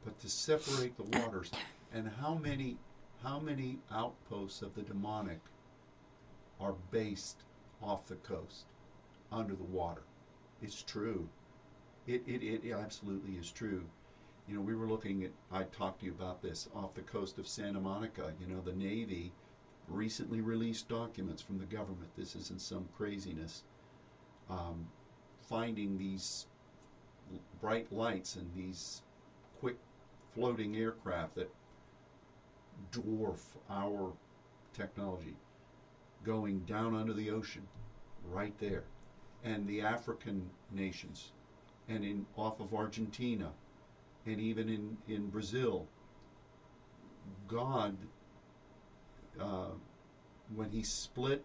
But 0.03 0.19
to 0.21 0.29
separate 0.29 0.97
the 0.97 1.19
waters, 1.19 1.51
and 1.93 2.09
how 2.21 2.35
many, 2.35 2.77
how 3.23 3.39
many 3.39 3.79
outposts 3.91 4.61
of 4.61 4.73
the 4.75 4.81
demonic 4.81 5.39
are 6.59 6.75
based 6.91 7.43
off 7.81 8.07
the 8.07 8.15
coast, 8.15 8.65
under 9.31 9.55
the 9.55 9.63
water? 9.63 10.01
It's 10.61 10.81
true. 10.83 11.27
It, 12.07 12.23
it, 12.27 12.43
it 12.43 12.71
absolutely 12.73 13.35
is 13.35 13.51
true. 13.51 13.83
You 14.51 14.57
know, 14.57 14.63
we 14.63 14.75
were 14.75 14.89
looking 14.89 15.23
at, 15.23 15.31
I 15.49 15.63
talked 15.63 16.01
to 16.01 16.05
you 16.05 16.11
about 16.11 16.41
this, 16.41 16.67
off 16.75 16.93
the 16.93 17.03
coast 17.03 17.37
of 17.37 17.47
Santa 17.47 17.79
Monica. 17.79 18.33
You 18.37 18.53
know, 18.53 18.59
the 18.59 18.73
Navy 18.73 19.31
recently 19.87 20.41
released 20.41 20.89
documents 20.89 21.41
from 21.41 21.57
the 21.57 21.63
government. 21.63 22.09
This 22.17 22.35
isn't 22.35 22.59
some 22.59 22.89
craziness. 22.97 23.63
Um, 24.49 24.89
finding 25.47 25.97
these 25.97 26.47
bright 27.61 27.93
lights 27.93 28.35
and 28.35 28.53
these 28.53 29.03
quick 29.61 29.77
floating 30.33 30.75
aircraft 30.75 31.35
that 31.35 31.49
dwarf 32.91 33.39
our 33.69 34.11
technology 34.73 35.37
going 36.25 36.59
down 36.65 36.93
under 36.93 37.13
the 37.13 37.29
ocean 37.29 37.65
right 38.29 38.57
there 38.59 38.83
and 39.45 39.65
the 39.67 39.81
african 39.81 40.49
nations 40.71 41.31
and 41.87 42.03
in 42.03 42.25
off 42.35 42.59
of 42.59 42.73
argentina 42.73 43.51
and 44.25 44.39
even 44.39 44.69
in, 44.69 44.97
in 45.13 45.29
brazil 45.29 45.87
god 47.47 47.95
uh, 49.39 49.71
when 50.55 50.69
he 50.69 50.83
split 50.83 51.43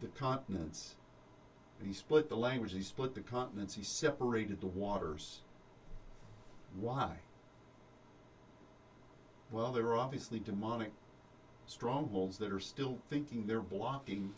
the 0.00 0.08
continents 0.08 0.96
he 1.84 1.92
split 1.92 2.28
the 2.28 2.36
language 2.36 2.72
he 2.72 2.82
split 2.82 3.14
the 3.14 3.20
continents 3.20 3.74
he 3.74 3.82
separated 3.82 4.60
the 4.60 4.66
waters 4.66 5.42
why 6.78 7.18
well, 9.50 9.72
there 9.72 9.86
are 9.86 9.96
obviously 9.96 10.40
demonic 10.40 10.92
strongholds 11.66 12.38
that 12.38 12.52
are 12.52 12.60
still 12.60 12.98
thinking 13.08 13.46
they're 13.46 13.60
blocking 13.60 14.32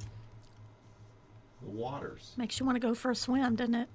the 1.63 1.69
waters. 1.69 2.35
Makes 2.37 2.61
you 2.61 2.67
want 2.67 2.77
to 2.77 2.81
go 2.81 2.95
for 2.95 3.11
a 3.11 3.15
swim, 3.15 3.57
doesn't 3.57 3.75
it? 3.75 3.89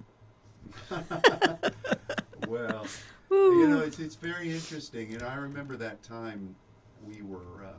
well, 2.48 2.86
Woo. 3.30 3.60
you 3.60 3.68
know, 3.68 3.80
it's, 3.80 4.00
it's 4.00 4.16
very 4.16 4.52
interesting. 4.52 5.14
And 5.14 5.24
I 5.24 5.36
remember 5.36 5.76
that 5.78 6.02
time 6.04 6.56
we 7.06 7.22
were, 7.22 7.66
uh, 7.66 7.74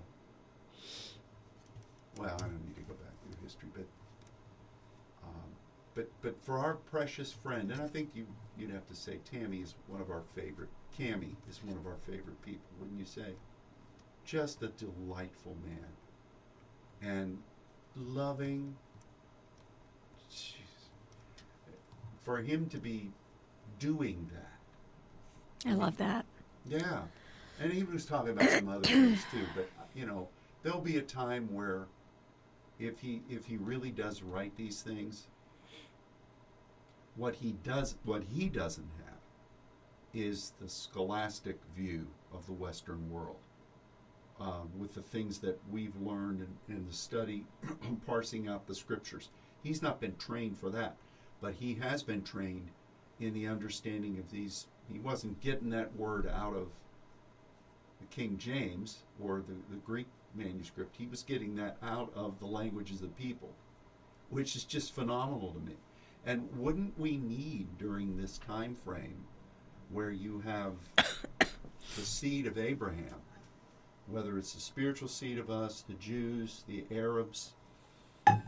well, 2.16 2.34
I 2.34 2.38
don't 2.38 2.66
need 2.66 2.76
to 2.76 2.82
go 2.82 2.94
back 2.94 3.12
through 3.22 3.42
history, 3.44 3.68
but, 3.74 3.86
um, 5.24 5.50
but, 5.94 6.08
but 6.22 6.34
for 6.44 6.58
our 6.58 6.74
precious 6.74 7.32
friend, 7.32 7.70
and 7.70 7.80
I 7.80 7.86
think 7.86 8.10
you, 8.14 8.26
you'd 8.58 8.70
have 8.70 8.86
to 8.88 8.94
say 8.94 9.18
Tammy 9.30 9.58
is 9.58 9.74
one 9.88 10.00
of 10.00 10.10
our 10.10 10.22
favorite, 10.34 10.68
Cammy 10.98 11.34
is 11.48 11.60
one 11.64 11.76
of 11.76 11.86
our 11.86 11.98
favorite 12.06 12.40
people, 12.42 12.68
wouldn't 12.80 12.98
you 12.98 13.06
say? 13.06 13.34
Just 14.24 14.62
a 14.62 14.68
delightful 14.68 15.56
man. 15.64 15.86
And 17.02 17.38
loving. 17.94 18.74
Jeez. 20.30 20.54
For 22.22 22.38
him 22.38 22.68
to 22.70 22.78
be 22.78 23.10
doing 23.78 24.28
that. 24.32 24.55
I 25.66 25.74
love 25.74 25.96
that. 25.98 26.24
Yeah, 26.68 27.02
and 27.60 27.72
he 27.72 27.82
was 27.82 28.06
talking 28.06 28.32
about 28.32 28.48
some 28.50 28.68
other 28.68 28.84
things 28.84 29.20
too. 29.30 29.44
But 29.54 29.68
you 29.94 30.06
know, 30.06 30.28
there'll 30.62 30.80
be 30.80 30.98
a 30.98 31.02
time 31.02 31.52
where, 31.52 31.86
if 32.78 33.00
he 33.00 33.22
if 33.28 33.44
he 33.46 33.56
really 33.56 33.90
does 33.90 34.22
write 34.22 34.56
these 34.56 34.82
things, 34.82 35.26
what 37.16 37.34
he 37.36 37.56
does 37.64 37.96
what 38.04 38.22
he 38.22 38.48
doesn't 38.48 38.88
have 39.04 39.16
is 40.14 40.52
the 40.60 40.68
scholastic 40.68 41.58
view 41.76 42.06
of 42.32 42.46
the 42.46 42.52
Western 42.52 43.10
world, 43.10 43.36
uh, 44.40 44.60
with 44.78 44.94
the 44.94 45.02
things 45.02 45.38
that 45.38 45.58
we've 45.70 45.96
learned 46.00 46.46
in, 46.68 46.74
in 46.74 46.86
the 46.86 46.92
study, 46.92 47.44
parsing 48.06 48.48
out 48.48 48.66
the 48.66 48.74
scriptures. 48.74 49.28
He's 49.62 49.82
not 49.82 50.00
been 50.00 50.16
trained 50.16 50.58
for 50.58 50.70
that, 50.70 50.96
but 51.40 51.54
he 51.54 51.74
has 51.74 52.02
been 52.02 52.22
trained 52.22 52.68
in 53.20 53.34
the 53.34 53.46
understanding 53.46 54.18
of 54.18 54.30
these. 54.30 54.66
He 54.92 54.98
wasn't 54.98 55.40
getting 55.40 55.70
that 55.70 55.94
word 55.96 56.28
out 56.28 56.54
of 56.54 56.68
the 58.00 58.06
King 58.06 58.38
James 58.38 58.98
or 59.22 59.42
the, 59.46 59.54
the 59.70 59.80
Greek 59.84 60.06
manuscript. 60.34 60.96
He 60.96 61.06
was 61.06 61.22
getting 61.22 61.56
that 61.56 61.76
out 61.82 62.12
of 62.14 62.38
the 62.38 62.46
languages 62.46 63.02
of 63.02 63.08
the 63.16 63.22
people, 63.22 63.50
which 64.30 64.54
is 64.56 64.64
just 64.64 64.94
phenomenal 64.94 65.52
to 65.52 65.60
me. 65.60 65.76
And 66.24 66.48
wouldn't 66.56 66.98
we 66.98 67.16
need 67.16 67.78
during 67.78 68.16
this 68.16 68.38
time 68.38 68.74
frame 68.74 69.24
where 69.90 70.10
you 70.10 70.40
have 70.40 70.72
the 71.38 72.02
seed 72.02 72.46
of 72.46 72.58
Abraham, 72.58 73.14
whether 74.08 74.36
it's 74.38 74.52
the 74.52 74.60
spiritual 74.60 75.08
seed 75.08 75.38
of 75.38 75.50
us, 75.50 75.84
the 75.88 75.94
Jews, 75.94 76.64
the 76.66 76.84
Arabs, 76.90 77.52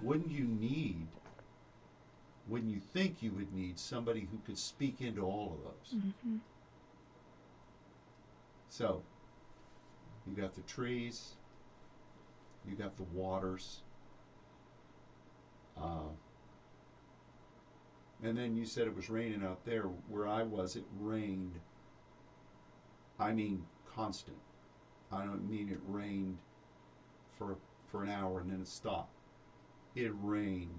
wouldn't 0.02 0.30
you 0.30 0.44
need, 0.44 1.06
wouldn't 2.48 2.72
you 2.72 2.80
think 2.80 3.22
you 3.22 3.32
would 3.32 3.52
need 3.52 3.78
somebody 3.78 4.20
who 4.30 4.38
could 4.46 4.58
speak 4.58 5.00
into 5.00 5.22
all 5.22 5.58
of 5.58 5.64
those? 5.64 6.00
Mm-hmm. 6.00 6.36
So, 8.70 9.02
you 10.26 10.40
got 10.40 10.54
the 10.54 10.62
trees, 10.62 11.34
you 12.68 12.74
got 12.74 12.96
the 12.96 13.04
waters, 13.14 13.82
uh, 15.76 16.08
and 18.22 18.36
then 18.36 18.56
you 18.56 18.64
said 18.64 18.86
it 18.86 18.96
was 18.96 19.08
raining 19.08 19.44
out 19.44 19.64
there. 19.64 19.84
Where 20.08 20.26
I 20.26 20.42
was, 20.42 20.74
it 20.74 20.84
rained. 20.98 21.52
I 23.18 23.32
mean, 23.32 23.64
constant. 23.94 24.36
I 25.12 25.24
don't 25.24 25.48
mean 25.48 25.68
it 25.68 25.80
rained 25.86 26.38
for 27.36 27.56
for 27.86 28.02
an 28.02 28.10
hour 28.10 28.40
and 28.40 28.50
then 28.50 28.60
it 28.60 28.68
stopped. 28.68 29.14
It 29.94 30.12
rained 30.20 30.78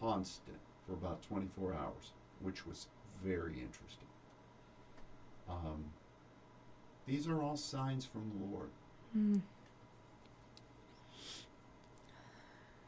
constant 0.00 0.58
for 0.92 1.06
about 1.06 1.22
24 1.22 1.74
hours, 1.74 2.12
which 2.40 2.66
was 2.66 2.86
very 3.24 3.52
interesting. 3.52 4.08
Um, 5.48 5.84
these 7.06 7.26
are 7.28 7.40
all 7.40 7.56
signs 7.56 8.04
from 8.04 8.30
the 8.30 8.44
Lord. 8.44 8.68
Mm. 9.16 9.40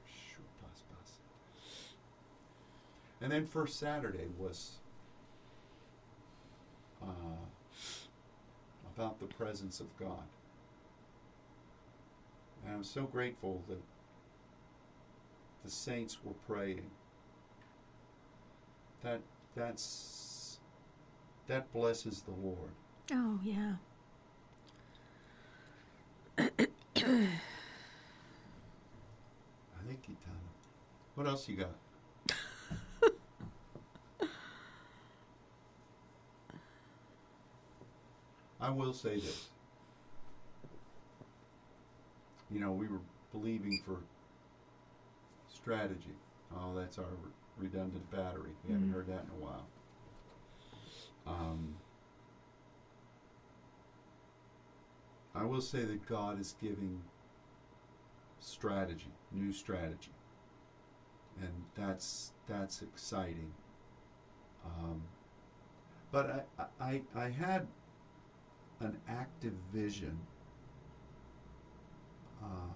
Sure, 0.07 0.45
bus, 0.63 0.83
bus. 0.91 1.13
And 3.21 3.33
then 3.33 3.47
first 3.47 3.79
Saturday 3.79 4.29
was 4.39 4.73
uh, 7.03 7.07
about 8.95 9.19
the 9.19 9.27
presence 9.27 9.81
of 9.81 9.87
God. 9.99 10.25
And 12.67 12.75
I'm 12.75 12.85
so 12.85 13.05
grateful 13.05 13.63
that 13.69 13.81
the 15.65 15.71
saints 15.71 16.19
were 16.25 16.35
praying. 16.47 16.91
That 19.05 19.21
that's 19.55 20.59
that 21.47 21.71
blesses 21.75 22.23
the 22.23 22.33
Lord. 22.33 22.71
Oh, 23.13 23.39
yeah. 23.45 23.75
I 26.39 26.49
think 29.87 30.09
you 30.09 30.17
done. 30.25 30.41
What 31.17 31.27
else 31.27 31.47
you 31.49 31.57
got? 31.57 31.75
I 38.59 38.71
will 38.71 38.95
say 38.95 39.17
this. 39.17 39.49
You 42.51 42.61
know, 42.61 42.73
we 42.73 42.89
were 42.89 43.01
believing 43.33 43.79
for 43.85 43.99
strategy. 45.53 46.17
Oh, 46.57 46.75
that's 46.75 46.97
our 46.99 47.05
redundant 47.57 48.11
battery. 48.11 48.55
We 48.65 48.73
haven't 48.73 48.89
Mhm. 48.89 48.93
heard 48.93 49.07
that 49.07 49.25
in 49.25 49.31
a 49.31 49.45
while. 49.45 49.67
Um, 51.27 51.77
I 55.35 55.45
will 55.45 55.61
say 55.61 55.85
that 55.85 56.07
God 56.07 56.39
is 56.39 56.55
giving 56.61 57.03
strategy, 58.41 59.13
new 59.33 59.53
strategy, 59.53 60.13
and 61.41 61.65
that's 61.75 62.33
that's 62.47 62.83
exciting. 62.83 63.53
Um, 64.65 65.03
but 66.11 66.49
I, 66.59 66.65
I 66.81 67.03
I 67.15 67.29
had 67.31 67.67
an 68.81 69.01
active 69.09 69.55
vision. 69.73 70.19
Uh, 72.43 72.73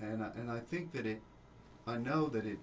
and 0.00 0.22
I, 0.22 0.26
and 0.36 0.50
I 0.50 0.58
think 0.58 0.92
that 0.92 1.06
it, 1.06 1.20
I 1.86 1.96
know 1.96 2.28
that 2.28 2.46
it, 2.46 2.58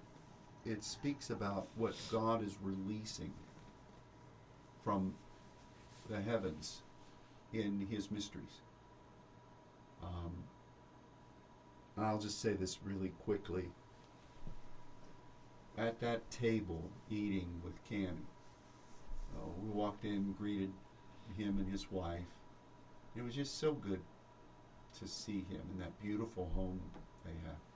it 0.64 0.84
speaks 0.84 1.30
about 1.30 1.68
what 1.76 1.94
God 2.10 2.44
is 2.44 2.56
releasing 2.62 3.32
from 4.82 5.14
the 6.10 6.20
heavens 6.20 6.82
in 7.52 7.86
His 7.90 8.10
mysteries. 8.10 8.60
Um, 10.02 10.44
I'll 11.96 12.18
just 12.18 12.40
say 12.40 12.52
this 12.52 12.78
really 12.84 13.12
quickly. 13.24 13.70
At 15.78 16.00
that 16.00 16.30
table, 16.30 16.90
eating 17.10 17.62
with 17.64 17.74
Cammy, 17.90 18.26
uh, 19.34 19.48
we 19.62 19.70
walked 19.70 20.04
in, 20.04 20.32
greeted 20.38 20.72
him 21.36 21.58
and 21.58 21.70
his 21.70 21.90
wife. 21.90 22.20
It 23.16 23.22
was 23.22 23.34
just 23.34 23.58
so 23.58 23.72
good 23.72 24.00
to 24.98 25.08
see 25.08 25.44
him 25.50 25.62
in 25.72 25.78
that 25.80 26.00
beautiful 26.00 26.50
home 26.54 26.80
they 27.24 27.32
have. 27.44 27.73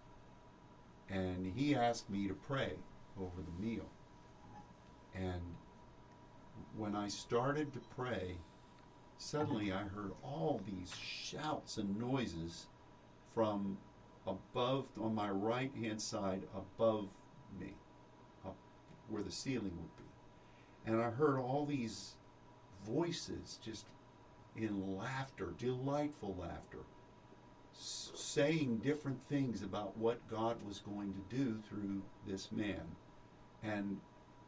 And 1.10 1.46
he 1.56 1.74
asked 1.74 2.10
me 2.10 2.28
to 2.28 2.34
pray 2.34 2.72
over 3.18 3.40
the 3.42 3.66
meal. 3.66 3.86
And 5.14 5.42
when 6.76 6.94
I 6.94 7.08
started 7.08 7.72
to 7.72 7.80
pray, 7.96 8.36
suddenly 9.16 9.72
I 9.72 9.82
heard 9.82 10.12
all 10.22 10.60
these 10.66 10.94
shouts 10.94 11.78
and 11.78 11.98
noises 11.98 12.66
from 13.34 13.78
above, 14.26 14.86
on 15.00 15.14
my 15.14 15.30
right 15.30 15.72
hand 15.74 16.00
side, 16.00 16.42
above 16.54 17.08
me, 17.58 17.74
up 18.44 18.56
where 19.08 19.22
the 19.22 19.32
ceiling 19.32 19.72
would 19.76 19.96
be. 19.96 20.92
And 20.92 21.00
I 21.00 21.10
heard 21.10 21.38
all 21.38 21.64
these 21.64 22.14
voices 22.86 23.58
just 23.62 23.86
in 24.56 24.96
laughter, 24.96 25.54
delightful 25.58 26.36
laughter, 26.38 26.84
saying 27.78 28.78
different 28.78 29.18
things 29.28 29.62
about 29.62 29.96
what 29.96 30.26
God 30.28 30.56
was 30.66 30.80
going 30.80 31.14
to 31.14 31.36
do 31.36 31.58
through 31.68 32.02
this 32.26 32.50
man. 32.50 32.82
And 33.62 33.98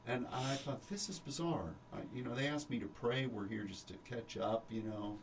and 0.07 0.27
I 0.33 0.55
thought 0.57 0.89
this 0.89 1.09
is 1.09 1.19
bizarre. 1.19 1.75
I, 1.93 1.99
you 2.15 2.25
know, 2.25 2.35
they 2.35 2.49
asked 2.49 2.71
me 2.71 2.79
to 2.81 2.87
pray. 2.87 3.27
We're 3.27 3.47
here 3.47 3.65
just 3.65 3.89
to 3.89 3.95
catch 4.09 4.37
up. 4.37 4.65
You 4.71 4.83
know, 4.83 5.19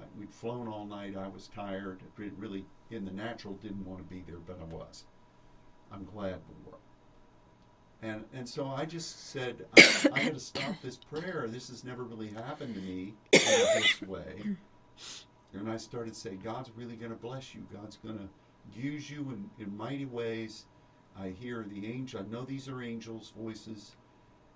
I, 0.00 0.04
we'd 0.18 0.32
flown 0.32 0.68
all 0.68 0.86
night. 0.86 1.16
I 1.16 1.28
was 1.28 1.48
tired. 1.48 2.00
It 2.18 2.32
really, 2.38 2.64
in 2.90 3.04
the 3.04 3.12
natural, 3.12 3.54
didn't 3.54 3.86
want 3.86 3.98
to 3.98 4.04
be 4.04 4.24
there, 4.26 4.38
but 4.38 4.58
I 4.60 4.64
was. 4.74 5.04
I'm 5.92 6.04
glad 6.04 6.40
we 6.48 6.70
were. 6.70 6.78
And 8.02 8.24
and 8.34 8.48
so 8.48 8.66
I 8.66 8.84
just 8.84 9.30
said, 9.30 9.66
I, 9.76 10.08
I 10.12 10.24
got 10.24 10.34
to 10.34 10.40
stop 10.40 10.74
this 10.82 10.96
prayer. 10.96 11.46
This 11.48 11.68
has 11.68 11.84
never 11.84 12.02
really 12.02 12.28
happened 12.28 12.74
to 12.74 12.80
me 12.80 13.14
in 13.32 13.40
this 13.40 14.02
way. 14.02 14.56
And 15.58 15.70
I 15.70 15.76
started 15.76 16.14
saying, 16.14 16.40
God's 16.44 16.70
really 16.76 16.96
going 16.96 17.12
to 17.12 17.16
bless 17.16 17.54
you. 17.54 17.66
God's 17.72 17.96
going 17.96 18.18
to 18.18 18.78
use 18.78 19.10
you 19.10 19.20
in, 19.30 19.64
in 19.64 19.76
mighty 19.76 20.04
ways. 20.04 20.66
I 21.18 21.28
hear 21.28 21.64
the 21.68 21.86
angel. 21.86 22.20
I 22.20 22.32
know 22.32 22.44
these 22.44 22.68
are 22.68 22.82
angels' 22.82 23.32
voices, 23.38 23.96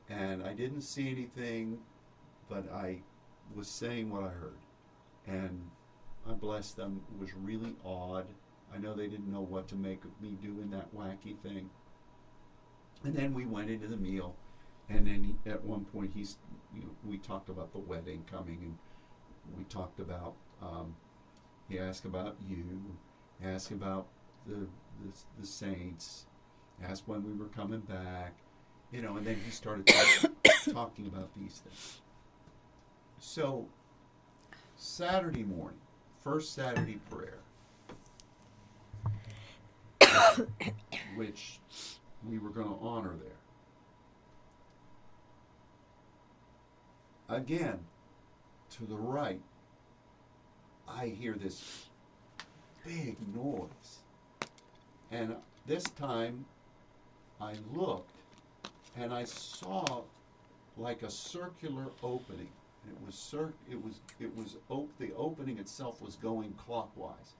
and 0.09 0.42
I 0.42 0.53
didn't 0.53 0.82
see 0.82 1.11
anything, 1.11 1.78
but 2.48 2.70
I 2.72 2.98
was 3.55 3.68
saying 3.68 4.11
what 4.11 4.24
I 4.24 4.28
heard, 4.28 4.59
and 5.26 5.70
I 6.28 6.32
blessed 6.32 6.76
them. 6.76 7.01
It 7.14 7.20
was 7.20 7.34
really 7.34 7.74
odd. 7.84 8.26
I 8.74 8.78
know 8.78 8.94
they 8.94 9.07
didn't 9.07 9.32
know 9.32 9.40
what 9.40 9.68
to 9.68 9.74
make 9.74 10.05
of 10.05 10.11
me 10.20 10.36
doing 10.42 10.70
that 10.70 10.94
wacky 10.94 11.38
thing. 11.42 11.70
And 13.05 13.14
then 13.14 13.32
we 13.32 13.46
went 13.46 13.70
into 13.70 13.86
the 13.86 13.96
meal, 13.96 14.36
and 14.90 15.07
then 15.07 15.24
he, 15.24 15.51
at 15.51 15.64
one 15.64 15.86
point 15.86 16.12
he's, 16.14 16.36
you 16.74 16.82
know, 16.82 16.90
we 17.05 17.16
talked 17.18 17.48
about 17.48 17.72
the 17.72 17.78
wedding 17.78 18.24
coming, 18.30 18.59
and 18.62 18.76
we 19.57 19.64
talked 19.64 19.98
about. 19.98 20.34
Um, 20.63 20.95
he 21.69 21.79
asked 21.79 22.05
about 22.05 22.37
you, 22.49 22.65
asked 23.43 23.71
about 23.71 24.07
the, 24.47 24.55
the 24.57 25.13
the 25.41 25.47
saints, 25.47 26.27
asked 26.83 27.05
when 27.07 27.25
we 27.25 27.33
were 27.33 27.49
coming 27.49 27.81
back, 27.81 28.35
you 28.93 29.03
know, 29.03 29.17
and 29.17 29.27
then 29.27 29.37
he 29.45 29.51
started 29.51 29.87
talk, 29.87 30.33
talking 30.73 31.07
about 31.07 31.31
these 31.35 31.63
things. 31.65 32.01
So, 33.19 33.67
Saturday 34.77 35.45
morning, 35.45 35.81
first 36.23 36.55
Saturday 36.55 36.99
prayer, 37.11 37.39
which 41.17 41.61
we 42.29 42.39
were 42.39 42.51
going 42.51 42.69
to 42.69 42.79
honor 42.81 43.15
there. 43.23 43.31
Again, 47.37 47.79
to 48.71 48.85
the 48.87 48.97
right, 48.97 49.41
I 50.97 51.07
hear 51.09 51.34
this 51.34 51.86
big 52.84 53.16
noise. 53.34 54.01
And 55.11 55.36
this 55.66 55.84
time, 55.84 56.45
I 57.41 57.55
looked 57.74 58.14
and 58.97 59.12
I 59.12 59.24
saw 59.24 60.03
like 60.76 61.03
a 61.03 61.11
circular 61.11 61.86
opening. 62.03 62.49
It 62.88 63.07
was 63.07 63.14
cir- 63.14 63.53
it 63.70 63.82
was 63.82 64.01
it 64.18 64.34
was 64.36 64.57
op- 64.68 64.97
the 64.99 65.12
opening 65.14 65.59
itself 65.59 66.01
was 66.01 66.16
going 66.16 66.53
clockwise, 66.55 67.34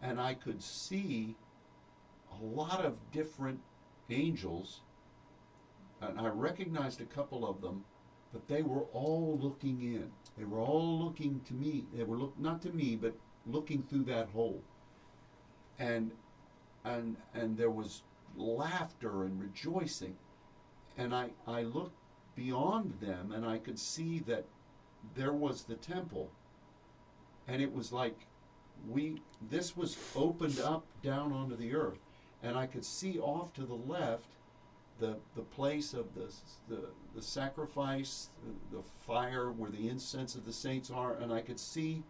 and 0.00 0.20
I 0.20 0.34
could 0.34 0.62
see 0.62 1.36
a 2.40 2.44
lot 2.44 2.84
of 2.84 2.96
different 3.12 3.60
angels, 4.10 4.80
and 6.00 6.20
I 6.20 6.28
recognized 6.28 7.00
a 7.00 7.04
couple 7.04 7.48
of 7.48 7.60
them, 7.60 7.84
but 8.32 8.48
they 8.48 8.62
were 8.62 8.84
all 8.92 9.38
looking 9.40 9.82
in. 9.82 10.10
They 10.36 10.44
were 10.44 10.60
all 10.60 10.98
looking 10.98 11.40
to 11.46 11.54
me. 11.54 11.84
They 11.94 12.04
were 12.04 12.16
look 12.16 12.38
not 12.38 12.62
to 12.62 12.70
me, 12.70 12.96
but 12.96 13.14
looking 13.46 13.82
through 13.82 14.04
that 14.04 14.28
hole. 14.28 14.62
And 15.78 16.12
and 16.84 17.16
and 17.34 17.56
there 17.56 17.70
was 17.70 18.02
laughter 18.36 19.24
and 19.24 19.40
rejoicing. 19.40 20.16
And 20.96 21.14
I, 21.14 21.30
I 21.46 21.62
looked 21.62 21.96
beyond 22.34 22.98
them 23.00 23.32
and 23.32 23.46
I 23.46 23.58
could 23.58 23.78
see 23.78 24.20
that 24.20 24.44
there 25.14 25.32
was 25.32 25.64
the 25.64 25.74
temple. 25.74 26.30
And 27.48 27.60
it 27.60 27.72
was 27.72 27.92
like 27.92 28.26
we 28.88 29.20
this 29.50 29.76
was 29.76 29.96
opened 30.16 30.60
up 30.60 30.84
down 31.02 31.32
onto 31.32 31.56
the 31.56 31.74
earth. 31.74 31.98
And 32.42 32.56
I 32.56 32.66
could 32.66 32.84
see 32.84 33.18
off 33.18 33.52
to 33.54 33.64
the 33.64 33.74
left 33.74 34.26
the, 34.98 35.16
the 35.34 35.42
place 35.42 35.94
of 35.94 36.14
the, 36.14 36.32
the, 36.68 36.84
the 37.14 37.22
sacrifice, 37.22 38.28
the, 38.44 38.76
the 38.76 38.82
fire 39.06 39.50
where 39.50 39.70
the 39.70 39.88
incense 39.88 40.34
of 40.34 40.44
the 40.44 40.52
saints 40.52 40.90
are, 40.90 41.14
and 41.14 41.32
I 41.32 41.40
could 41.40 41.58
see 41.58 42.02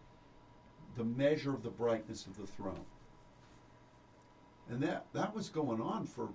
the 0.97 1.05
measure 1.05 1.55
of 1.55 1.63
the 1.63 1.71
brightness 1.71 2.27
of 2.27 2.37
the 2.37 2.47
throne. 2.47 2.85
And 4.69 4.83
that, 4.83 5.07
that 5.13 5.35
was 5.35 5.49
going 5.49 5.81
on 5.81 6.07
for 6.07 6.29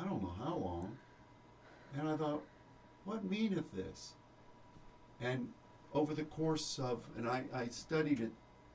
I 0.00 0.04
don't 0.04 0.22
know 0.22 0.34
how 0.38 0.56
long. 0.56 0.96
And 1.98 2.08
I 2.08 2.16
thought, 2.16 2.42
what 3.04 3.24
meaneth 3.24 3.72
this? 3.74 4.12
And 5.20 5.48
over 5.92 6.14
the 6.14 6.24
course 6.24 6.78
of, 6.78 7.02
and 7.16 7.28
I, 7.28 7.44
I 7.52 7.66
studied 7.68 8.20
it 8.20 8.30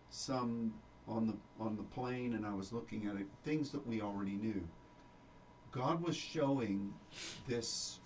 some 0.09 0.73
on 1.07 1.27
the 1.27 1.35
on 1.59 1.75
the 1.75 1.83
plane, 1.83 2.33
and 2.33 2.45
I 2.45 2.53
was 2.53 2.71
looking 2.71 3.07
at 3.07 3.15
it, 3.15 3.27
things 3.43 3.71
that 3.71 3.85
we 3.85 4.01
already 4.01 4.33
knew. 4.33 4.67
God 5.73 6.03
was 6.03 6.15
showing 6.15 6.93
this 7.47 7.99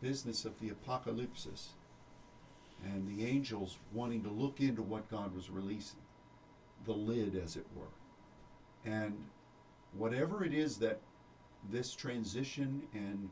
business 0.00 0.44
of 0.44 0.58
the 0.60 0.70
apocalypse 0.70 1.70
and 2.84 3.08
the 3.08 3.26
angels 3.26 3.78
wanting 3.92 4.22
to 4.22 4.30
look 4.30 4.60
into 4.60 4.82
what 4.82 5.10
God 5.10 5.34
was 5.34 5.50
releasing, 5.50 6.00
the 6.84 6.92
lid, 6.92 7.40
as 7.42 7.56
it 7.56 7.66
were. 7.74 8.90
And 8.90 9.16
whatever 9.96 10.44
it 10.44 10.54
is 10.54 10.76
that 10.78 11.00
this 11.70 11.94
transition 11.94 12.82
and 12.94 13.28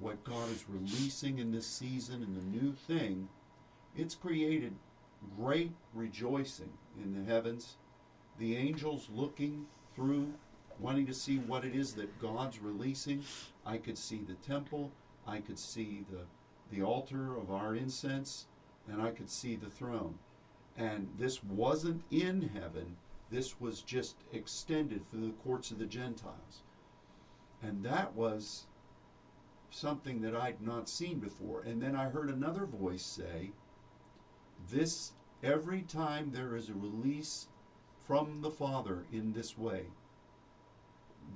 what 0.00 0.22
God 0.24 0.50
is 0.50 0.64
releasing 0.68 1.38
in 1.38 1.52
this 1.52 1.66
season 1.66 2.22
and 2.22 2.36
the 2.36 2.58
new 2.58 2.72
thing, 2.72 3.28
it's 3.96 4.14
created 4.14 4.72
great 5.36 5.72
rejoicing 5.94 6.72
in 7.02 7.12
the 7.14 7.30
heavens. 7.30 7.76
The 8.38 8.56
angels 8.56 9.08
looking 9.12 9.66
through, 9.94 10.32
wanting 10.80 11.06
to 11.06 11.14
see 11.14 11.38
what 11.38 11.64
it 11.64 11.74
is 11.74 11.94
that 11.94 12.20
God's 12.20 12.58
releasing. 12.60 13.22
I 13.66 13.78
could 13.78 13.98
see 13.98 14.22
the 14.26 14.34
temple, 14.34 14.90
I 15.26 15.40
could 15.40 15.58
see 15.58 16.04
the, 16.10 16.22
the 16.70 16.82
altar 16.82 17.36
of 17.36 17.50
our 17.50 17.74
incense, 17.74 18.46
and 18.86 19.02
I 19.02 19.10
could 19.10 19.30
see 19.30 19.56
the 19.56 19.70
throne. 19.70 20.18
And 20.76 21.08
this 21.18 21.42
wasn't 21.42 22.02
in 22.10 22.50
heaven, 22.54 22.96
this 23.30 23.60
was 23.60 23.82
just 23.82 24.16
extended 24.32 25.08
through 25.10 25.26
the 25.26 25.42
courts 25.44 25.70
of 25.70 25.78
the 25.78 25.86
Gentiles. 25.86 26.62
And 27.62 27.82
that 27.84 28.14
was 28.14 28.66
something 29.70 30.20
that 30.22 30.34
I'd 30.34 30.62
not 30.62 30.88
seen 30.88 31.18
before. 31.18 31.62
And 31.62 31.82
then 31.82 31.94
I 31.94 32.08
heard 32.08 32.30
another 32.30 32.64
voice 32.64 33.04
say, 33.04 33.50
This, 34.70 35.12
every 35.42 35.82
time 35.82 36.30
there 36.32 36.56
is 36.56 36.68
a 36.68 36.74
release 36.74 37.48
from 38.06 38.40
the 38.40 38.50
Father 38.50 39.04
in 39.12 39.32
this 39.32 39.58
way, 39.58 39.86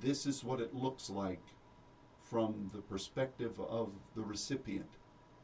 this 0.01 0.27
is 0.27 0.45
what 0.45 0.61
it 0.61 0.75
looks 0.75 1.11
like 1.11 1.43
from 2.23 2.71
the 2.73 2.81
perspective 2.81 3.61
of 3.61 3.91
the 4.15 4.23
recipient 4.23 4.89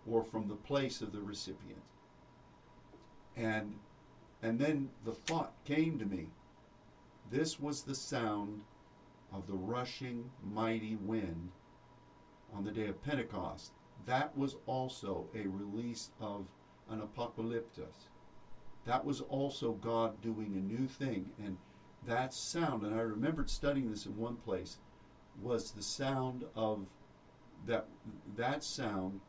or 0.06 0.22
from 0.22 0.48
the 0.48 0.54
place 0.54 1.02
of 1.02 1.12
the 1.12 1.20
recipient. 1.20 1.82
And 3.36 3.74
and 4.42 4.58
then 4.58 4.90
the 5.04 5.12
thought 5.12 5.52
came 5.64 5.98
to 5.98 6.06
me. 6.06 6.28
This 7.30 7.58
was 7.60 7.82
the 7.82 7.94
sound 7.94 8.62
of 9.32 9.46
the 9.46 9.54
rushing 9.54 10.30
mighty 10.42 10.96
wind 10.96 11.50
on 12.54 12.64
the 12.64 12.70
day 12.70 12.86
of 12.86 13.02
Pentecost. 13.02 13.72
That 14.06 14.36
was 14.36 14.56
also 14.66 15.26
a 15.34 15.46
release 15.46 16.10
of 16.20 16.46
an 16.88 17.02
apocalyptus. 17.02 18.08
That 18.86 19.04
was 19.04 19.20
also 19.20 19.72
God 19.72 20.22
doing 20.22 20.54
a 20.56 20.72
new 20.72 20.86
thing. 20.86 21.30
And 21.44 21.58
that 22.08 22.34
sound, 22.34 22.82
and 22.82 22.94
I 22.94 23.02
remembered 23.02 23.48
studying 23.48 23.90
this 23.90 24.06
in 24.06 24.16
one 24.16 24.36
place, 24.36 24.78
was 25.42 25.70
the 25.70 25.82
sound 25.82 26.44
of 26.56 26.86
that 27.66 27.86
that 28.36 28.64
sound 28.64 29.20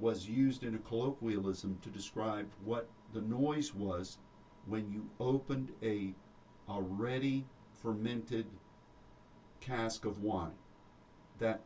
was 0.00 0.28
used 0.28 0.64
in 0.64 0.74
a 0.74 0.78
colloquialism 0.78 1.78
to 1.82 1.88
describe 1.90 2.48
what 2.64 2.88
the 3.12 3.20
noise 3.20 3.74
was 3.74 4.18
when 4.66 4.90
you 4.90 5.08
opened 5.20 5.70
a 5.82 6.14
already 6.68 7.44
fermented 7.82 8.46
cask 9.60 10.04
of 10.04 10.22
wine. 10.22 10.52
That, 11.38 11.62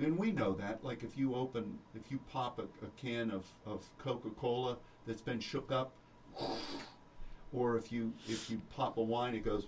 and 0.00 0.18
we 0.18 0.32
know 0.32 0.54
that. 0.54 0.84
Like 0.84 1.02
if 1.02 1.16
you 1.16 1.34
open, 1.34 1.78
if 1.94 2.10
you 2.10 2.18
pop 2.32 2.58
a, 2.58 2.62
a 2.84 2.90
can 2.96 3.30
of, 3.30 3.44
of 3.64 3.88
Coca-Cola 3.98 4.78
that's 5.06 5.22
been 5.22 5.40
shook 5.40 5.70
up, 5.70 5.92
or 7.52 7.76
if 7.76 7.92
you 7.92 8.12
if 8.28 8.50
you 8.50 8.60
pop 8.76 8.96
a 8.96 9.02
wine, 9.02 9.34
it 9.34 9.44
goes. 9.44 9.66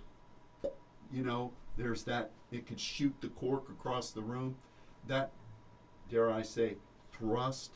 You 1.12 1.24
know, 1.24 1.52
there's 1.76 2.04
that. 2.04 2.30
It 2.50 2.66
could 2.66 2.80
shoot 2.80 3.14
the 3.20 3.28
cork 3.28 3.68
across 3.70 4.10
the 4.10 4.20
room. 4.20 4.56
That, 5.06 5.30
dare 6.10 6.30
I 6.30 6.42
say, 6.42 6.76
thrust 7.12 7.72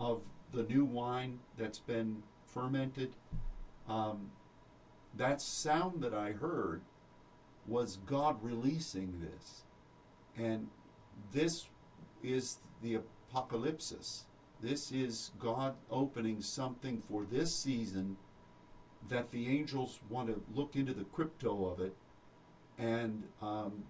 of 0.00 0.22
the 0.52 0.64
new 0.64 0.84
wine 0.84 1.38
that's 1.56 1.78
been 1.78 2.22
fermented. 2.46 3.14
Um, 3.88 4.30
that 5.16 5.40
sound 5.40 6.02
that 6.02 6.14
I 6.14 6.32
heard 6.32 6.82
was 7.66 7.98
God 8.06 8.42
releasing 8.42 9.20
this. 9.20 9.62
And 10.36 10.68
this 11.32 11.68
is 12.22 12.58
the 12.82 12.98
apocalypse. 13.30 14.24
This 14.60 14.92
is 14.92 15.32
God 15.38 15.74
opening 15.90 16.40
something 16.40 17.02
for 17.08 17.24
this 17.30 17.54
season 17.54 18.16
that 19.08 19.30
the 19.30 19.48
angels 19.48 20.00
want 20.08 20.28
to 20.28 20.42
look 20.54 20.76
into 20.76 20.92
the 20.92 21.04
crypto 21.04 21.66
of 21.66 21.80
it. 21.80 21.94
And 22.78 23.24
um, 23.40 23.84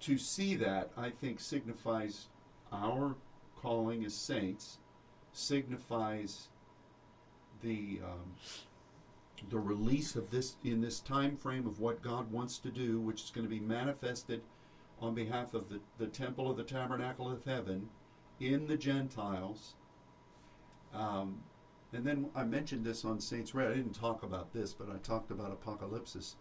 to 0.00 0.18
see 0.18 0.54
that, 0.56 0.90
I 0.96 1.10
think, 1.10 1.40
signifies 1.40 2.28
our 2.72 3.16
calling 3.60 4.04
as 4.04 4.14
saints, 4.14 4.78
signifies 5.32 6.48
the. 7.62 8.00
Um, 8.04 8.34
the 9.50 9.58
release 9.58 10.16
of 10.16 10.30
this 10.30 10.56
in 10.64 10.80
this 10.80 11.00
time 11.00 11.36
frame 11.36 11.66
of 11.66 11.78
what 11.80 12.02
God 12.02 12.30
wants 12.30 12.58
to 12.58 12.70
do, 12.70 12.98
which 13.00 13.24
is 13.24 13.30
going 13.30 13.44
to 13.44 13.50
be 13.50 13.60
manifested 13.60 14.40
on 15.00 15.14
behalf 15.14 15.54
of 15.54 15.68
the, 15.68 15.80
the 15.98 16.06
temple 16.06 16.50
of 16.50 16.56
the 16.56 16.64
tabernacle 16.64 17.30
of 17.30 17.44
heaven 17.44 17.88
in 18.40 18.66
the 18.66 18.76
Gentiles. 18.76 19.74
Um, 20.94 21.42
and 21.94 22.04
then 22.04 22.30
I 22.34 22.44
mentioned 22.44 22.84
this 22.84 23.04
on 23.04 23.20
Saints 23.20 23.54
Red. 23.54 23.70
I 23.70 23.74
didn't 23.74 23.94
talk 23.94 24.22
about 24.22 24.52
this, 24.52 24.72
but 24.72 24.90
I 24.90 24.98
talked 24.98 25.30
about 25.30 25.52
apocalypse. 25.52 26.36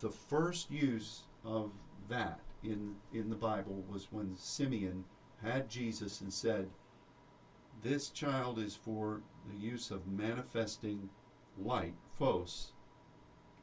The 0.00 0.10
first 0.10 0.70
use 0.70 1.22
of 1.44 1.72
that 2.08 2.40
in 2.62 2.96
in 3.12 3.28
the 3.28 3.36
Bible 3.36 3.84
was 3.88 4.08
when 4.10 4.36
Simeon 4.36 5.04
had 5.42 5.68
Jesus 5.68 6.20
and 6.20 6.32
said, 6.32 6.70
"This 7.82 8.08
child 8.08 8.58
is 8.58 8.74
for 8.74 9.22
the 9.48 9.56
use 9.56 9.90
of 9.90 10.06
manifesting 10.08 11.10
light, 11.56 11.94
phos, 12.18 12.72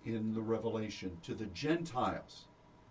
in 0.06 0.34
the 0.34 0.42
revelation 0.42 1.18
to 1.24 1.34
the 1.34 1.48
Gentiles. 1.48 2.46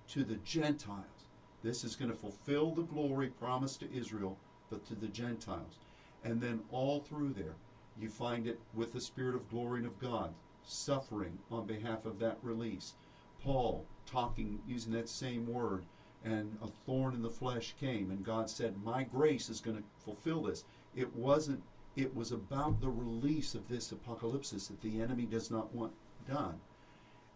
To 0.09 0.25
the 0.25 0.37
Gentiles. 0.37 1.29
This 1.63 1.85
is 1.85 1.97
going 1.97 2.11
to 2.11 2.17
fulfill 2.17 2.73
the 2.73 2.83
glory 2.83 3.29
promised 3.29 3.81
to 3.81 3.93
Israel, 3.93 4.37
but 4.69 4.85
to 4.87 4.95
the 4.95 5.09
Gentiles. 5.09 5.79
And 6.23 6.41
then 6.41 6.65
all 6.71 7.01
through 7.01 7.33
there, 7.33 7.57
you 8.01 8.09
find 8.09 8.47
it 8.47 8.61
with 8.75 8.93
the 8.93 9.01
Spirit 9.01 9.35
of 9.37 9.49
glory 9.51 9.79
and 9.81 9.87
of 9.87 9.99
God, 10.01 10.35
suffering 10.65 11.39
on 11.51 11.67
behalf 11.67 12.05
of 12.07 12.19
that 12.21 12.39
release. 12.43 12.95
Paul 13.43 13.87
talking, 14.07 14.61
using 14.67 14.93
that 14.95 15.09
same 15.09 15.47
word, 15.47 15.85
and 16.25 16.59
a 16.63 16.69
thorn 16.87 17.15
in 17.15 17.23
the 17.23 17.31
flesh 17.31 17.75
came, 17.79 18.11
and 18.11 18.25
God 18.25 18.51
said, 18.51 18.83
My 18.85 19.03
grace 19.05 19.49
is 19.51 19.61
going 19.61 19.77
to 19.79 19.85
fulfill 20.05 20.43
this. 20.45 20.65
It 20.95 21.15
wasn't 21.15 21.63
it 21.97 22.15
was 22.15 22.33
about 22.33 22.81
the 22.81 22.91
release 22.91 23.55
of 23.55 23.69
this 23.69 23.93
apocalypse 23.93 24.51
that 24.51 24.81
the 24.83 25.01
enemy 25.01 25.27
does 25.27 25.51
not 25.51 25.73
want 25.75 25.93
done. 26.27 26.61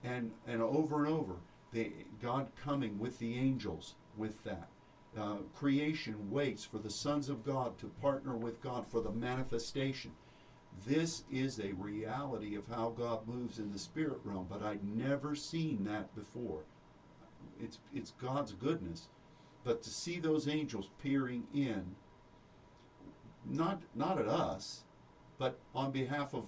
And 0.04 0.32
and 0.46 0.62
over 0.62 1.04
and 1.04 1.14
over, 1.14 1.36
the 1.72 1.92
God 2.22 2.50
coming 2.56 2.98
with 2.98 3.18
the 3.18 3.36
angels 3.38 3.94
with 4.16 4.42
that. 4.44 4.68
uh, 5.16 5.38
creation 5.54 6.30
waits 6.30 6.64
for 6.64 6.78
the 6.78 6.90
sons 6.90 7.28
of 7.28 7.44
God 7.44 7.78
to 7.78 7.86
partner 8.02 8.36
with 8.36 8.60
God 8.62 8.86
for 8.88 9.00
the 9.00 9.10
manifestation. 9.12 10.12
This 10.86 11.24
is 11.30 11.58
a 11.58 11.72
reality 11.72 12.54
of 12.54 12.66
how 12.68 12.90
God 12.90 13.26
moves 13.26 13.58
in 13.58 13.72
the 13.72 13.78
spirit 13.78 14.20
realm, 14.24 14.46
but 14.48 14.62
I'd 14.62 14.84
never 14.84 15.34
seen 15.34 15.84
that 15.84 16.14
before. 16.14 16.60
It's, 17.60 17.78
it's 17.94 18.12
God's 18.12 18.52
goodness. 18.52 19.08
But 19.64 19.82
to 19.82 19.90
see 19.90 20.18
those 20.18 20.48
angels 20.48 20.90
peering 21.02 21.44
in, 21.52 21.96
not, 23.44 23.82
not 23.94 24.18
at 24.18 24.28
us, 24.28 24.84
but 25.38 25.58
on 25.74 25.90
behalf 25.90 26.34
of 26.34 26.44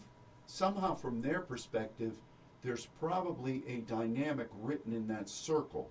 somehow 0.46 0.94
from 0.94 1.22
their 1.22 1.40
perspective, 1.40 2.14
there's 2.62 2.86
probably 2.98 3.62
a 3.66 3.78
dynamic 3.78 4.48
written 4.60 4.92
in 4.92 5.06
that 5.08 5.28
circle. 5.28 5.90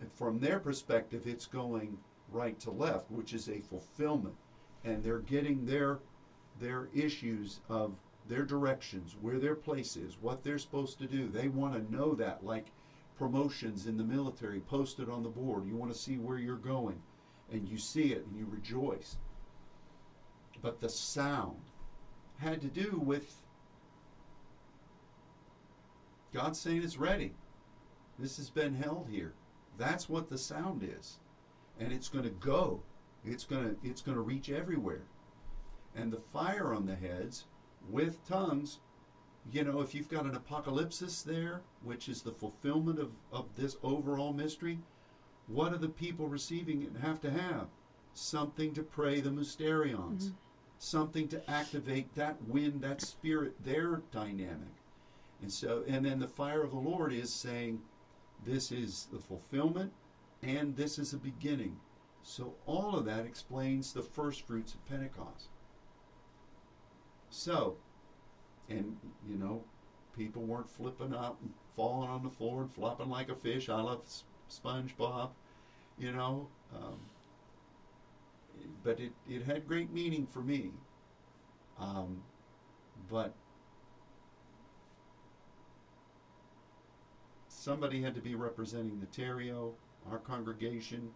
And 0.00 0.12
from 0.12 0.38
their 0.38 0.60
perspective, 0.60 1.26
it's 1.26 1.46
going 1.46 1.98
right 2.30 2.58
to 2.60 2.70
left, 2.70 3.10
which 3.10 3.32
is 3.32 3.48
a 3.48 3.60
fulfillment. 3.60 4.34
And 4.84 5.02
they're 5.02 5.18
getting 5.20 5.64
their 5.64 5.98
their 6.60 6.88
issues 6.94 7.60
of 7.68 7.94
their 8.28 8.44
directions, 8.44 9.16
where 9.20 9.38
their 9.38 9.54
place 9.54 9.96
is, 9.96 10.16
what 10.20 10.42
they're 10.42 10.58
supposed 10.58 10.98
to 10.98 11.06
do. 11.06 11.28
They 11.28 11.48
want 11.48 11.74
to 11.74 11.94
know 11.94 12.14
that, 12.14 12.44
like 12.44 12.66
promotions 13.18 13.86
in 13.86 13.96
the 13.96 14.04
military 14.04 14.60
posted 14.60 15.08
on 15.08 15.22
the 15.22 15.28
board. 15.28 15.66
You 15.66 15.76
want 15.76 15.92
to 15.92 15.98
see 15.98 16.16
where 16.16 16.38
you're 16.38 16.56
going, 16.56 17.00
and 17.52 17.68
you 17.68 17.78
see 17.78 18.12
it 18.12 18.24
and 18.26 18.36
you 18.36 18.46
rejoice. 18.50 19.16
But 20.62 20.80
the 20.80 20.88
sound 20.88 21.60
had 22.38 22.60
to 22.62 22.68
do 22.68 23.00
with 23.04 23.36
God 26.32 26.56
saying 26.56 26.82
it's 26.82 26.98
ready. 26.98 27.32
This 28.18 28.36
has 28.38 28.50
been 28.50 28.74
held 28.74 29.08
here. 29.10 29.34
That's 29.78 30.08
what 30.08 30.28
the 30.28 30.38
sound 30.38 30.82
is. 30.82 31.18
And 31.78 31.92
it's 31.92 32.08
going 32.08 32.24
to 32.24 32.30
go. 32.30 32.80
It's 33.24 33.44
going 33.44 33.64
to 33.64 33.76
it's 33.88 34.02
going 34.02 34.16
to 34.16 34.22
reach 34.22 34.50
everywhere. 34.50 35.02
And 35.94 36.12
the 36.12 36.20
fire 36.32 36.74
on 36.74 36.86
the 36.86 36.96
heads 36.96 37.44
with 37.88 38.26
tongues, 38.26 38.78
you 39.52 39.62
know, 39.62 39.80
if 39.80 39.94
you've 39.94 40.08
got 40.08 40.24
an 40.24 40.34
apocalypse 40.34 41.22
there, 41.22 41.62
which 41.82 42.08
is 42.08 42.22
the 42.22 42.32
fulfillment 42.32 42.98
of, 42.98 43.12
of 43.32 43.46
this 43.56 43.76
overall 43.82 44.32
mystery, 44.32 44.78
what 45.46 45.72
are 45.72 45.78
the 45.78 45.88
people 45.88 46.26
receiving 46.26 46.82
it 46.82 46.96
have 47.02 47.20
to 47.20 47.30
have? 47.30 47.68
Something 48.14 48.72
to 48.74 48.82
pray 48.82 49.20
the 49.20 49.30
mysterions. 49.30 50.26
Mm-hmm. 50.26 50.36
Something 50.78 51.28
to 51.28 51.50
activate 51.50 52.14
that 52.14 52.42
wind, 52.48 52.82
that 52.82 53.00
spirit, 53.00 53.54
their 53.64 54.02
dynamic. 54.10 54.74
And 55.40 55.52
so, 55.52 55.84
and 55.86 56.04
then 56.04 56.18
the 56.18 56.28
fire 56.28 56.62
of 56.62 56.70
the 56.70 56.78
Lord 56.78 57.12
is 57.12 57.32
saying, 57.32 57.80
this 58.44 58.72
is 58.72 59.08
the 59.12 59.18
fulfillment 59.18 59.92
and 60.42 60.76
this 60.76 60.98
is 60.98 61.12
a 61.12 61.18
beginning. 61.18 61.76
So, 62.22 62.54
all 62.66 62.96
of 62.96 63.04
that 63.04 63.26
explains 63.26 63.92
the 63.92 64.02
first 64.02 64.46
fruits 64.46 64.74
of 64.74 64.86
Pentecost. 64.86 65.48
So, 67.34 67.74
and 68.70 68.96
you 69.28 69.36
know, 69.36 69.64
people 70.16 70.42
weren't 70.42 70.70
flipping 70.70 71.12
up 71.12 71.36
and 71.42 71.52
falling 71.74 72.08
on 72.08 72.22
the 72.22 72.30
floor 72.30 72.62
and 72.62 72.72
flopping 72.72 73.10
like 73.10 73.28
a 73.28 73.34
fish. 73.34 73.68
I 73.68 73.80
love 73.80 74.02
SpongeBob, 74.48 75.30
you 75.98 76.12
know. 76.12 76.46
Um, 76.72 77.00
but 78.84 79.00
it, 79.00 79.10
it 79.28 79.42
had 79.42 79.66
great 79.66 79.92
meaning 79.92 80.28
for 80.28 80.42
me. 80.42 80.70
Um, 81.80 82.22
but 83.10 83.34
somebody 87.48 88.00
had 88.00 88.14
to 88.14 88.20
be 88.20 88.36
representing 88.36 89.00
the 89.00 89.06
Terrio, 89.06 89.72
our 90.08 90.18
congregation, 90.18 91.10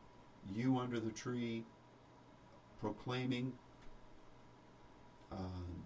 you 0.53 0.79
under 0.79 0.99
the 0.99 1.13
tree, 1.13 1.65
proclaiming, 2.81 3.53
um, 5.31 5.78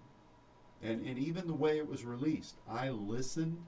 and 0.82 1.06
and 1.06 1.18
even 1.18 1.46
the 1.46 1.54
way 1.54 1.78
it 1.78 1.88
was 1.88 2.04
released. 2.04 2.56
I 2.68 2.90
listened 2.90 3.58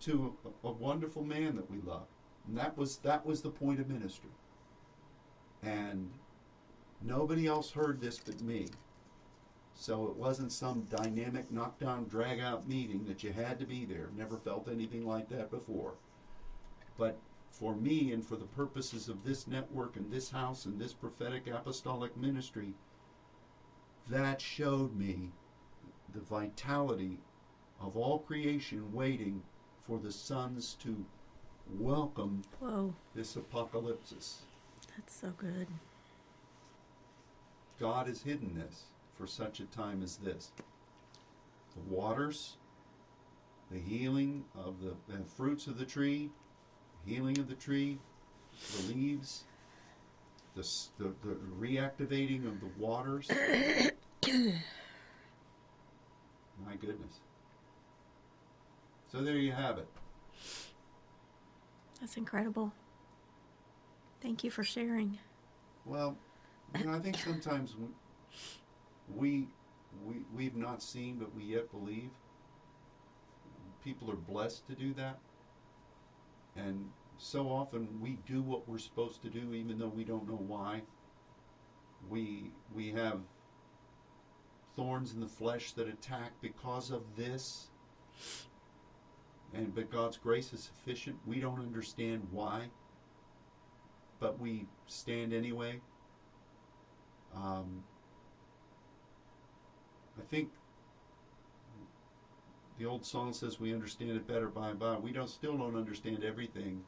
to 0.00 0.36
a, 0.64 0.68
a 0.68 0.72
wonderful 0.72 1.24
man 1.24 1.56
that 1.56 1.70
we 1.70 1.80
love, 1.80 2.06
and 2.46 2.56
that 2.56 2.76
was 2.76 2.98
that 2.98 3.26
was 3.26 3.42
the 3.42 3.50
point 3.50 3.80
of 3.80 3.88
ministry. 3.88 4.30
And 5.62 6.10
nobody 7.02 7.46
else 7.46 7.72
heard 7.72 8.00
this 8.00 8.18
but 8.18 8.40
me. 8.40 8.68
So 9.74 10.06
it 10.06 10.16
wasn't 10.16 10.52
some 10.52 10.82
dynamic 10.82 11.52
knockdown 11.52 12.06
drag 12.08 12.40
out 12.40 12.66
meeting 12.66 13.04
that 13.06 13.22
you 13.22 13.32
had 13.32 13.58
to 13.58 13.66
be 13.66 13.84
there. 13.84 14.08
Never 14.16 14.38
felt 14.38 14.68
anything 14.68 15.06
like 15.06 15.28
that 15.28 15.50
before. 15.50 15.94
But 16.96 17.18
for 17.50 17.74
me 17.74 18.12
and 18.12 18.24
for 18.24 18.36
the 18.36 18.46
purposes 18.46 19.08
of 19.08 19.22
this 19.22 19.46
network 19.46 19.96
and 19.96 20.10
this 20.10 20.30
house 20.30 20.64
and 20.64 20.80
this 20.80 20.94
prophetic 20.94 21.46
apostolic 21.46 22.16
ministry, 22.16 22.74
that 24.08 24.40
showed 24.40 24.96
me 24.96 25.32
the 26.14 26.20
vitality 26.20 27.18
of 27.80 27.96
all 27.96 28.18
creation 28.20 28.92
waiting 28.92 29.42
for 29.86 29.98
the 29.98 30.12
sons 30.12 30.76
to 30.82 31.04
welcome 31.78 32.42
Whoa, 32.60 32.94
this 33.14 33.36
apocalypse. 33.36 34.42
that's 34.96 35.14
so 35.14 35.30
good. 35.36 35.66
God 37.78 38.06
has 38.06 38.22
hidden 38.22 38.54
this 38.54 38.84
for 39.16 39.26
such 39.26 39.60
a 39.60 39.64
time 39.66 40.02
as 40.02 40.16
this. 40.16 40.50
The 41.74 41.94
waters, 41.94 42.56
the 43.70 43.78
healing 43.78 44.44
of 44.54 44.76
the, 44.80 44.94
the 45.12 45.22
fruits 45.24 45.66
of 45.66 45.78
the 45.78 45.84
tree, 45.84 46.30
healing 47.04 47.38
of 47.38 47.48
the 47.48 47.54
tree, 47.54 47.98
the 48.76 48.94
leaves, 48.94 49.44
the, 50.54 50.62
the, 50.98 51.12
the 51.22 51.36
reactivating 51.60 52.46
of 52.46 52.60
the 52.60 52.70
waters. 52.78 53.28
My 56.64 56.76
goodness. 56.76 57.20
So 59.10 59.22
there 59.22 59.36
you 59.36 59.52
have 59.52 59.78
it. 59.78 59.88
That's 62.00 62.16
incredible. 62.16 62.72
Thank 64.20 64.44
you 64.44 64.50
for 64.50 64.64
sharing. 64.64 65.18
Well, 65.84 66.16
you 66.78 66.84
know, 66.84 66.94
I 66.94 66.98
think 66.98 67.16
sometimes 67.16 67.74
we, 69.14 69.48
we 70.04 70.16
we've 70.34 70.56
not 70.56 70.82
seen, 70.82 71.16
but 71.18 71.34
we 71.34 71.44
yet 71.44 71.70
believe. 71.70 72.10
People 73.84 74.10
are 74.10 74.16
blessed 74.16 74.66
to 74.66 74.74
do 74.74 74.92
that, 74.94 75.18
and 76.56 76.90
so 77.18 77.48
often 77.48 77.88
we 78.00 78.18
do 78.26 78.42
what 78.42 78.68
we're 78.68 78.78
supposed 78.78 79.22
to 79.22 79.30
do, 79.30 79.54
even 79.54 79.78
though 79.78 79.88
we 79.88 80.02
don't 80.02 80.28
know 80.28 80.42
why. 80.46 80.82
We 82.10 82.50
we 82.74 82.90
have 82.90 83.20
thorns 84.76 85.14
in 85.14 85.20
the 85.20 85.26
flesh 85.26 85.72
that 85.72 85.88
attack 85.88 86.32
because 86.40 86.90
of 86.90 87.02
this, 87.16 87.68
and 89.54 89.74
but 89.74 89.90
God's 89.90 90.18
grace 90.18 90.52
is 90.52 90.62
sufficient. 90.62 91.16
We 91.26 91.40
don't 91.40 91.60
understand 91.60 92.26
why, 92.30 92.66
but 94.20 94.38
we 94.38 94.66
stand 94.86 95.32
anyway. 95.32 95.80
Um, 97.34 97.82
I 100.18 100.22
think 100.30 100.50
the 102.78 102.86
old 102.86 103.04
song 103.04 103.32
says 103.32 103.58
we 103.58 103.72
understand 103.72 104.10
it 104.10 104.26
better 104.26 104.48
by 104.48 104.70
and 104.70 104.78
by. 104.78 104.96
We 104.96 105.12
don't 105.12 105.30
still 105.30 105.56
don't 105.56 105.76
understand 105.76 106.22
everything, 106.22 106.82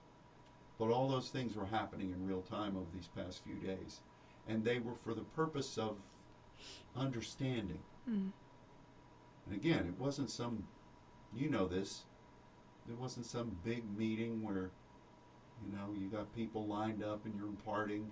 but 0.78 0.90
all 0.90 1.08
those 1.08 1.30
things 1.30 1.56
were 1.56 1.66
happening 1.66 2.12
in 2.12 2.26
real 2.26 2.42
time 2.42 2.76
over 2.76 2.86
these 2.94 3.08
past 3.16 3.42
few 3.44 3.54
days, 3.54 4.00
and 4.46 4.64
they 4.64 4.78
were 4.78 4.94
for 4.94 5.14
the 5.14 5.22
purpose 5.22 5.78
of 5.78 5.96
understanding. 6.96 7.80
Mm. 8.08 8.30
And 9.46 9.54
again, 9.56 9.86
it 9.86 9.98
wasn't 9.98 10.30
some, 10.30 10.64
you 11.34 11.48
know 11.48 11.66
this, 11.66 12.02
it 12.88 12.96
wasn't 12.98 13.26
some 13.26 13.56
big 13.64 13.84
meeting 13.96 14.42
where, 14.42 14.70
you 15.64 15.72
know, 15.72 15.94
you 15.98 16.08
got 16.08 16.34
people 16.34 16.66
lined 16.66 17.02
up 17.02 17.24
and 17.24 17.34
you're 17.36 17.48
imparting. 17.48 18.10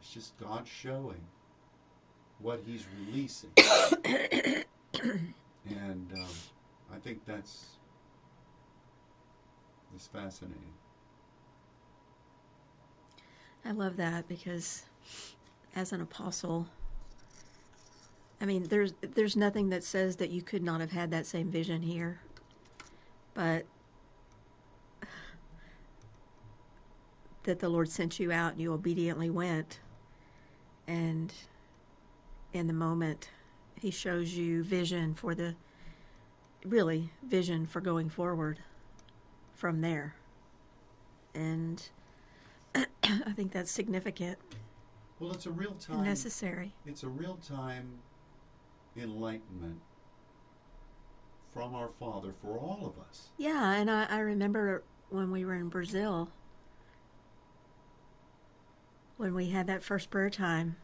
It's 0.00 0.10
just 0.10 0.38
God 0.38 0.66
showing 0.66 1.24
what 2.38 2.60
He's 2.66 2.86
releasing. 3.06 3.50
and 3.56 4.64
um, 6.14 6.28
I 6.92 6.98
think 7.02 7.24
that's, 7.24 7.66
that's 9.92 10.06
fascinating. 10.06 10.72
I 13.64 13.72
love 13.72 13.96
that 13.96 14.28
because 14.28 14.84
as 15.74 15.92
an 15.92 16.00
apostle, 16.00 16.68
I 18.40 18.44
mean, 18.44 18.64
there's 18.64 18.92
there's 19.00 19.36
nothing 19.36 19.70
that 19.70 19.82
says 19.82 20.16
that 20.16 20.30
you 20.30 20.42
could 20.42 20.62
not 20.62 20.80
have 20.80 20.92
had 20.92 21.10
that 21.10 21.26
same 21.26 21.50
vision 21.50 21.82
here. 21.82 22.20
But 23.34 23.66
that 27.44 27.60
the 27.60 27.68
Lord 27.68 27.88
sent 27.88 28.18
you 28.18 28.32
out 28.32 28.52
and 28.52 28.60
you 28.60 28.72
obediently 28.72 29.30
went 29.30 29.78
and 30.86 31.32
in 32.52 32.66
the 32.66 32.72
moment 32.72 33.30
he 33.80 33.90
shows 33.90 34.34
you 34.34 34.64
vision 34.64 35.14
for 35.14 35.34
the 35.34 35.54
really 36.64 37.10
vision 37.22 37.66
for 37.66 37.80
going 37.80 38.08
forward 38.08 38.58
from 39.54 39.80
there. 39.80 40.16
And 41.34 41.86
I 42.74 42.86
think 43.36 43.52
that's 43.52 43.70
significant 43.70 44.38
Well, 45.20 45.32
it's 45.32 45.46
a 45.46 45.50
real 45.50 45.72
time. 45.74 46.02
necessary. 46.02 46.72
It's 46.84 47.02
a 47.04 47.08
real 47.08 47.36
time 47.36 47.98
enlightenment 48.98 49.80
from 51.52 51.74
our 51.74 51.90
Father 51.98 52.34
for 52.42 52.58
all 52.58 52.80
of 52.82 53.02
us. 53.08 53.28
Yeah, 53.38 53.72
and 53.72 53.90
I, 53.90 54.06
I 54.10 54.18
remember 54.18 54.82
when 55.08 55.30
we 55.30 55.44
were 55.44 55.54
in 55.54 55.68
Brazil, 55.68 56.30
when 59.16 59.34
we 59.34 59.50
had 59.50 59.66
that 59.66 59.82
first 59.82 60.10
prayer 60.10 60.30
time 60.30 60.76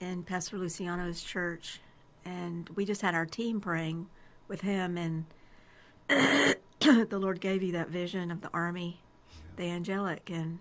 in 0.00 0.24
Pastor 0.24 0.58
Luciano's 0.58 1.22
church, 1.22 1.80
and 2.24 2.68
we 2.70 2.84
just 2.84 3.02
had 3.02 3.14
our 3.14 3.26
team 3.26 3.60
praying 3.60 4.08
with 4.48 4.62
him, 4.62 4.96
and 4.96 5.24
the 6.80 7.18
Lord 7.18 7.40
gave 7.40 7.62
you 7.62 7.72
that 7.72 7.88
vision 7.88 8.30
of 8.30 8.40
the 8.40 8.50
army, 8.52 9.00
the 9.56 9.64
angelic, 9.64 10.30
and 10.30 10.58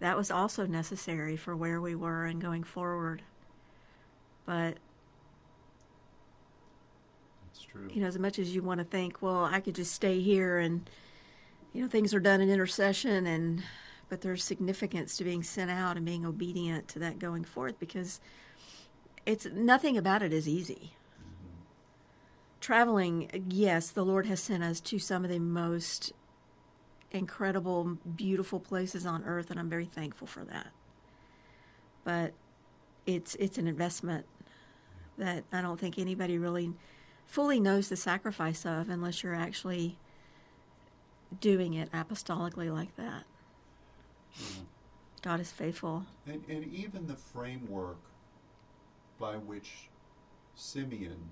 that 0.00 0.16
was 0.16 0.30
also 0.30 0.66
necessary 0.66 1.36
for 1.36 1.54
where 1.54 1.80
we 1.80 1.94
were 1.94 2.24
and 2.24 2.40
going 2.40 2.64
forward. 2.64 3.22
But 4.46 4.78
true. 7.74 7.88
you 7.92 8.00
know, 8.00 8.06
as 8.06 8.18
much 8.18 8.38
as 8.38 8.54
you 8.54 8.62
want 8.62 8.78
to 8.78 8.84
think, 8.84 9.20
well, 9.20 9.44
I 9.44 9.60
could 9.60 9.74
just 9.74 9.92
stay 9.92 10.20
here 10.20 10.58
and, 10.58 10.88
you 11.72 11.82
know, 11.82 11.88
things 11.88 12.14
are 12.14 12.20
done 12.20 12.40
in 12.40 12.48
intercession, 12.48 13.26
and 13.26 13.62
but 14.08 14.20
there's 14.20 14.44
significance 14.44 15.16
to 15.16 15.24
being 15.24 15.42
sent 15.42 15.70
out 15.70 15.96
and 15.96 16.06
being 16.06 16.24
obedient 16.24 16.88
to 16.88 16.98
that 17.00 17.18
going 17.18 17.44
forth 17.44 17.78
because 17.80 18.20
it's 19.26 19.46
nothing 19.46 19.96
about 19.96 20.22
it 20.22 20.32
is 20.32 20.48
easy. 20.48 20.92
Mm-hmm. 21.18 21.62
Traveling, 22.60 23.44
yes, 23.48 23.90
the 23.90 24.04
Lord 24.04 24.26
has 24.26 24.40
sent 24.40 24.62
us 24.62 24.80
to 24.82 24.98
some 24.98 25.24
of 25.24 25.30
the 25.30 25.40
most 25.40 26.12
incredible, 27.10 27.98
beautiful 28.16 28.60
places 28.60 29.06
on 29.06 29.24
earth, 29.24 29.50
and 29.50 29.58
I'm 29.58 29.70
very 29.70 29.86
thankful 29.86 30.26
for 30.26 30.44
that. 30.44 30.68
But 32.04 32.34
it's 33.06 33.34
it's 33.36 33.58
an 33.58 33.66
investment 33.66 34.26
that 35.18 35.44
I 35.52 35.62
don't 35.62 35.78
think 35.78 35.98
anybody 35.98 36.38
really 36.38 36.72
fully 37.26 37.60
knows 37.60 37.88
the 37.88 37.96
sacrifice 37.96 38.64
of 38.64 38.88
unless 38.88 39.22
you're 39.22 39.34
actually 39.34 39.98
doing 41.40 41.74
it 41.74 41.90
apostolically 41.92 42.72
like 42.72 42.94
that. 42.96 43.24
Yeah. 44.36 44.62
God 45.22 45.40
is 45.40 45.50
faithful. 45.50 46.04
And, 46.26 46.44
and 46.48 46.72
even 46.72 47.06
the 47.06 47.16
framework 47.16 47.98
by 49.18 49.36
which 49.36 49.88
Simeon 50.54 51.30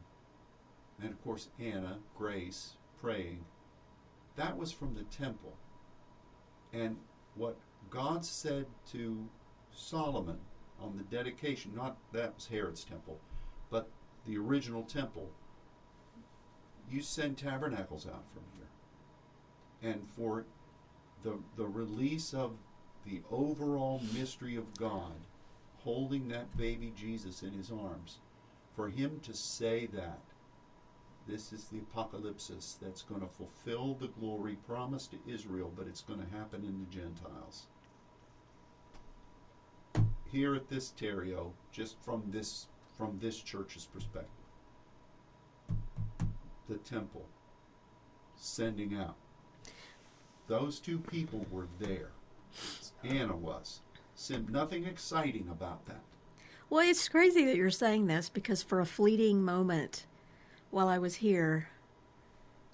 and 1.03 1.13
of 1.13 1.23
course 1.25 1.49
Anna, 1.59 1.99
Grace, 2.17 2.73
praying, 3.01 3.45
that 4.37 4.57
was 4.57 4.73
from 4.73 4.95
the 4.95 5.05
temple. 5.05 5.53
And 6.73 6.97
what 7.35 7.57
God 7.91 8.25
said 8.25 8.67
to 8.93 9.29
Solomon 9.73 10.39
on 10.81 10.97
the 10.97 11.17
dedication, 11.17 11.73
not 11.75 11.97
that 12.13 12.35
was 12.35 12.47
Herod's 12.47 12.85
temple, 12.85 13.19
but 13.71 13.89
the 14.27 14.39
original 14.39 14.83
temple, 14.83 15.29
you 16.91 17.03
send 17.03 17.39
tabernacles 17.39 18.07
out 18.07 18.25
from 18.33 18.43
here. 18.57 19.93
And 19.93 20.07
for 20.17 20.45
the, 21.23 21.39
the 21.57 21.67
release 21.67 22.35
of 22.35 22.53
the 23.05 23.21
overall 23.31 24.01
mystery 24.15 24.57
of 24.57 24.77
God, 24.77 25.15
holding 25.79 26.29
that 26.29 26.57
baby 26.57 26.93
Jesus 26.97 27.43
in 27.43 27.53
his 27.53 27.71
arms, 27.71 28.19
for 28.77 28.89
him 28.89 29.21
to 29.25 29.35
say 29.35 29.87
that, 29.87 30.21
this 31.29 31.53
is 31.53 31.65
the 31.65 31.79
apocalypse 31.79 32.51
that's 32.83 33.03
going 33.03 33.21
to 33.21 33.29
fulfill 33.29 33.95
the 33.95 34.09
glory 34.09 34.57
promised 34.67 35.13
to 35.13 35.33
Israel, 35.33 35.73
but 35.77 35.87
it's 35.87 36.03
going 36.03 36.21
to 36.21 36.37
happen 36.37 36.65
in 36.65 36.81
the 36.81 36.97
Gentiles. 36.97 37.67
Here 40.31 40.55
at 40.55 40.69
this 40.69 40.93
stauros, 40.97 41.53
just 41.73 41.97
from 42.01 42.25
this 42.31 42.67
from 42.97 43.19
this 43.21 43.39
church's 43.39 43.87
perspective, 43.87 44.42
the 46.69 46.77
temple 46.77 47.27
sending 48.37 48.95
out. 48.95 49.17
Those 50.49 50.81
two 50.81 50.99
people 50.99 51.47
were 51.51 51.69
there. 51.79 52.11
Anna 53.05 53.37
was. 53.37 53.81
Sim, 54.15 54.47
nothing 54.51 54.85
exciting 54.85 55.49
about 55.51 55.87
that. 55.87 56.01
Well, 56.69 56.89
it's 56.89 57.09
crazy 57.09 57.45
that 57.45 57.57
you're 57.57 57.71
saying 57.71 58.07
this 58.07 58.29
because 58.29 58.63
for 58.63 58.81
a 58.81 58.87
fleeting 58.87 59.43
moment 59.43 60.07
while 60.71 60.89
I 60.89 60.99
was 60.99 61.17
here 61.17 61.69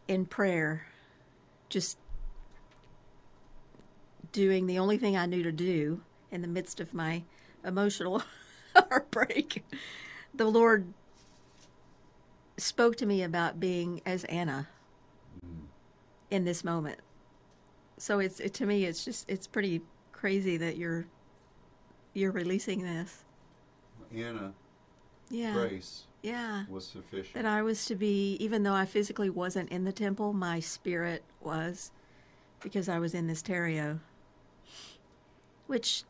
in 0.07 0.24
prayer, 0.24 0.86
just 1.68 1.99
doing 4.32 4.66
the 4.66 4.78
only 4.78 4.99
thing 4.99 5.16
I 5.16 5.26
knew 5.26 5.43
to 5.43 5.53
do 5.53 6.01
in 6.30 6.43
the 6.43 6.49
midst 6.49 6.80
of 6.80 6.95
my 6.95 7.22
emotional 7.64 8.22
heartbreak, 8.74 9.64
the 10.34 10.47
Lord 10.47 10.93
spoke 12.59 12.97
to 12.97 13.07
me 13.07 13.23
about 13.23 13.61
being 13.61 14.01
as 14.05 14.25
Anna 14.25 14.69
in 16.31 16.45
this 16.45 16.65
moment. 16.65 16.99
So 17.97 18.19
it's 18.19 18.41
it, 18.41 18.55
to 18.55 18.67
me 18.67 18.85
it's 18.85 19.05
just 19.05 19.29
it's 19.29 19.47
pretty 19.47 19.81
crazy 20.13 20.57
that 20.57 20.77
you're 20.77 21.07
you're 22.15 22.33
releasing 22.33 22.83
this. 22.83 23.25
Anna, 24.15 24.53
Yeah. 25.31 25.53
grace 25.53 26.05
Yeah. 26.23 26.65
was 26.69 26.87
sufficient. 26.87 27.35
That 27.35 27.45
I 27.47 27.63
was 27.63 27.85
to 27.87 27.95
be, 27.95 28.37
even 28.41 28.63
though 28.63 28.73
I 28.73 28.87
physically 28.87 29.31
wasn't 29.31 29.71
in 29.71 29.85
the 29.85 29.93
temple, 29.93 30.33
my 30.33 30.61
spirit 30.61 31.23
was 31.41 31.93
because 32.61 32.89
I 32.89 32.99
was 32.99 33.15
in 33.15 33.27
this 33.27 33.43
stauros, 33.43 34.01
which 35.67 36.05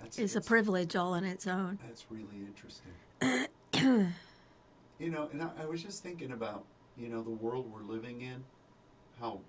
That's, 0.00 0.18
is 0.18 0.36
a 0.36 0.40
privilege 0.40 0.96
all 0.96 1.14
in 1.14 1.24
its 1.24 1.46
own. 1.46 1.78
That's 1.86 2.06
really 2.10 2.44
interesting. 2.46 2.92
you 3.80 5.10
know, 5.10 5.28
and 5.32 5.42
I, 5.42 5.50
I 5.62 5.66
was 5.66 5.82
just 5.82 6.02
thinking 6.02 6.32
about, 6.32 6.64
you 6.96 7.08
know, 7.08 7.22
the 7.22 7.30
world 7.30 7.70
we're 7.72 7.82
living 7.82 8.20
in, 8.20 8.44
how 9.20 9.40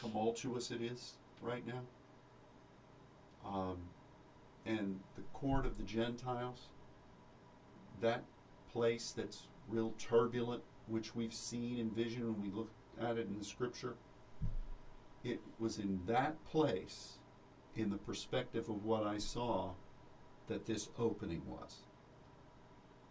tumultuous 0.00 0.70
it 0.70 0.82
is 0.82 1.14
right 1.42 1.66
now. 1.66 1.82
Um, 3.46 3.78
and 4.66 5.00
the 5.16 5.22
court 5.32 5.66
of 5.66 5.76
the 5.78 5.84
Gentiles, 5.84 6.68
that 8.00 8.24
place 8.72 9.12
that's 9.16 9.48
real 9.68 9.94
turbulent, 9.98 10.62
which 10.86 11.14
we've 11.14 11.34
seen 11.34 11.78
in 11.78 11.90
vision 11.90 12.32
when 12.32 12.42
we 12.42 12.50
look 12.50 12.70
at 13.00 13.16
it 13.16 13.26
in 13.26 13.38
the 13.38 13.44
scripture, 13.44 13.94
it 15.24 15.40
was 15.58 15.78
in 15.78 16.00
that 16.06 16.42
place, 16.44 17.18
in 17.76 17.90
the 17.90 17.96
perspective 17.96 18.68
of 18.68 18.84
what 18.84 19.06
I 19.06 19.18
saw, 19.18 19.70
that 20.48 20.66
this 20.66 20.88
opening 20.98 21.42
was. 21.46 21.84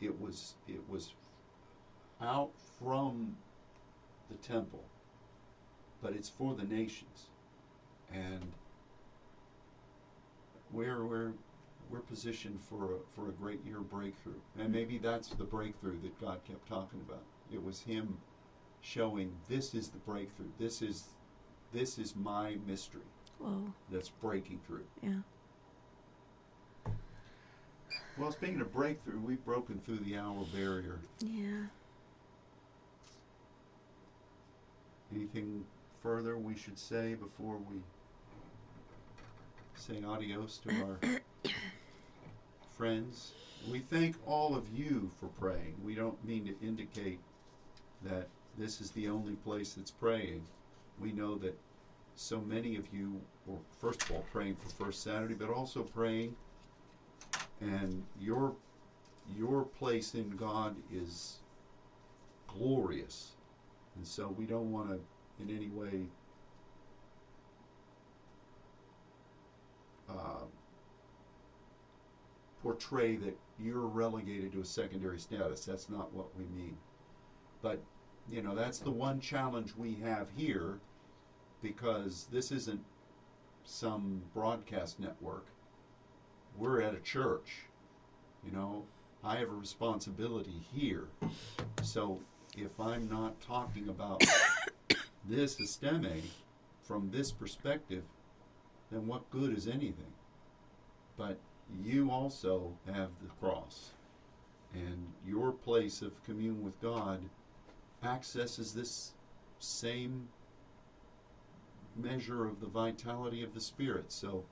It 0.02 0.20
was 0.20 0.56
it 0.68 0.82
was 0.90 1.14
out 2.22 2.52
from 2.82 3.36
the 4.30 4.36
temple, 4.38 4.84
but 6.02 6.14
it's 6.14 6.30
for 6.30 6.56
the 6.56 6.64
nations, 6.64 7.28
and 8.14 8.52
we're 10.72 11.06
we're 11.06 11.32
we're 11.90 12.00
positioned 12.00 12.60
for 12.62 12.94
a, 12.94 12.98
for 13.16 13.30
a 13.30 13.32
great 13.32 13.66
year 13.66 13.80
breakthrough, 13.80 14.40
and 14.58 14.72
maybe 14.72 14.98
that's 14.98 15.30
the 15.30 15.44
breakthrough 15.44 16.00
that 16.02 16.20
God 16.22 16.40
kept 16.48 16.68
talking 16.68 17.02
about. 17.08 17.24
It 17.52 17.64
was 17.64 17.82
Him 17.82 18.18
showing 18.82 19.34
this 19.50 19.74
is 19.74 19.90
the 19.90 19.98
breakthrough. 19.98 20.50
This 20.60 20.82
is 20.82 21.06
this 21.74 21.98
is 21.98 22.16
my 22.16 22.58
mystery 22.66 23.02
Whoa. 23.38 23.74
that's 23.92 24.10
breaking 24.10 24.60
through. 24.66 24.86
Yeah. 25.02 25.20
Well, 28.20 28.34
speaking 28.34 28.60
of 28.60 28.74
breakthrough, 28.74 29.22
we've 29.22 29.44
broken 29.46 29.80
through 29.80 30.00
the 30.00 30.18
hour 30.18 30.44
barrier. 30.54 31.00
Yeah. 31.22 31.68
Anything 35.16 35.64
further 36.04 36.38
we 36.38 36.58
should 36.58 36.78
say 36.78 37.14
before 37.14 37.56
we 37.56 37.78
say 39.76 40.04
adios 40.06 40.60
to 40.68 40.70
our 40.82 41.00
friends? 42.78 43.32
We 43.72 43.80
thank 43.80 44.18
all 44.28 44.54
of 44.54 44.66
you 44.78 45.10
for 45.18 45.28
praying. 45.28 45.76
We 45.82 45.96
don't 45.96 46.22
mean 46.26 46.46
to 46.46 46.66
indicate 46.66 47.20
that 48.04 48.28
this 48.58 48.82
is 48.82 48.92
the 48.92 49.08
only 49.08 49.36
place 49.36 49.76
that's 49.76 49.92
praying. 49.92 50.44
We 51.00 51.14
know 51.14 51.38
that 51.38 51.58
so 52.18 52.42
many 52.42 52.76
of 52.76 52.84
you 52.94 53.22
were, 53.48 53.60
first 53.80 54.04
of 54.04 54.12
all, 54.12 54.26
praying 54.34 54.58
for 54.58 54.86
First 54.86 55.04
Saturday, 55.04 55.36
but 55.36 55.50
also 55.50 55.84
praying, 55.84 56.36
and 57.62 58.04
your 58.20 58.56
your 59.38 59.64
place 59.64 60.16
in 60.16 60.30
God 60.32 60.76
is 60.92 61.40
glorious. 62.48 63.34
And 63.96 64.06
so 64.06 64.34
we 64.38 64.46
don't 64.46 64.72
want 64.72 64.90
to 64.90 65.00
in 65.42 65.56
any 65.56 65.70
way 65.70 66.08
uh, 70.10 70.46
portray 72.62 73.16
that 73.18 73.38
you're 73.60 73.80
relegated 73.80 74.52
to 74.54 74.62
a 74.62 74.66
secondary 74.66 75.20
status. 75.20 75.66
That's 75.66 75.90
not 75.90 76.14
what 76.14 76.28
we 76.38 76.46
mean. 76.46 76.78
But, 77.62 77.80
you 78.30 78.42
know, 78.42 78.56
that's 78.56 78.80
the 78.80 78.92
one 78.92 79.20
challenge 79.20 79.74
we 79.78 79.96
have 80.04 80.28
here 80.36 80.80
because 81.62 82.28
this 82.32 82.52
isn't 82.52 82.84
some 83.66 84.22
broadcast 84.34 85.00
network. 85.00 85.46
We're 86.58 86.82
at 86.82 86.94
a 86.94 87.00
church. 87.00 87.64
You 88.46 88.52
know, 88.52 88.84
I 89.24 89.38
have 89.38 89.50
a 89.50 89.54
responsibility 89.54 90.62
here. 90.74 91.08
So 91.82 92.20
if 92.58 92.80
I'm 92.80 93.10
not 93.10 93.40
talking 93.42 93.90
about 93.90 94.24
this 95.26 95.56
esteme 95.56 96.22
from 96.84 97.10
this 97.12 97.32
perspective, 97.32 98.04
then 98.92 99.08
what 99.08 99.30
good 99.30 99.56
is 99.56 99.68
anything? 99.68 100.14
But 101.18 101.38
you 101.84 102.10
also 102.12 102.74
have 102.88 103.10
the 103.22 103.30
cross. 103.40 103.92
And 104.74 105.08
your 105.28 105.52
place 105.52 106.02
of 106.02 106.24
commune 106.24 106.64
with 106.64 106.80
God 106.82 107.22
accesses 108.04 108.74
this 108.74 109.14
same 109.60 110.28
measure 111.96 112.46
of 112.46 112.62
the 112.62 112.68
vitality 112.68 113.44
of 113.44 113.54
the 113.54 113.62
Spirit. 113.62 114.12
So 114.12 114.44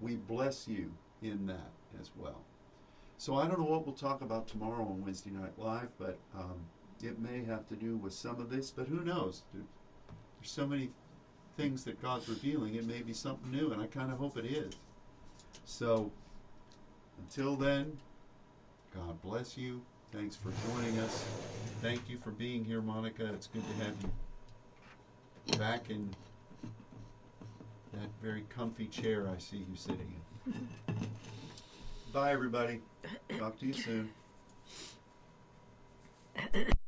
we 0.00 0.16
bless 0.16 0.66
you 0.66 0.92
in 1.24 1.46
that 1.46 1.72
as 2.00 2.10
well. 2.16 2.42
So 3.18 3.34
I 3.36 3.46
don't 3.46 3.58
know 3.58 3.64
what 3.64 3.86
we'll 3.86 3.94
talk 3.94 4.20
about 4.22 4.46
tomorrow 4.46 4.82
on 4.84 5.02
Wednesday 5.02 5.30
Night 5.30 5.52
Live, 5.56 5.88
but 5.98 6.18
um, 6.36 6.60
it 7.02 7.18
may 7.18 7.44
have 7.44 7.66
to 7.68 7.76
do 7.76 7.96
with 7.96 8.12
some 8.12 8.40
of 8.40 8.50
this, 8.50 8.70
but 8.70 8.86
who 8.86 9.00
knows? 9.00 9.42
There's 9.52 9.64
so 10.42 10.66
many 10.66 10.90
things 11.56 11.84
that 11.84 12.02
God's 12.02 12.28
revealing. 12.28 12.74
It 12.74 12.86
may 12.86 13.02
be 13.02 13.12
something 13.12 13.50
new, 13.50 13.72
and 13.72 13.80
I 13.80 13.86
kind 13.86 14.12
of 14.12 14.18
hope 14.18 14.36
it 14.36 14.44
is. 14.44 14.74
So 15.64 16.10
until 17.18 17.56
then, 17.56 17.96
God 18.94 19.20
bless 19.22 19.56
you. 19.56 19.80
Thanks 20.12 20.36
for 20.36 20.52
joining 20.68 20.98
us. 20.98 21.24
Thank 21.80 22.08
you 22.08 22.18
for 22.18 22.30
being 22.30 22.64
here, 22.64 22.80
Monica. 22.80 23.32
It's 23.32 23.46
good 23.46 23.64
to 23.66 23.84
have 23.84 23.94
you 25.46 25.58
back 25.58 25.90
in 25.90 26.14
that 27.92 28.08
very 28.22 28.44
comfy 28.48 28.86
chair 28.86 29.28
I 29.28 29.38
see 29.38 29.58
you 29.58 29.76
sitting 29.76 30.12
in. 30.46 31.08
Bye, 32.14 32.30
everybody. 32.30 32.80
Talk 33.40 33.58
to 33.58 33.66
you 33.66 33.72
soon. 33.72 34.12